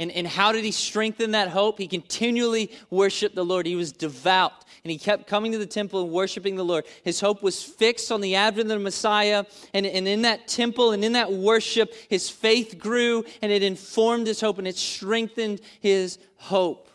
And, 0.00 0.10
and 0.10 0.26
how 0.26 0.50
did 0.50 0.64
he 0.64 0.72
strengthen 0.72 1.30
that 1.30 1.46
hope? 1.46 1.78
He 1.78 1.86
continually 1.86 2.72
worshiped 2.90 3.36
the 3.36 3.44
Lord. 3.44 3.66
He 3.66 3.76
was 3.76 3.92
devout 3.92 4.64
and 4.82 4.90
he 4.90 4.98
kept 4.98 5.28
coming 5.28 5.52
to 5.52 5.58
the 5.58 5.66
temple 5.66 6.02
and 6.02 6.10
worshiping 6.10 6.56
the 6.56 6.64
Lord. 6.64 6.86
His 7.04 7.20
hope 7.20 7.40
was 7.40 7.62
fixed 7.62 8.10
on 8.10 8.20
the 8.20 8.34
advent 8.34 8.68
of 8.72 8.78
the 8.78 8.82
Messiah. 8.82 9.44
And, 9.72 9.86
and 9.86 10.08
in 10.08 10.22
that 10.22 10.48
temple 10.48 10.90
and 10.90 11.04
in 11.04 11.12
that 11.12 11.32
worship, 11.32 11.94
his 12.08 12.28
faith 12.28 12.80
grew 12.80 13.24
and 13.42 13.52
it 13.52 13.62
informed 13.62 14.26
his 14.26 14.40
hope 14.40 14.58
and 14.58 14.66
it 14.66 14.76
strengthened 14.76 15.60
his 15.78 16.18
hope. 16.34 16.88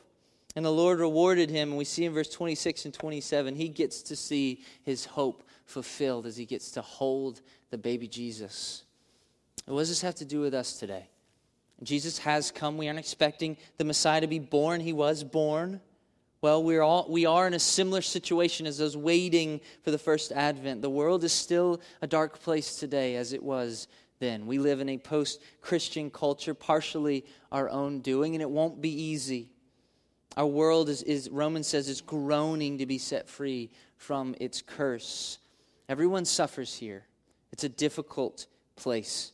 And 0.58 0.66
the 0.66 0.72
Lord 0.72 1.00
rewarded 1.00 1.50
him. 1.50 1.70
And 1.70 1.78
we 1.78 1.86
see 1.86 2.04
in 2.04 2.14
verse 2.14 2.30
26 2.30 2.84
and 2.84 2.94
27, 2.94 3.56
he 3.56 3.70
gets 3.70 4.02
to 4.02 4.18
see 4.18 4.66
his 4.84 5.06
hope 5.06 5.44
fulfilled 5.66 6.26
as 6.26 6.38
he 6.38 6.46
gets 6.46 6.72
to 6.72 6.82
hold 6.82 7.42
the 7.72 7.78
baby 7.78 8.08
Jesus. 8.08 8.84
what 9.66 9.80
does 9.80 9.90
this 9.90 10.02
have 10.02 10.16
to 10.16 10.26
do 10.26 10.42
with 10.42 10.54
us 10.54 10.78
today? 10.78 11.10
Jesus 11.84 12.20
has 12.20 12.52
come. 12.52 12.78
We 12.78 12.88
aren't 12.88 13.00
expecting 13.00 13.58
the 13.78 13.84
Messiah 13.84 14.22
to 14.22 14.28
be 14.28 14.40
born. 14.40 14.80
He 14.80 14.94
was 14.94 15.24
born. 15.24 15.82
Well, 16.42 16.64
we're 16.64 16.84
all, 16.84 17.08
we 17.10 17.26
are 17.26 17.48
in 17.48 17.54
a 17.54 17.60
similar 17.60 18.02
situation 18.02 18.68
as 18.68 18.78
those 18.78 18.96
waiting 18.96 19.62
for 19.84 19.92
the 19.92 19.98
first 19.98 20.32
advent. 20.32 20.82
The 20.82 20.90
world 20.90 21.24
is 21.24 21.34
still 21.34 21.82
a 22.02 22.08
dark 22.08 22.40
place 22.40 22.78
today 22.78 23.16
as 23.16 23.34
it 23.34 23.42
was 23.42 23.88
then. 24.20 24.46
We 24.46 24.60
live 24.60 24.80
in 24.80 24.90
a 24.90 24.98
post 24.98 25.42
Christian 25.62 26.10
culture, 26.10 26.54
partially 26.54 27.26
our 27.52 27.70
own 27.70 28.00
doing, 28.00 28.36
and 28.36 28.42
it 28.42 28.50
won't 28.50 28.80
be 28.80 28.92
easy. 28.92 29.50
Our 30.38 30.46
world 30.46 30.90
is, 30.90 31.02
is, 31.04 31.30
Romans 31.30 31.68
says, 31.68 31.90
is 31.90 32.02
groaning 32.02 32.78
to 32.78 32.86
be 32.86 32.98
set 32.98 33.28
free 33.28 33.72
from 33.98 34.36
its 34.40 34.62
curse. 34.62 35.40
Everyone 35.88 36.26
suffers 36.26 36.76
here. 36.76 37.04
It's 37.52 37.64
a 37.64 37.70
difficult 37.70 38.48
place. 38.76 39.32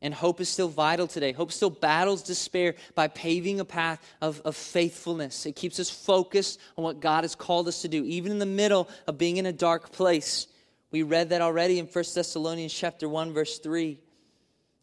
And 0.00 0.12
hope 0.12 0.40
is 0.40 0.48
still 0.48 0.68
vital 0.68 1.06
today. 1.06 1.30
Hope 1.30 1.52
still 1.52 1.70
battles 1.70 2.22
despair 2.22 2.74
by 2.96 3.06
paving 3.06 3.60
a 3.60 3.64
path 3.64 4.04
of, 4.20 4.42
of 4.44 4.56
faithfulness. 4.56 5.46
It 5.46 5.54
keeps 5.54 5.78
us 5.78 5.90
focused 5.90 6.58
on 6.76 6.82
what 6.82 7.00
God 7.00 7.22
has 7.22 7.36
called 7.36 7.68
us 7.68 7.82
to 7.82 7.88
do, 7.88 8.04
even 8.04 8.32
in 8.32 8.40
the 8.40 8.46
middle 8.46 8.88
of 9.06 9.16
being 9.16 9.36
in 9.36 9.46
a 9.46 9.52
dark 9.52 9.92
place. 9.92 10.48
We 10.90 11.04
read 11.04 11.28
that 11.30 11.40
already 11.40 11.78
in 11.78 11.86
1 11.86 12.04
Thessalonians 12.14 12.74
chapter 12.74 13.08
1, 13.08 13.32
verse 13.32 13.58
3. 13.60 13.98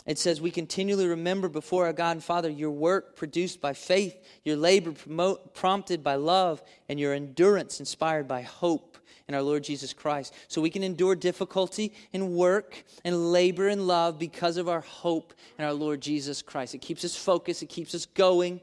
It 0.06 0.18
says, 0.18 0.40
We 0.40 0.52
continually 0.52 1.06
remember 1.06 1.50
before 1.50 1.86
our 1.86 1.94
God 1.94 2.12
and 2.12 2.24
Father 2.24 2.50
your 2.50 2.72
work 2.72 3.18
produced 3.18 3.60
by 3.60 3.74
faith, 3.74 4.18
your 4.44 4.56
labor 4.56 4.94
promote, 4.94 5.54
prompted 5.54 6.02
by 6.02 6.16
love, 6.16 6.64
and 6.88 6.98
your 6.98 7.14
endurance 7.14 7.82
inspired 7.82 8.28
by 8.28 8.42
hope 8.42 8.89
in 9.30 9.36
our 9.36 9.44
Lord 9.44 9.64
Jesus 9.64 9.94
Christ. 9.94 10.34
So 10.48 10.60
we 10.60 10.72
can 10.72 10.84
endure 10.84 11.16
difficulty 11.16 11.94
and 12.14 12.32
work 12.32 12.84
and 13.06 13.32
labor 13.32 13.68
and 13.68 13.88
love 13.88 14.18
because 14.18 14.58
of 14.58 14.68
our 14.68 14.82
hope 14.82 15.36
in 15.60 15.64
our 15.64 15.74
Lord 15.74 16.02
Jesus 16.02 16.42
Christ. 16.42 16.74
It 16.74 16.80
keeps 16.80 17.06
us 17.06 17.16
focused, 17.16 17.62
it 17.62 17.70
keeps 17.70 17.94
us 17.94 18.08
going. 18.08 18.60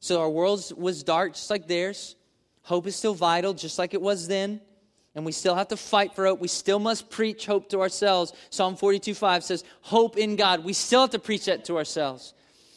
So 0.00 0.20
our 0.20 0.28
world 0.28 0.72
was 0.76 1.04
dark 1.04 1.34
just 1.34 1.48
like 1.48 1.68
theirs. 1.68 2.16
Hope 2.62 2.88
is 2.88 2.96
still 2.96 3.14
vital 3.14 3.54
just 3.54 3.78
like 3.78 3.94
it 3.94 4.02
was 4.02 4.26
then. 4.26 4.60
And 5.14 5.24
we 5.24 5.30
still 5.30 5.54
have 5.54 5.68
to 5.68 5.76
fight 5.76 6.12
for 6.16 6.26
hope. 6.26 6.40
We 6.40 6.48
still 6.48 6.80
must 6.80 7.08
preach 7.08 7.46
hope 7.46 7.68
to 7.68 7.80
ourselves. 7.80 8.32
Psalm 8.50 8.74
42 8.74 9.14
5 9.14 9.44
says, 9.44 9.62
Hope 9.80 10.16
in 10.16 10.34
God. 10.34 10.64
We 10.64 10.72
still 10.72 11.02
have 11.02 11.10
to 11.10 11.20
preach 11.20 11.44
that 11.44 11.66
to 11.66 11.76
ourselves. 11.76 12.34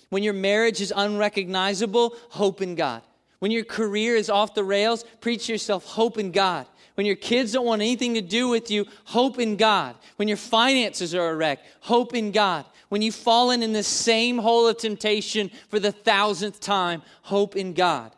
When 0.09 0.21
your 0.21 0.33
marriage 0.33 0.81
is 0.81 0.93
unrecognizable, 0.95 2.15
hope 2.29 2.61
in 2.61 2.75
God. 2.75 3.01
When 3.39 3.51
your 3.51 3.63
career 3.63 4.15
is 4.15 4.29
off 4.29 4.53
the 4.53 4.63
rails, 4.63 5.03
preach 5.19 5.49
yourself 5.49 5.83
hope 5.85 6.19
in 6.19 6.31
God. 6.31 6.67
When 6.97 7.05
your 7.05 7.15
kids 7.15 7.51
don't 7.51 7.67
want 7.67 7.83
anything 7.83 8.15
to 8.15 8.21
do 8.21 8.47
with 8.47 8.71
you, 8.71 8.87
hope 9.05 9.37
in 9.37 9.55
God. 9.55 9.95
When 10.15 10.27
your 10.27 10.35
finances 10.35 11.13
are 11.13 11.29
a 11.29 11.35
wreck, 11.35 11.59
hope 11.81 12.15
in 12.15 12.31
God. 12.31 12.65
When 12.89 13.03
you've 13.03 13.13
fallen 13.13 13.61
in 13.61 13.71
the 13.71 13.83
same 13.83 14.39
hole 14.39 14.67
of 14.67 14.79
temptation 14.79 15.51
for 15.69 15.79
the 15.79 15.91
thousandth 15.91 16.59
time, 16.59 17.03
hope 17.21 17.55
in 17.55 17.73
God. 17.73 18.15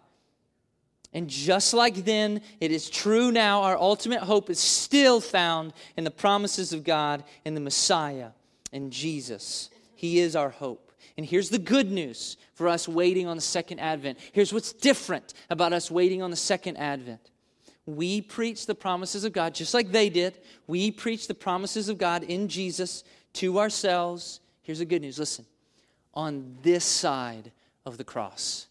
And 1.12 1.30
just 1.30 1.74
like 1.74 2.06
then, 2.06 2.40
it 2.62 2.72
is 2.72 2.90
true 2.90 3.34
now. 3.34 3.64
Our 3.64 3.78
ultimate 3.78 4.22
hope 4.22 4.50
is 4.50 4.62
still 4.62 5.20
found 5.20 5.74
in 5.98 6.06
the 6.06 6.12
promises 6.12 6.72
of 6.72 6.86
God 6.86 7.26
in 7.44 7.56
the 7.56 7.60
Messiah 7.60 8.30
in 8.72 8.92
Jesus. 8.92 9.70
He 9.94 10.20
is 10.20 10.38
our 10.38 10.52
hope. 10.52 10.94
And 11.18 11.26
here's 11.26 11.50
the 11.50 11.60
good 11.60 11.92
news 11.92 12.38
for 12.54 12.70
us 12.70 12.88
waiting 12.88 13.28
on 13.28 13.36
the 13.36 13.42
second 13.42 13.80
advent. 13.80 14.20
Here's 14.32 14.54
what's 14.54 14.72
different 14.72 15.34
about 15.50 15.74
us 15.74 15.92
waiting 15.92 16.22
on 16.22 16.32
the 16.32 16.38
second 16.38 16.78
advent 16.78 17.30
we 17.96 18.22
preach 18.22 18.66
the 18.66 18.76
promises 18.76 19.24
of 19.24 19.34
God 19.34 19.56
just 19.56 19.74
like 19.74 19.92
they 19.92 20.10
did. 20.10 20.38
We 20.68 20.92
preach 20.92 21.28
the 21.28 21.34
promises 21.34 21.90
of 21.90 21.98
God 21.98 22.24
in 22.24 22.48
Jesus 22.48 23.04
to 23.34 23.60
ourselves. 23.60 24.42
Here's 24.62 24.80
the 24.80 24.86
good 24.86 25.02
news 25.02 25.20
listen, 25.20 25.46
on 26.14 26.58
this 26.62 26.86
side 26.86 27.52
of 27.86 27.98
the 27.98 28.04
cross. 28.04 28.68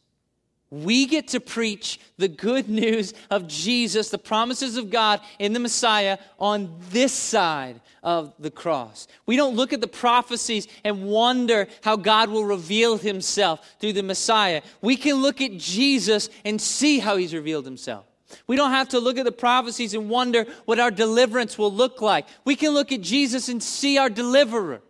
We 0.70 1.06
get 1.06 1.28
to 1.28 1.40
preach 1.40 1.98
the 2.18 2.28
good 2.28 2.68
news 2.82 3.14
of 3.30 3.48
Jesus, 3.48 4.10
the 4.10 4.18
promises 4.18 4.76
of 4.76 4.90
God 4.90 5.20
in 5.38 5.52
the 5.52 5.60
Messiah 5.60 6.18
on 6.38 6.74
this 6.90 7.12
side 7.12 7.80
of 8.02 8.34
the 8.38 8.50
cross. 8.50 9.08
We 9.26 9.36
don't 9.36 9.56
look 9.56 9.72
at 9.72 9.80
the 9.80 9.88
prophecies 9.88 10.68
and 10.84 11.04
wonder 11.04 11.68
how 11.82 11.96
God 11.96 12.28
will 12.30 12.44
reveal 12.44 12.98
himself 12.98 13.76
through 13.80 13.94
the 13.94 14.02
Messiah. 14.02 14.62
We 14.82 14.96
can 14.96 15.16
look 15.16 15.40
at 15.40 15.56
Jesus 15.56 16.28
and 16.44 16.60
see 16.60 16.98
how 16.98 17.16
he's 17.16 17.34
revealed 17.34 17.64
himself. 17.64 18.04
We 18.46 18.56
don't 18.56 18.70
have 18.70 18.90
to 18.90 19.00
look 19.00 19.18
at 19.18 19.24
the 19.24 19.32
prophecies 19.32 19.94
and 19.94 20.10
wonder 20.10 20.46
what 20.64 20.78
our 20.78 20.90
deliverance 20.90 21.56
will 21.56 21.72
look 21.72 22.02
like. 22.02 22.26
We 22.44 22.56
can 22.56 22.72
look 22.72 22.92
at 22.92 23.00
Jesus 23.00 23.48
and 23.48 23.62
see 23.62 23.98
our 23.98 24.10
deliverer. 24.10 24.82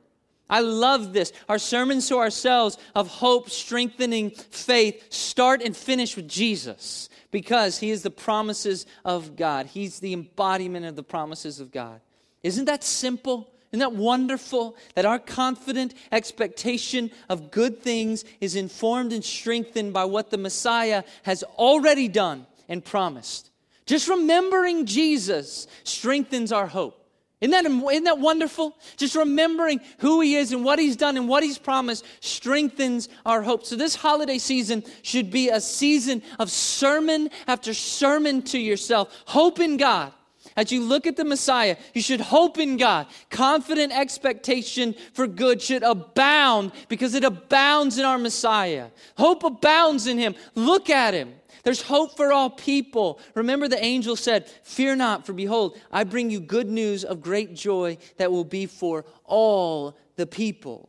I 0.51 0.61
love 0.61 1.13
this. 1.13 1.33
Our 1.49 1.59
sermons 1.59 2.09
to 2.09 2.17
ourselves 2.17 2.79
of 2.95 3.09
hope, 3.09 3.51
strengthening 3.51 4.31
faith 4.31 5.13
start 5.13 5.63
and 5.63 5.77
finish 5.77 6.17
with 6.17 6.29
Jesus 6.29 7.09
because 7.31 7.79
he 7.79 7.91
is 7.91 8.03
the 8.03 8.11
promises 8.11 8.87
of 9.05 9.37
God. 9.37 9.67
He's 9.67 10.01
the 10.01 10.15
embodiment 10.15 10.87
of 10.87 10.97
the 10.97 11.03
promises 11.03 11.61
of 11.61 11.71
God. 11.71 12.01
Isn't 12.43 12.65
that 12.65 12.83
simple? 12.83 13.53
Isn't 13.73 13.81
that 13.81 13.93
wonderful 13.93 14.77
that 14.95 15.05
our 15.05 15.19
confident 15.19 15.93
expectation 16.11 17.11
of 17.29 17.51
good 17.51 17.83
things 17.83 18.25
is 18.41 18.57
informed 18.57 19.13
and 19.13 19.23
strengthened 19.23 19.93
by 19.93 20.07
what 20.07 20.31
the 20.31 20.39
Messiah 20.39 21.03
has 21.25 21.43
already 21.43 22.09
done 22.09 22.47
and 22.69 22.85
promised? 22.85 23.51
Just 23.87 24.09
remembering 24.09 24.85
Jesus 24.85 25.67
strengthens 25.85 26.53
our 26.53 26.67
hope. 26.67 26.99
Isn't 27.41 27.53
that, 27.53 27.65
isn't 27.67 28.05
that 28.05 28.19
wonderful? 28.19 28.77
Just 28.97 29.15
remembering 29.15 29.81
who 29.99 30.21
He 30.21 30.35
is 30.35 30.53
and 30.53 30.65
what 30.65 30.81
He's 30.81 30.97
done 30.97 31.17
and 31.17 31.29
what 31.29 31.45
He's 31.45 31.59
promised 31.59 32.05
strengthens 32.21 33.09
our 33.25 33.43
hope. 33.43 33.65
So, 33.65 33.77
this 33.77 33.95
holiday 33.95 34.39
season 34.39 34.83
should 35.03 35.31
be 35.31 35.49
a 35.49 35.61
season 35.61 36.23
of 36.41 36.51
sermon 36.51 37.31
after 37.47 37.73
sermon 37.75 38.43
to 38.43 38.59
yourself. 38.59 39.23
Hope 39.27 39.61
in 39.61 39.77
God. 39.77 40.13
As 40.57 40.73
you 40.73 40.83
look 40.83 41.07
at 41.07 41.17
the 41.17 41.25
Messiah, 41.25 41.77
you 41.95 42.03
should 42.03 42.21
hope 42.21 42.59
in 42.59 42.77
God. 42.77 43.07
Confident 43.31 43.93
expectation 43.93 44.97
for 45.13 45.29
good 45.29 45.63
should 45.63 45.85
abound 45.85 46.73
because 46.89 47.15
it 47.15 47.23
abounds 47.23 47.99
in 47.99 48.05
our 48.05 48.19
Messiah. 48.19 48.89
Hope 49.17 49.45
abounds 49.45 50.09
in 50.09 50.19
Him. 50.19 50.35
Look 50.57 50.91
at 50.91 51.15
Him. 51.15 51.38
There's 51.65 51.83
hope 51.83 52.17
for 52.17 52.33
all 52.33 52.51
people. 52.51 53.21
Remember, 53.35 53.69
the 53.69 53.83
angel 53.83 54.17
said, 54.17 54.49
Fear 54.63 54.97
not, 54.97 55.27
for 55.27 55.33
behold, 55.33 55.79
I 55.93 56.05
bring 56.05 56.31
you 56.31 56.41
good 56.41 56.69
news 56.69 57.05
of 57.05 57.21
great 57.21 57.55
joy 57.55 57.99
that 58.17 58.31
will 58.31 58.45
be 58.45 58.67
for 58.67 59.05
all 59.25 59.97
the 60.17 60.27
people. 60.27 60.89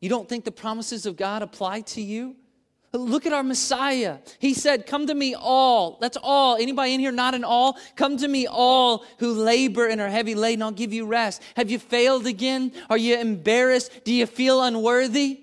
You 0.00 0.08
don't 0.08 0.28
think 0.28 0.44
the 0.44 0.52
promises 0.52 1.06
of 1.06 1.16
God 1.16 1.42
apply 1.42 1.80
to 1.82 2.02
you? 2.02 2.36
Look 2.92 3.26
at 3.26 3.32
our 3.32 3.42
Messiah. 3.42 4.18
He 4.38 4.54
said, 4.54 4.86
Come 4.86 5.06
to 5.08 5.14
me 5.14 5.34
all. 5.34 5.98
That's 6.00 6.16
all. 6.22 6.56
Anybody 6.56 6.94
in 6.94 7.00
here 7.00 7.12
not 7.12 7.34
an 7.34 7.44
all? 7.44 7.76
Come 7.94 8.16
to 8.18 8.28
me 8.28 8.46
all 8.46 9.04
who 9.18 9.32
labor 9.32 9.86
and 9.86 10.00
are 10.00 10.08
heavy 10.08 10.34
laden. 10.34 10.62
I'll 10.62 10.70
give 10.70 10.92
you 10.92 11.06
rest. 11.06 11.42
Have 11.56 11.70
you 11.70 11.78
failed 11.78 12.26
again? 12.26 12.72
Are 12.88 12.96
you 12.96 13.18
embarrassed? 13.18 14.04
Do 14.04 14.12
you 14.12 14.26
feel 14.26 14.62
unworthy? 14.62 15.42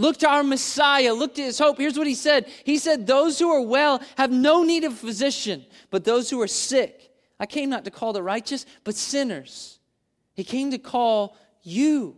Look 0.00 0.16
to 0.20 0.28
our 0.30 0.42
Messiah. 0.42 1.12
Look 1.12 1.34
to 1.34 1.42
his 1.42 1.58
hope. 1.58 1.76
Here's 1.76 1.98
what 1.98 2.06
he 2.06 2.14
said 2.14 2.46
He 2.64 2.78
said, 2.78 3.06
Those 3.06 3.38
who 3.38 3.50
are 3.50 3.60
well 3.60 4.00
have 4.16 4.32
no 4.32 4.62
need 4.62 4.84
of 4.84 4.94
a 4.94 4.96
physician, 4.96 5.66
but 5.90 6.04
those 6.04 6.30
who 6.30 6.40
are 6.40 6.48
sick. 6.48 7.12
I 7.38 7.44
came 7.44 7.68
not 7.68 7.84
to 7.84 7.90
call 7.90 8.14
the 8.14 8.22
righteous, 8.22 8.64
but 8.82 8.94
sinners. 8.94 9.78
He 10.32 10.42
came 10.42 10.70
to 10.70 10.78
call 10.78 11.36
you. 11.62 12.16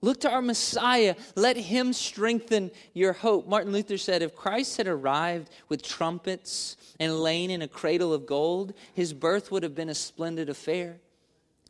Look 0.00 0.20
to 0.20 0.30
our 0.30 0.40
Messiah. 0.40 1.14
Let 1.36 1.58
him 1.58 1.92
strengthen 1.92 2.70
your 2.94 3.12
hope. 3.12 3.46
Martin 3.48 3.72
Luther 3.72 3.98
said, 3.98 4.22
If 4.22 4.34
Christ 4.34 4.78
had 4.78 4.88
arrived 4.88 5.50
with 5.68 5.82
trumpets 5.82 6.78
and 6.98 7.20
lain 7.20 7.50
in 7.50 7.60
a 7.60 7.68
cradle 7.68 8.14
of 8.14 8.24
gold, 8.24 8.72
his 8.94 9.12
birth 9.12 9.50
would 9.50 9.62
have 9.62 9.74
been 9.74 9.90
a 9.90 9.94
splendid 9.94 10.48
affair, 10.48 11.00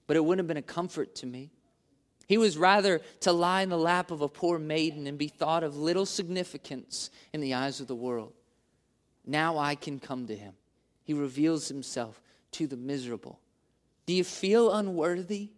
but 0.06 0.16
it 0.16 0.24
wouldn't 0.24 0.44
have 0.44 0.48
been 0.48 0.56
a 0.56 0.62
comfort 0.62 1.16
to 1.16 1.26
me. 1.26 1.50
He 2.26 2.38
was 2.38 2.56
rather 2.56 3.00
to 3.20 3.32
lie 3.32 3.62
in 3.62 3.68
the 3.68 3.78
lap 3.78 4.10
of 4.10 4.22
a 4.22 4.28
poor 4.28 4.58
maiden 4.58 5.06
and 5.06 5.18
be 5.18 5.28
thought 5.28 5.62
of 5.62 5.76
little 5.76 6.06
significance 6.06 7.10
in 7.32 7.40
the 7.40 7.54
eyes 7.54 7.80
of 7.80 7.86
the 7.86 7.94
world. 7.94 8.32
Now 9.26 9.58
I 9.58 9.74
can 9.74 9.98
come 9.98 10.26
to 10.26 10.36
him. 10.36 10.54
He 11.04 11.14
reveals 11.14 11.68
himself 11.68 12.20
to 12.52 12.66
the 12.66 12.76
miserable. 12.76 13.40
Do 14.06 14.14
you 14.14 14.24
feel 14.24 14.72
unworthy? 14.72 15.50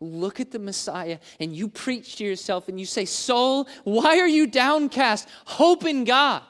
Look 0.00 0.40
at 0.40 0.50
the 0.50 0.58
Messiah 0.58 1.18
and 1.40 1.54
you 1.54 1.68
preach 1.68 2.16
to 2.16 2.24
yourself 2.24 2.68
and 2.68 2.78
you 2.78 2.86
say, 2.86 3.04
Soul, 3.04 3.68
why 3.84 4.18
are 4.18 4.28
you 4.28 4.46
downcast? 4.46 5.28
Hope 5.46 5.84
in 5.84 6.04
God. 6.04 6.42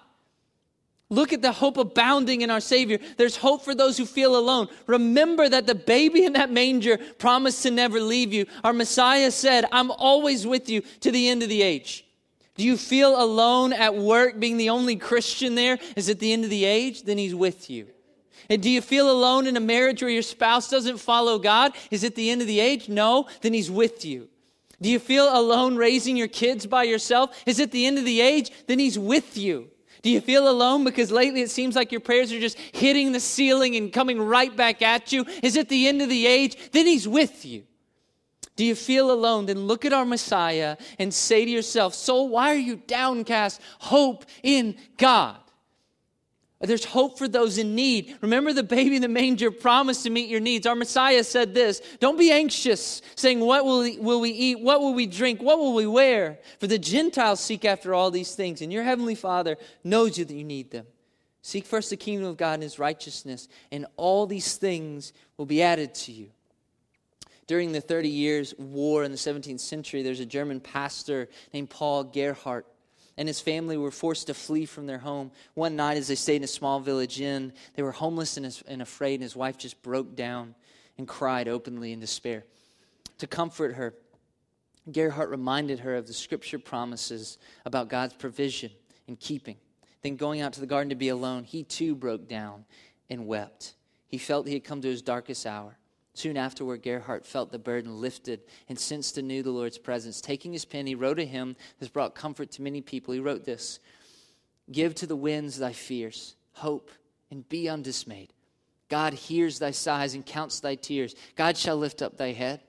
Look 1.11 1.33
at 1.33 1.43
the 1.43 1.53
hope 1.53 1.77
abounding 1.77 2.41
in 2.41 2.51
our 2.51 2.61
Savior. 2.61 2.99
There's 3.19 3.37
hope 3.37 3.63
for 3.63 3.75
those 3.75 3.99
who 3.99 4.07
feel 4.07 4.37
alone. 4.37 4.69
Remember 4.87 5.49
that 5.49 5.67
the 5.67 5.75
baby 5.75 6.25
in 6.25 6.33
that 6.33 6.51
manger 6.51 6.99
promised 7.19 7.63
to 7.63 7.71
never 7.71 8.01
leave 8.01 8.33
you. 8.33 8.47
Our 8.65 8.73
Messiah 8.73 9.31
said, 9.31 9.67
I'm 9.71 9.91
always 9.91 10.47
with 10.47 10.69
you 10.69 10.83
to 11.01 11.11
the 11.11 11.29
end 11.29 11.43
of 11.43 11.51
the 11.51 11.63
age. 11.63 12.07
Do 12.57 12.65
you 12.65 12.77
feel 12.77 13.21
alone 13.21 13.73
at 13.73 13.97
work 13.97 14.39
being 14.39 14.57
the 14.57 14.71
only 14.71 14.97
Christian 14.97 15.55
there? 15.57 15.79
Is 15.97 16.09
at 16.09 16.21
the 16.21 16.33
end 16.33 16.45
of 16.45 16.51
the 16.51 16.65
age? 16.65 17.03
Then 17.03 17.19
He's 17.19 17.35
with 17.35 17.69
you. 17.69 17.89
And 18.49 18.63
do 18.63 18.71
you 18.71 18.81
feel 18.81 19.11
alone 19.11 19.47
in 19.47 19.57
a 19.57 19.61
marriage 19.61 20.03
where 20.03 20.11
your 20.11 20.23
spouse 20.23 20.71
doesn't 20.71 20.99
follow 20.99 21.39
God? 21.39 21.73
Is 21.91 22.05
it 22.05 22.15
the 22.15 22.31
end 22.31 22.41
of 22.41 22.47
the 22.47 22.61
age? 22.61 22.89
No, 22.89 23.27
then 23.43 23.53
He's 23.53 23.71
with 23.71 24.05
you. 24.05 24.29
Do 24.81 24.89
you 24.89 24.99
feel 24.99 25.29
alone 25.37 25.77
raising 25.77 26.17
your 26.17 26.29
kids 26.29 26.67
by 26.67 26.85
yourself? 26.85 27.43
Is 27.47 27.59
it 27.59 27.73
the 27.73 27.87
end 27.87 27.99
of 27.99 28.05
the 28.05 28.21
age? 28.21 28.51
Then 28.67 28.79
He's 28.79 28.99
with 28.99 29.37
you. 29.37 29.71
Do 30.03 30.11
you 30.11 30.21
feel 30.21 30.49
alone 30.49 30.85
because 30.85 31.11
lately 31.11 31.43
it 31.43 31.51
seems 31.51 31.77
like 31.77 31.93
your 31.93 32.01
prayers 32.01 32.33
are 32.33 32.41
just 32.41 32.59
hitting 32.59 33.13
the 33.13 33.21
ceiling 33.21 33.77
and 33.77 33.93
coming 33.93 34.21
right 34.21 34.55
back 34.55 34.83
at 34.83 35.13
you? 35.13 35.25
Is 35.43 35.57
it 35.57 35.69
the 35.69 35.89
end 35.89 36.03
of 36.03 36.09
the 36.09 36.27
age? 36.27 36.57
Then 36.73 36.87
He's 36.87 37.09
with 37.09 37.45
you. 37.45 37.65
Do 38.57 38.65
you 38.65 38.75
feel 38.75 39.11
alone? 39.11 39.47
Then 39.47 39.67
look 39.67 39.85
at 39.85 39.93
our 39.93 40.05
Messiah 40.05 40.77
and 40.99 41.13
say 41.13 41.45
to 41.45 41.51
yourself, 41.51 41.95
Soul, 41.95 42.29
why 42.29 42.53
are 42.53 42.59
you 42.59 42.77
downcast? 42.77 43.61
Hope 43.81 44.25
in 44.43 44.77
God. 44.97 45.39
There's 46.67 46.85
hope 46.85 47.19
for 47.19 47.29
those 47.29 47.59
in 47.59 47.75
need. 47.75 48.17
Remember 48.21 48.53
the 48.53 48.63
baby 48.63 48.97
in 48.97 49.03
the 49.03 49.09
manger 49.09 49.51
promised 49.51 50.05
to 50.05 50.11
meet 50.11 50.29
your 50.29 50.41
needs. 50.41 50.67
Our 50.67 50.75
Messiah 50.75 51.25
said 51.25 51.55
this 51.55 51.81
Don't 52.01 52.19
be 52.19 52.31
anxious, 52.31 53.03
saying, 53.17 53.41
What 53.41 53.65
will 53.65 53.81
we, 53.81 53.99
will 53.99 54.21
we 54.21 54.31
eat? 54.31 54.61
What 54.61 54.81
will 54.81 54.95
we 54.95 55.07
drink? 55.07 55.43
What 55.43 55.59
will 55.59 55.75
we 55.75 55.87
wear? 55.87 56.39
For 56.61 56.67
the 56.67 56.79
Gentiles 56.79 57.41
seek 57.41 57.65
after 57.65 57.95
all 57.95 58.11
these 58.11 58.35
things, 58.35 58.63
and 58.63 58.73
your 58.73 58.85
heavenly 58.85 59.15
Father 59.15 59.57
knows 59.83 60.19
you 60.19 60.25
that 60.25 60.35
you 60.35 60.45
need 60.45 60.71
them. 60.71 60.87
Seek 61.43 61.67
first 61.67 61.91
the 61.91 61.97
kingdom 61.97 62.27
of 62.27 62.39
God 62.39 62.55
and 62.55 62.63
his 62.63 62.79
righteousness, 62.79 63.49
and 63.71 63.87
all 63.97 64.27
these 64.27 64.57
things 64.57 65.13
will 65.37 65.47
be 65.47 65.63
added 65.63 65.95
to 65.95 66.13
you. 66.13 66.31
During 67.47 67.73
the 67.73 67.81
30 67.81 68.09
years 68.09 68.55
war 68.57 69.05
in 69.05 69.11
the 69.11 69.19
17th 69.19 69.61
century, 69.61 70.03
there's 70.03 70.21
a 70.21 70.27
German 70.27 70.61
pastor 70.61 71.29
named 71.53 71.69
Paul 71.69 72.05
Gerhardt 72.05 72.67
and 73.17 73.29
his 73.29 73.41
family 73.41 73.77
were 73.77 73.91
forced 73.91 74.27
to 74.27 74.35
flee 74.35 74.67
from 74.67 74.87
their 74.87 74.99
home. 74.99 75.31
One 75.55 75.77
night, 75.77 75.97
as 75.97 76.09
they 76.09 76.15
stayed 76.15 76.37
in 76.37 76.45
a 76.45 76.49
small 76.49 76.81
village 76.81 77.21
inn, 77.21 77.53
they 77.75 77.83
were 77.83 77.93
homeless 77.93 78.37
and, 78.37 78.63
and 78.67 78.83
afraid, 78.83 79.15
and 79.15 79.23
his 79.23 79.37
wife 79.37 79.57
just 79.57 79.83
broke 79.83 80.17
down 80.17 80.55
and 80.99 81.07
cried 81.07 81.49
openly 81.49 81.93
in 81.93 82.01
despair. 82.01 82.45
To 83.19 83.27
comfort 83.27 83.75
her, 83.75 83.95
Gerhardt 84.91 85.31
reminded 85.31 85.81
her 85.81 85.95
of 85.97 86.07
the 86.07 86.13
scripture 86.13 86.59
promises 86.59 87.39
about 87.65 87.89
God's 87.89 88.15
provision 88.15 88.71
and 89.09 89.19
keeping. 89.19 89.57
Then, 90.03 90.17
going 90.17 90.41
out 90.41 90.53
to 90.55 90.61
the 90.61 90.67
garden 90.67 90.91
to 90.91 90.95
be 90.95 91.09
alone, 91.09 91.45
he 91.45 91.65
too 91.65 91.95
broke 91.95 92.29
down 92.29 92.67
and 93.09 93.27
wept. 93.27 93.75
He 94.07 94.19
felt 94.19 94.47
he 94.47 94.53
had 94.55 94.65
come 94.65 94.83
to 94.83 94.89
his 94.89 95.03
darkest 95.03 95.47
hour. 95.47 95.79
Soon 96.15 96.37
afterward, 96.37 96.83
Gerhardt 96.83 97.27
felt 97.27 97.51
the 97.51 97.59
burden 97.59 98.01
lifted 98.01 98.41
and 98.69 98.79
sensed 98.79 99.19
anew 99.19 99.43
the 99.43 99.51
Lord's 99.51 99.79
presence. 99.79 100.21
Taking 100.21 100.53
his 100.53 100.65
pen, 100.65 100.87
he 100.87 100.95
wrote 100.95 101.19
a 101.19 101.25
hymn 101.25 101.57
that's 101.79 101.91
brought 101.91 102.15
comfort 102.15 102.53
to 102.53 102.63
many 102.63 102.81
people. 102.81 103.13
He 103.13 103.21
wrote 103.21 103.45
this 103.45 103.81
Give 104.71 104.95
to 104.95 105.07
the 105.07 105.17
winds 105.17 105.59
thy 105.59 105.73
fears, 105.73 106.37
hope, 106.53 106.91
and 107.31 107.49
be 107.49 107.69
undismayed. 107.69 108.33
God 108.89 109.13
hears 109.13 109.59
thy 109.59 109.73
sighs 109.73 110.15
and 110.15 110.25
counts 110.25 110.61
thy 110.61 110.77
tears. 110.77 111.17
God 111.35 111.57
shall 111.57 111.77
lift 111.77 112.01
up 112.01 112.17
thy 112.17 112.33
head. 112.33 112.63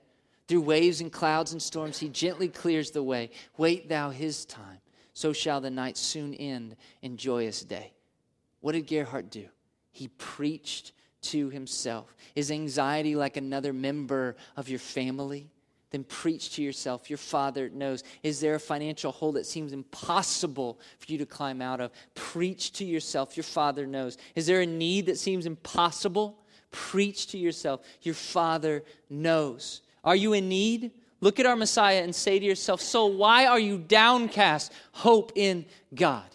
Through 0.48 0.62
waves 0.62 1.00
and 1.00 1.12
clouds 1.12 1.52
and 1.52 1.62
storms, 1.62 1.98
he 1.98 2.08
gently 2.08 2.48
clears 2.48 2.90
the 2.90 3.02
way. 3.02 3.30
Wait 3.56 3.88
thou 3.88 4.10
his 4.10 4.44
time. 4.44 4.78
So 5.12 5.32
shall 5.32 5.60
the 5.60 5.70
night 5.70 5.96
soon 5.96 6.34
end 6.34 6.76
in 7.00 7.16
joyous 7.16 7.62
day. 7.62 7.92
What 8.60 8.72
did 8.72 8.86
Gerhardt 8.86 9.30
do? 9.30 9.46
He 9.92 10.08
preached 10.08 10.92
to 11.30 11.50
himself? 11.50 12.14
Is 12.34 12.50
anxiety 12.50 13.14
like 13.14 13.36
another 13.36 13.72
member 13.72 14.36
of 14.56 14.68
your 14.68 14.78
family? 14.78 15.50
Then 15.90 16.04
preach 16.04 16.56
to 16.56 16.62
yourself. 16.62 17.08
Your 17.08 17.16
father 17.16 17.68
knows. 17.68 18.02
Is 18.22 18.40
there 18.40 18.56
a 18.56 18.60
financial 18.60 19.12
hole 19.12 19.32
that 19.32 19.46
seems 19.46 19.72
impossible 19.72 20.80
for 20.98 21.12
you 21.12 21.18
to 21.18 21.26
climb 21.26 21.62
out 21.62 21.80
of? 21.80 21.92
Preach 22.14 22.72
to 22.72 22.84
yourself. 22.84 23.36
Your 23.36 23.44
father 23.44 23.86
knows. 23.86 24.18
Is 24.34 24.46
there 24.46 24.60
a 24.60 24.66
need 24.66 25.06
that 25.06 25.18
seems 25.18 25.46
impossible? 25.46 26.38
Preach 26.72 27.28
to 27.28 27.38
yourself. 27.38 27.80
Your 28.02 28.14
father 28.14 28.82
knows. 29.08 29.82
Are 30.02 30.16
you 30.16 30.32
in 30.32 30.48
need? 30.48 30.90
Look 31.20 31.40
at 31.40 31.46
our 31.46 31.56
Messiah 31.56 32.02
and 32.02 32.14
say 32.14 32.38
to 32.38 32.44
yourself, 32.44 32.80
So 32.80 33.06
why 33.06 33.46
are 33.46 33.58
you 33.58 33.78
downcast? 33.78 34.72
Hope 34.92 35.32
in 35.34 35.64
God. 35.94 36.26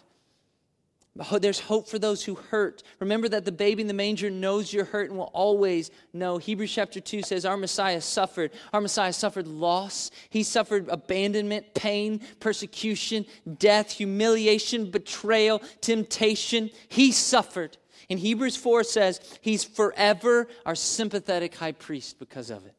There's 1.14 1.60
hope 1.60 1.88
for 1.88 1.98
those 1.98 2.24
who 2.24 2.36
hurt. 2.36 2.82
Remember 2.98 3.28
that 3.28 3.44
the 3.44 3.52
baby 3.52 3.82
in 3.82 3.86
the 3.86 3.92
manger 3.92 4.30
knows 4.30 4.72
you're 4.72 4.86
hurt 4.86 5.10
and 5.10 5.18
will 5.18 5.30
always 5.34 5.90
know. 6.14 6.38
Hebrews 6.38 6.72
chapter 6.72 7.00
2 7.00 7.22
says, 7.22 7.44
Our 7.44 7.58
Messiah 7.58 8.00
suffered. 8.00 8.50
Our 8.72 8.80
Messiah 8.80 9.12
suffered 9.12 9.46
loss. 9.46 10.10
He 10.30 10.42
suffered 10.42 10.88
abandonment, 10.88 11.74
pain, 11.74 12.22
persecution, 12.40 13.26
death, 13.58 13.92
humiliation, 13.92 14.90
betrayal, 14.90 15.58
temptation. 15.82 16.70
He 16.88 17.12
suffered. 17.12 17.76
And 18.08 18.18
Hebrews 18.18 18.56
4 18.56 18.82
says, 18.82 19.20
He's 19.42 19.64
forever 19.64 20.48
our 20.64 20.74
sympathetic 20.74 21.54
high 21.54 21.72
priest 21.72 22.18
because 22.18 22.48
of 22.48 22.64
it. 22.64 22.74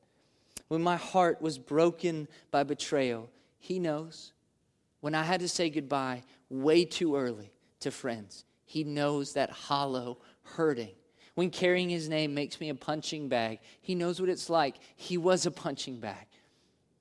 When 0.69 0.81
my 0.81 0.97
heart 0.97 1.39
was 1.39 1.59
broken 1.59 2.27
by 2.49 2.63
betrayal, 2.63 3.29
He 3.59 3.77
knows. 3.77 4.33
When 5.01 5.13
I 5.13 5.21
had 5.21 5.41
to 5.41 5.47
say 5.47 5.69
goodbye 5.69 6.23
way 6.49 6.85
too 6.85 7.15
early, 7.15 7.52
to 7.83 7.91
friends. 7.91 8.45
He 8.65 8.83
knows 8.83 9.33
that 9.33 9.49
hollow 9.49 10.19
hurting. 10.43 10.95
When 11.35 11.49
carrying 11.49 11.89
his 11.89 12.09
name 12.09 12.33
makes 12.33 12.59
me 12.59 12.69
a 12.69 12.75
punching 12.75 13.29
bag, 13.29 13.59
he 13.81 13.95
knows 13.95 14.19
what 14.19 14.29
it's 14.29 14.49
like. 14.49 14.75
He 14.95 15.17
was 15.17 15.45
a 15.45 15.51
punching 15.51 15.99
bag. 15.99 16.27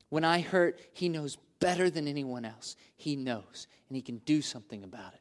When 0.08 0.24
I 0.24 0.40
hurt, 0.40 0.78
he 0.92 1.08
knows 1.08 1.38
better 1.60 1.90
than 1.90 2.08
anyone 2.08 2.44
else. 2.44 2.76
He 2.96 3.16
knows, 3.16 3.66
and 3.88 3.96
he 3.96 4.02
can 4.02 4.18
do 4.18 4.42
something 4.42 4.84
about 4.84 5.14
it. 5.14 5.20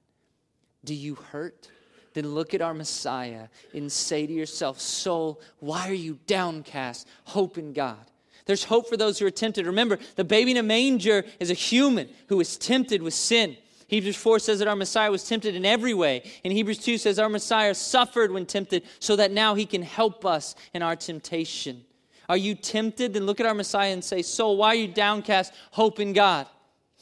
Do 0.83 0.93
you 0.93 1.15
hurt? 1.15 1.69
Then 2.13 2.33
look 2.33 2.53
at 2.53 2.61
our 2.61 2.73
Messiah 2.73 3.47
and 3.73 3.91
say 3.91 4.27
to 4.27 4.33
yourself, 4.33 4.79
Soul, 4.79 5.41
why 5.59 5.89
are 5.89 5.93
you 5.93 6.19
downcast? 6.27 7.07
Hope 7.25 7.57
in 7.57 7.73
God. 7.73 8.05
There's 8.45 8.63
hope 8.63 8.89
for 8.89 8.97
those 8.97 9.19
who 9.19 9.25
are 9.25 9.31
tempted. 9.31 9.65
Remember, 9.65 9.99
the 10.15 10.23
baby 10.23 10.51
in 10.51 10.57
a 10.57 10.63
manger 10.63 11.23
is 11.39 11.51
a 11.51 11.55
human 11.55 12.09
who 12.27 12.39
is 12.39 12.57
tempted 12.57 13.01
with 13.01 13.13
sin. 13.13 13.55
Hebrews 13.91 14.15
4 14.15 14.39
says 14.39 14.59
that 14.59 14.69
our 14.69 14.75
Messiah 14.75 15.11
was 15.11 15.27
tempted 15.27 15.53
in 15.53 15.65
every 15.65 15.93
way. 15.93 16.23
And 16.45 16.53
Hebrews 16.53 16.77
2 16.77 16.97
says 16.97 17.19
our 17.19 17.27
Messiah 17.27 17.75
suffered 17.75 18.31
when 18.31 18.45
tempted 18.45 18.83
so 18.99 19.17
that 19.17 19.31
now 19.31 19.53
he 19.53 19.65
can 19.65 19.81
help 19.81 20.25
us 20.25 20.55
in 20.73 20.81
our 20.81 20.95
temptation. 20.95 21.83
Are 22.29 22.37
you 22.37 22.55
tempted? 22.55 23.13
Then 23.13 23.25
look 23.25 23.41
at 23.41 23.45
our 23.45 23.53
Messiah 23.53 23.91
and 23.91 24.01
say, 24.01 24.21
Soul, 24.21 24.55
why 24.55 24.67
are 24.69 24.75
you 24.75 24.87
downcast? 24.87 25.51
Hope 25.71 25.99
in 25.99 26.13
God. 26.13 26.47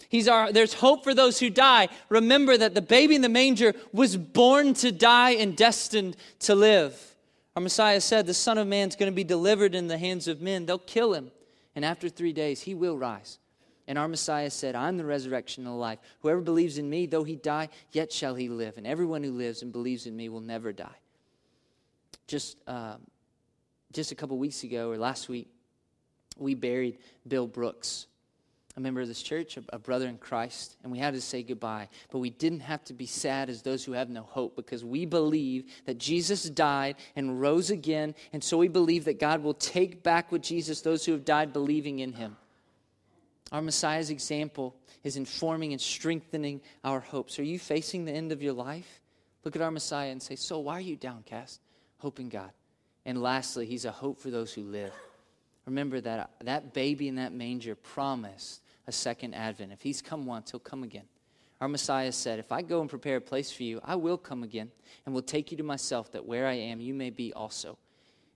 He's 0.08 0.28
our, 0.28 0.52
there's 0.52 0.74
hope 0.74 1.04
for 1.04 1.14
those 1.14 1.40
who 1.40 1.52
die. 1.52 1.90
Remember 2.10 2.58
that 2.58 2.74
the 2.74 2.82
baby 2.82 3.14
in 3.14 3.22
the 3.22 3.30
manger 3.30 3.76
was 3.94 4.18
born 4.18 4.74
to 4.76 4.92
die 4.92 5.32
and 5.32 5.56
destined 5.56 6.18
to 6.40 6.56
live. 6.56 7.16
Our 7.56 7.62
Messiah 7.62 8.02
said, 8.02 8.26
The 8.26 8.34
Son 8.34 8.58
of 8.58 8.68
Man's 8.68 8.96
going 8.96 9.12
to 9.12 9.16
be 9.16 9.24
delivered 9.24 9.76
in 9.76 9.88
the 9.88 10.00
hands 10.00 10.28
of 10.28 10.42
men. 10.42 10.66
They'll 10.66 10.80
kill 10.80 11.14
him. 11.14 11.30
And 11.76 11.86
after 11.86 12.10
three 12.10 12.34
days, 12.34 12.62
he 12.62 12.74
will 12.74 12.98
rise. 12.98 13.39
And 13.90 13.98
our 13.98 14.08
Messiah 14.08 14.52
said, 14.52 14.76
I'm 14.76 14.98
the 14.98 15.04
resurrection 15.04 15.66
and 15.66 15.74
the 15.74 15.78
life. 15.78 15.98
Whoever 16.22 16.42
believes 16.42 16.78
in 16.78 16.88
me, 16.88 17.08
though 17.08 17.24
he 17.24 17.36
die, 17.36 17.70
yet 17.92 18.14
shall 18.14 18.36
he 18.36 18.48
live. 18.48 18.78
And 18.78 18.86
everyone 18.86 19.24
who 19.24 19.32
lives 19.32 19.64
and 19.64 19.72
believes 19.72 20.06
in 20.06 20.16
me 20.16 20.30
will 20.30 20.42
never 20.42 20.72
die. 20.72 20.96
Just, 22.28 22.58
uh, 22.68 22.98
just 23.92 24.12
a 24.12 24.16
couple 24.16 24.38
weeks 24.38 24.64
ago, 24.64 24.92
or 24.92 24.98
last 24.98 25.28
week, 25.28 25.48
we 26.38 26.54
buried 26.54 27.00
Bill 27.28 27.48
Brooks, 27.48 28.06
a 28.78 28.80
member 28.80 29.02
of 29.02 29.08
this 29.08 29.24
church, 29.24 29.58
a, 29.58 29.64
a 29.74 29.80
brother 29.80 30.08
in 30.08 30.20
Christ, 30.20 30.78
and 30.84 30.92
we 30.92 31.00
had 31.00 31.16
to 31.16 31.22
say 31.22 31.42
goodbye. 31.42 31.90
But 32.12 32.20
we 32.20 32.30
didn't 32.30 32.60
have 32.60 32.84
to 32.86 32.94
be 32.94 33.08
sad 33.08 33.50
as 33.50 33.64
those 33.64 33.84
who 33.84 33.94
have 33.94 34.12
no 34.12 34.22
hope 34.22 34.56
because 34.56 34.86
we 34.86 35.08
believe 35.08 35.66
that 35.86 35.98
Jesus 35.98 36.44
died 36.44 36.98
and 37.16 37.42
rose 37.42 37.72
again. 37.72 38.14
And 38.34 38.44
so 38.44 38.56
we 38.56 38.68
believe 38.68 39.06
that 39.06 39.20
God 39.20 39.42
will 39.42 39.56
take 39.56 40.04
back 40.04 40.32
with 40.32 40.44
Jesus 40.44 40.82
those 40.82 41.06
who 41.06 41.14
have 41.14 41.26
died 41.26 41.54
believing 41.54 41.98
in 41.98 42.14
him. 42.14 42.38
Our 43.52 43.62
Messiah's 43.62 44.10
example 44.10 44.76
is 45.04 45.18
informing 45.18 45.72
and 45.72 45.82
strengthening 45.82 46.62
our 46.84 47.00
hopes. 47.00 47.40
Are 47.40 47.44
you 47.44 47.58
facing 47.58 48.06
the 48.06 48.12
end 48.12 48.32
of 48.32 48.42
your 48.42 48.54
life? 48.54 49.02
Look 49.44 49.56
at 49.56 49.62
our 49.62 49.72
Messiah 49.72 50.12
and 50.12 50.22
say, 50.22 50.36
So, 50.36 50.60
why 50.60 50.74
are 50.74 50.82
you 50.82 50.96
downcast? 50.96 51.62
Hope 51.98 52.20
in 52.20 52.30
God. 52.30 52.52
And 53.06 53.22
lastly, 53.22 53.66
he's 53.66 53.86
a 53.86 53.92
hope 53.92 54.20
for 54.20 54.30
those 54.30 54.54
who 54.54 54.64
live. 54.64 54.92
Remember 55.66 56.02
that 56.02 56.32
that 56.44 56.74
baby 56.74 57.08
in 57.08 57.16
that 57.16 57.34
manger 57.34 57.76
promised 57.76 58.62
a 58.88 58.92
second 58.92 59.34
advent. 59.34 59.72
If 59.72 59.82
he's 59.82 60.02
come 60.02 60.26
once, 60.26 60.52
he'll 60.52 60.60
come 60.60 60.84
again. 60.84 61.06
Our 61.62 61.68
Messiah 61.68 62.12
said, 62.12 62.40
If 62.40 62.52
I 62.52 62.62
go 62.62 62.82
and 62.82 62.90
prepare 62.90 63.18
a 63.18 63.22
place 63.22 63.52
for 63.52 63.64
you, 63.64 63.80
I 63.84 63.96
will 63.96 64.18
come 64.18 64.44
again 64.44 64.72
and 65.06 65.14
will 65.14 65.22
take 65.22 65.52
you 65.52 65.58
to 65.58 65.64
myself, 65.64 66.12
that 66.12 66.26
where 66.26 66.48
I 66.48 66.54
am, 66.54 66.80
you 66.80 66.94
may 66.94 67.10
be 67.10 67.34
also. 67.34 67.78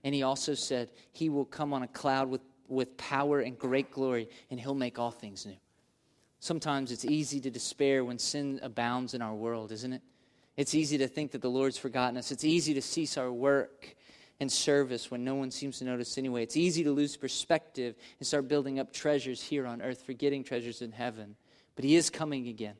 And 0.03 0.13
he 0.13 0.23
also 0.23 0.53
said, 0.53 0.89
He 1.11 1.29
will 1.29 1.45
come 1.45 1.73
on 1.73 1.83
a 1.83 1.87
cloud 1.87 2.29
with 2.29 2.41
with 2.73 2.97
power 2.97 3.39
and 3.39 3.57
great 3.57 3.91
glory, 3.91 4.29
and 4.49 4.59
he'll 4.59 4.75
make 4.75 4.99
all 4.99 5.11
things 5.11 5.45
new. 5.45 5.57
Sometimes 6.39 6.91
it's 6.91 7.05
easy 7.05 7.39
to 7.39 7.49
despair 7.49 8.03
when 8.03 8.19
sin 8.19 8.59
abounds 8.61 9.13
in 9.13 9.21
our 9.21 9.33
world, 9.33 9.71
isn't 9.71 9.93
it? 9.93 10.01
It's 10.57 10.75
easy 10.75 10.97
to 10.99 11.07
think 11.07 11.31
that 11.31 11.41
the 11.41 11.49
Lord's 11.49 11.77
forgotten 11.77 12.17
us. 12.17 12.31
It's 12.31 12.43
easy 12.43 12.73
to 12.73 12.81
cease 12.81 13.17
our 13.17 13.31
work 13.31 13.95
and 14.39 14.51
service 14.51 15.09
when 15.09 15.23
no 15.23 15.35
one 15.35 15.51
seems 15.51 15.79
to 15.79 15.85
notice 15.85 16.17
anyway. 16.17 16.43
It's 16.43 16.57
easy 16.57 16.83
to 16.83 16.91
lose 16.91 17.15
perspective 17.15 17.95
and 18.19 18.27
start 18.27 18.47
building 18.47 18.79
up 18.79 18.91
treasures 18.91 19.41
here 19.41 19.65
on 19.65 19.81
earth, 19.81 20.03
forgetting 20.05 20.43
treasures 20.43 20.81
in 20.81 20.91
heaven. 20.91 21.35
But 21.75 21.85
He 21.85 21.95
is 21.95 22.09
coming 22.09 22.47
again. 22.47 22.75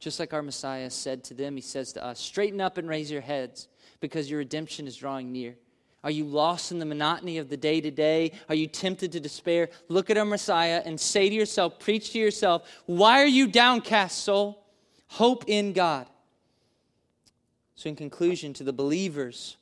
Just 0.00 0.20
like 0.20 0.32
our 0.32 0.42
Messiah 0.42 0.90
said 0.90 1.24
to 1.24 1.34
them, 1.34 1.56
He 1.56 1.62
says 1.62 1.92
to 1.94 2.04
us, 2.04 2.20
Straighten 2.20 2.60
up 2.60 2.78
and 2.78 2.88
raise 2.88 3.10
your 3.10 3.20
heads 3.20 3.68
because 4.00 4.30
your 4.30 4.38
redemption 4.38 4.86
is 4.86 4.96
drawing 4.96 5.32
near. 5.32 5.56
Are 6.04 6.10
you 6.10 6.24
lost 6.24 6.70
in 6.70 6.78
the 6.78 6.84
monotony 6.84 7.38
of 7.38 7.48
the 7.48 7.56
day 7.56 7.80
to 7.80 7.90
day? 7.90 8.32
Are 8.48 8.54
you 8.54 8.66
tempted 8.66 9.12
to 9.12 9.20
despair? 9.20 9.68
Look 9.88 10.10
at 10.10 10.16
our 10.16 10.24
Messiah 10.24 10.80
and 10.84 10.98
say 10.98 11.28
to 11.28 11.34
yourself, 11.34 11.80
preach 11.80 12.12
to 12.12 12.18
yourself, 12.18 12.68
why 12.86 13.20
are 13.22 13.26
you 13.26 13.48
downcast, 13.48 14.18
soul? 14.18 14.64
Hope 15.08 15.44
in 15.48 15.72
God. 15.72 16.06
So, 17.74 17.88
in 17.88 17.96
conclusion, 17.96 18.52
to 18.54 18.64
the 18.64 18.72
believers, 18.72 19.56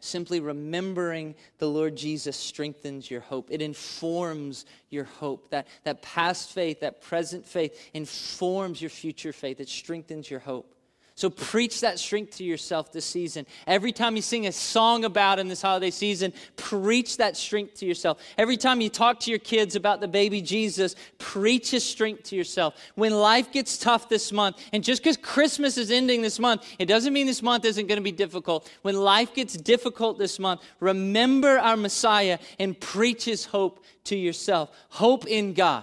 simply 0.00 0.40
remembering 0.40 1.34
the 1.58 1.68
Lord 1.68 1.96
Jesus 1.96 2.36
strengthens 2.36 3.10
your 3.10 3.20
hope. 3.20 3.48
It 3.50 3.62
informs 3.62 4.64
your 4.90 5.04
hope. 5.04 5.50
That, 5.50 5.66
that 5.84 6.02
past 6.02 6.50
faith, 6.50 6.80
that 6.80 7.00
present 7.00 7.46
faith 7.46 7.90
informs 7.94 8.80
your 8.80 8.90
future 8.90 9.32
faith. 9.32 9.60
It 9.60 9.68
strengthens 9.68 10.30
your 10.30 10.40
hope. 10.40 10.74
So 11.18 11.28
preach 11.28 11.80
that 11.80 11.98
strength 11.98 12.36
to 12.36 12.44
yourself 12.44 12.92
this 12.92 13.04
season. 13.04 13.44
Every 13.66 13.90
time 13.90 14.14
you 14.14 14.22
sing 14.22 14.46
a 14.46 14.52
song 14.52 15.04
about 15.04 15.40
in 15.40 15.48
this 15.48 15.60
holiday 15.60 15.90
season, 15.90 16.32
preach 16.54 17.16
that 17.16 17.36
strength 17.36 17.74
to 17.80 17.86
yourself. 17.86 18.20
Every 18.38 18.56
time 18.56 18.80
you 18.80 18.88
talk 18.88 19.18
to 19.22 19.30
your 19.30 19.40
kids 19.40 19.74
about 19.74 20.00
the 20.00 20.06
baby 20.06 20.40
Jesus, 20.40 20.94
preach 21.18 21.72
his 21.72 21.84
strength 21.84 22.22
to 22.26 22.36
yourself. 22.36 22.76
When 22.94 23.12
life 23.12 23.50
gets 23.50 23.78
tough 23.78 24.08
this 24.08 24.30
month, 24.30 24.58
and 24.72 24.84
just 24.84 25.02
because 25.02 25.16
Christmas 25.16 25.76
is 25.76 25.90
ending 25.90 26.22
this 26.22 26.38
month, 26.38 26.64
it 26.78 26.86
doesn't 26.86 27.12
mean 27.12 27.26
this 27.26 27.42
month 27.42 27.64
isn't 27.64 27.88
going 27.88 27.98
to 27.98 28.00
be 28.00 28.12
difficult. 28.12 28.70
When 28.82 28.94
life 28.94 29.34
gets 29.34 29.54
difficult 29.54 30.20
this 30.20 30.38
month, 30.38 30.60
remember 30.78 31.58
our 31.58 31.76
Messiah 31.76 32.38
and 32.60 32.78
preach 32.78 33.24
his 33.24 33.44
hope 33.44 33.84
to 34.04 34.14
yourself. 34.14 34.70
Hope 34.90 35.26
in 35.26 35.52
God. 35.52 35.82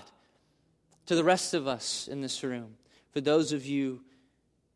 To 1.07 1.15
the 1.15 1.25
rest 1.25 1.53
of 1.53 1.67
us 1.67 2.07
in 2.07 2.21
this 2.21 2.41
room, 2.41 2.77
for 3.11 3.19
those 3.19 3.51
of 3.51 3.65
you 3.65 4.04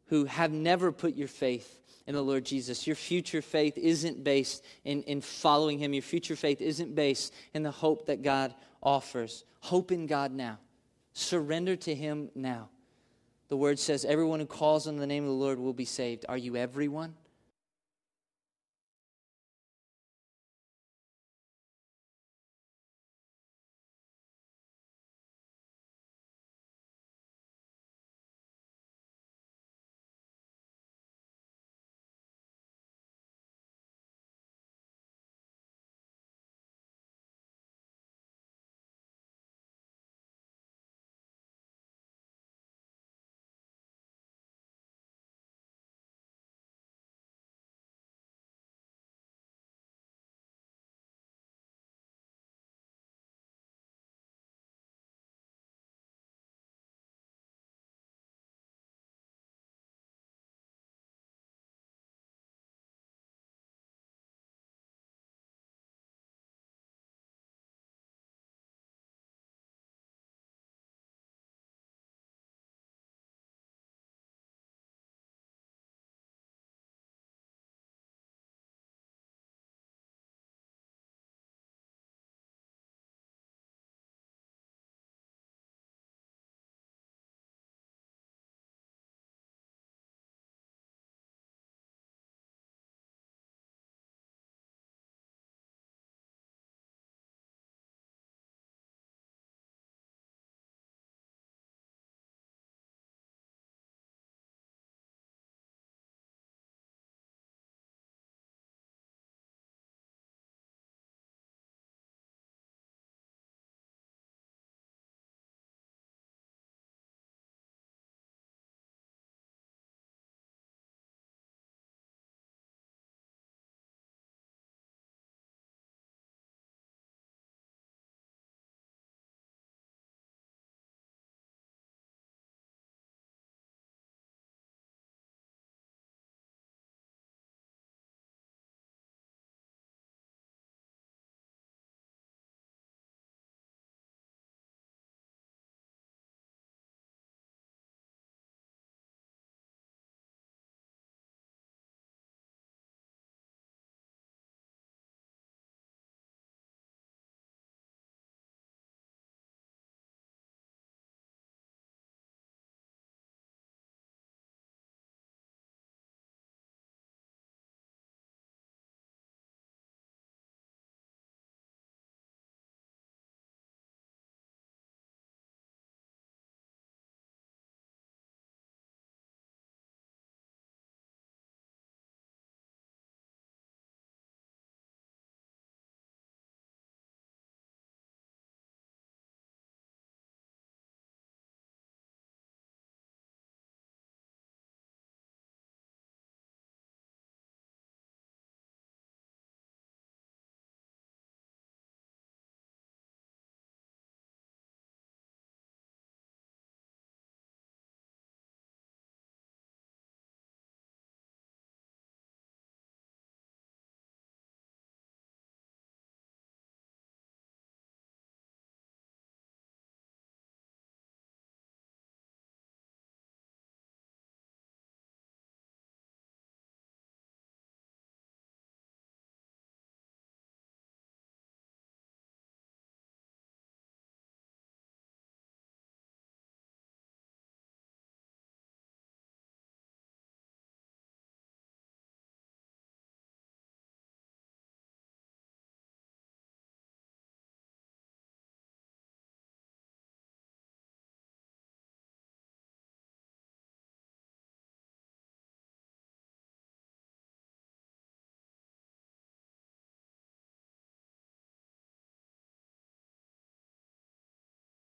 who 0.09 0.25
have 0.25 0.51
never 0.51 0.91
put 0.91 1.15
your 1.15 1.27
faith 1.27 1.79
in 2.07 2.15
the 2.15 2.21
Lord 2.21 2.43
Jesus. 2.43 2.87
Your 2.87 2.95
future 2.95 3.41
faith 3.41 3.77
isn't 3.77 4.23
based 4.23 4.65
in, 4.83 5.03
in 5.03 5.21
following 5.21 5.77
Him, 5.77 5.93
your 5.93 6.01
future 6.01 6.35
faith 6.35 6.61
isn't 6.61 6.95
based 6.95 7.33
in 7.53 7.63
the 7.63 7.71
hope 7.71 8.07
that 8.07 8.23
God 8.23 8.53
offers. 8.81 9.45
Hope 9.61 9.91
in 9.91 10.07
God 10.07 10.31
now. 10.31 10.57
Surrender 11.13 11.75
to 11.75 11.93
Him 11.93 12.29
now. 12.33 12.69
The 13.49 13.57
word 13.57 13.77
says, 13.77 14.05
Everyone 14.05 14.39
who 14.39 14.45
calls 14.45 14.87
on 14.87 14.97
the 14.97 15.07
name 15.07 15.23
of 15.23 15.29
the 15.29 15.35
Lord 15.35 15.59
will 15.59 15.73
be 15.73 15.85
saved. 15.85 16.25
Are 16.27 16.37
you 16.37 16.55
everyone? 16.55 17.15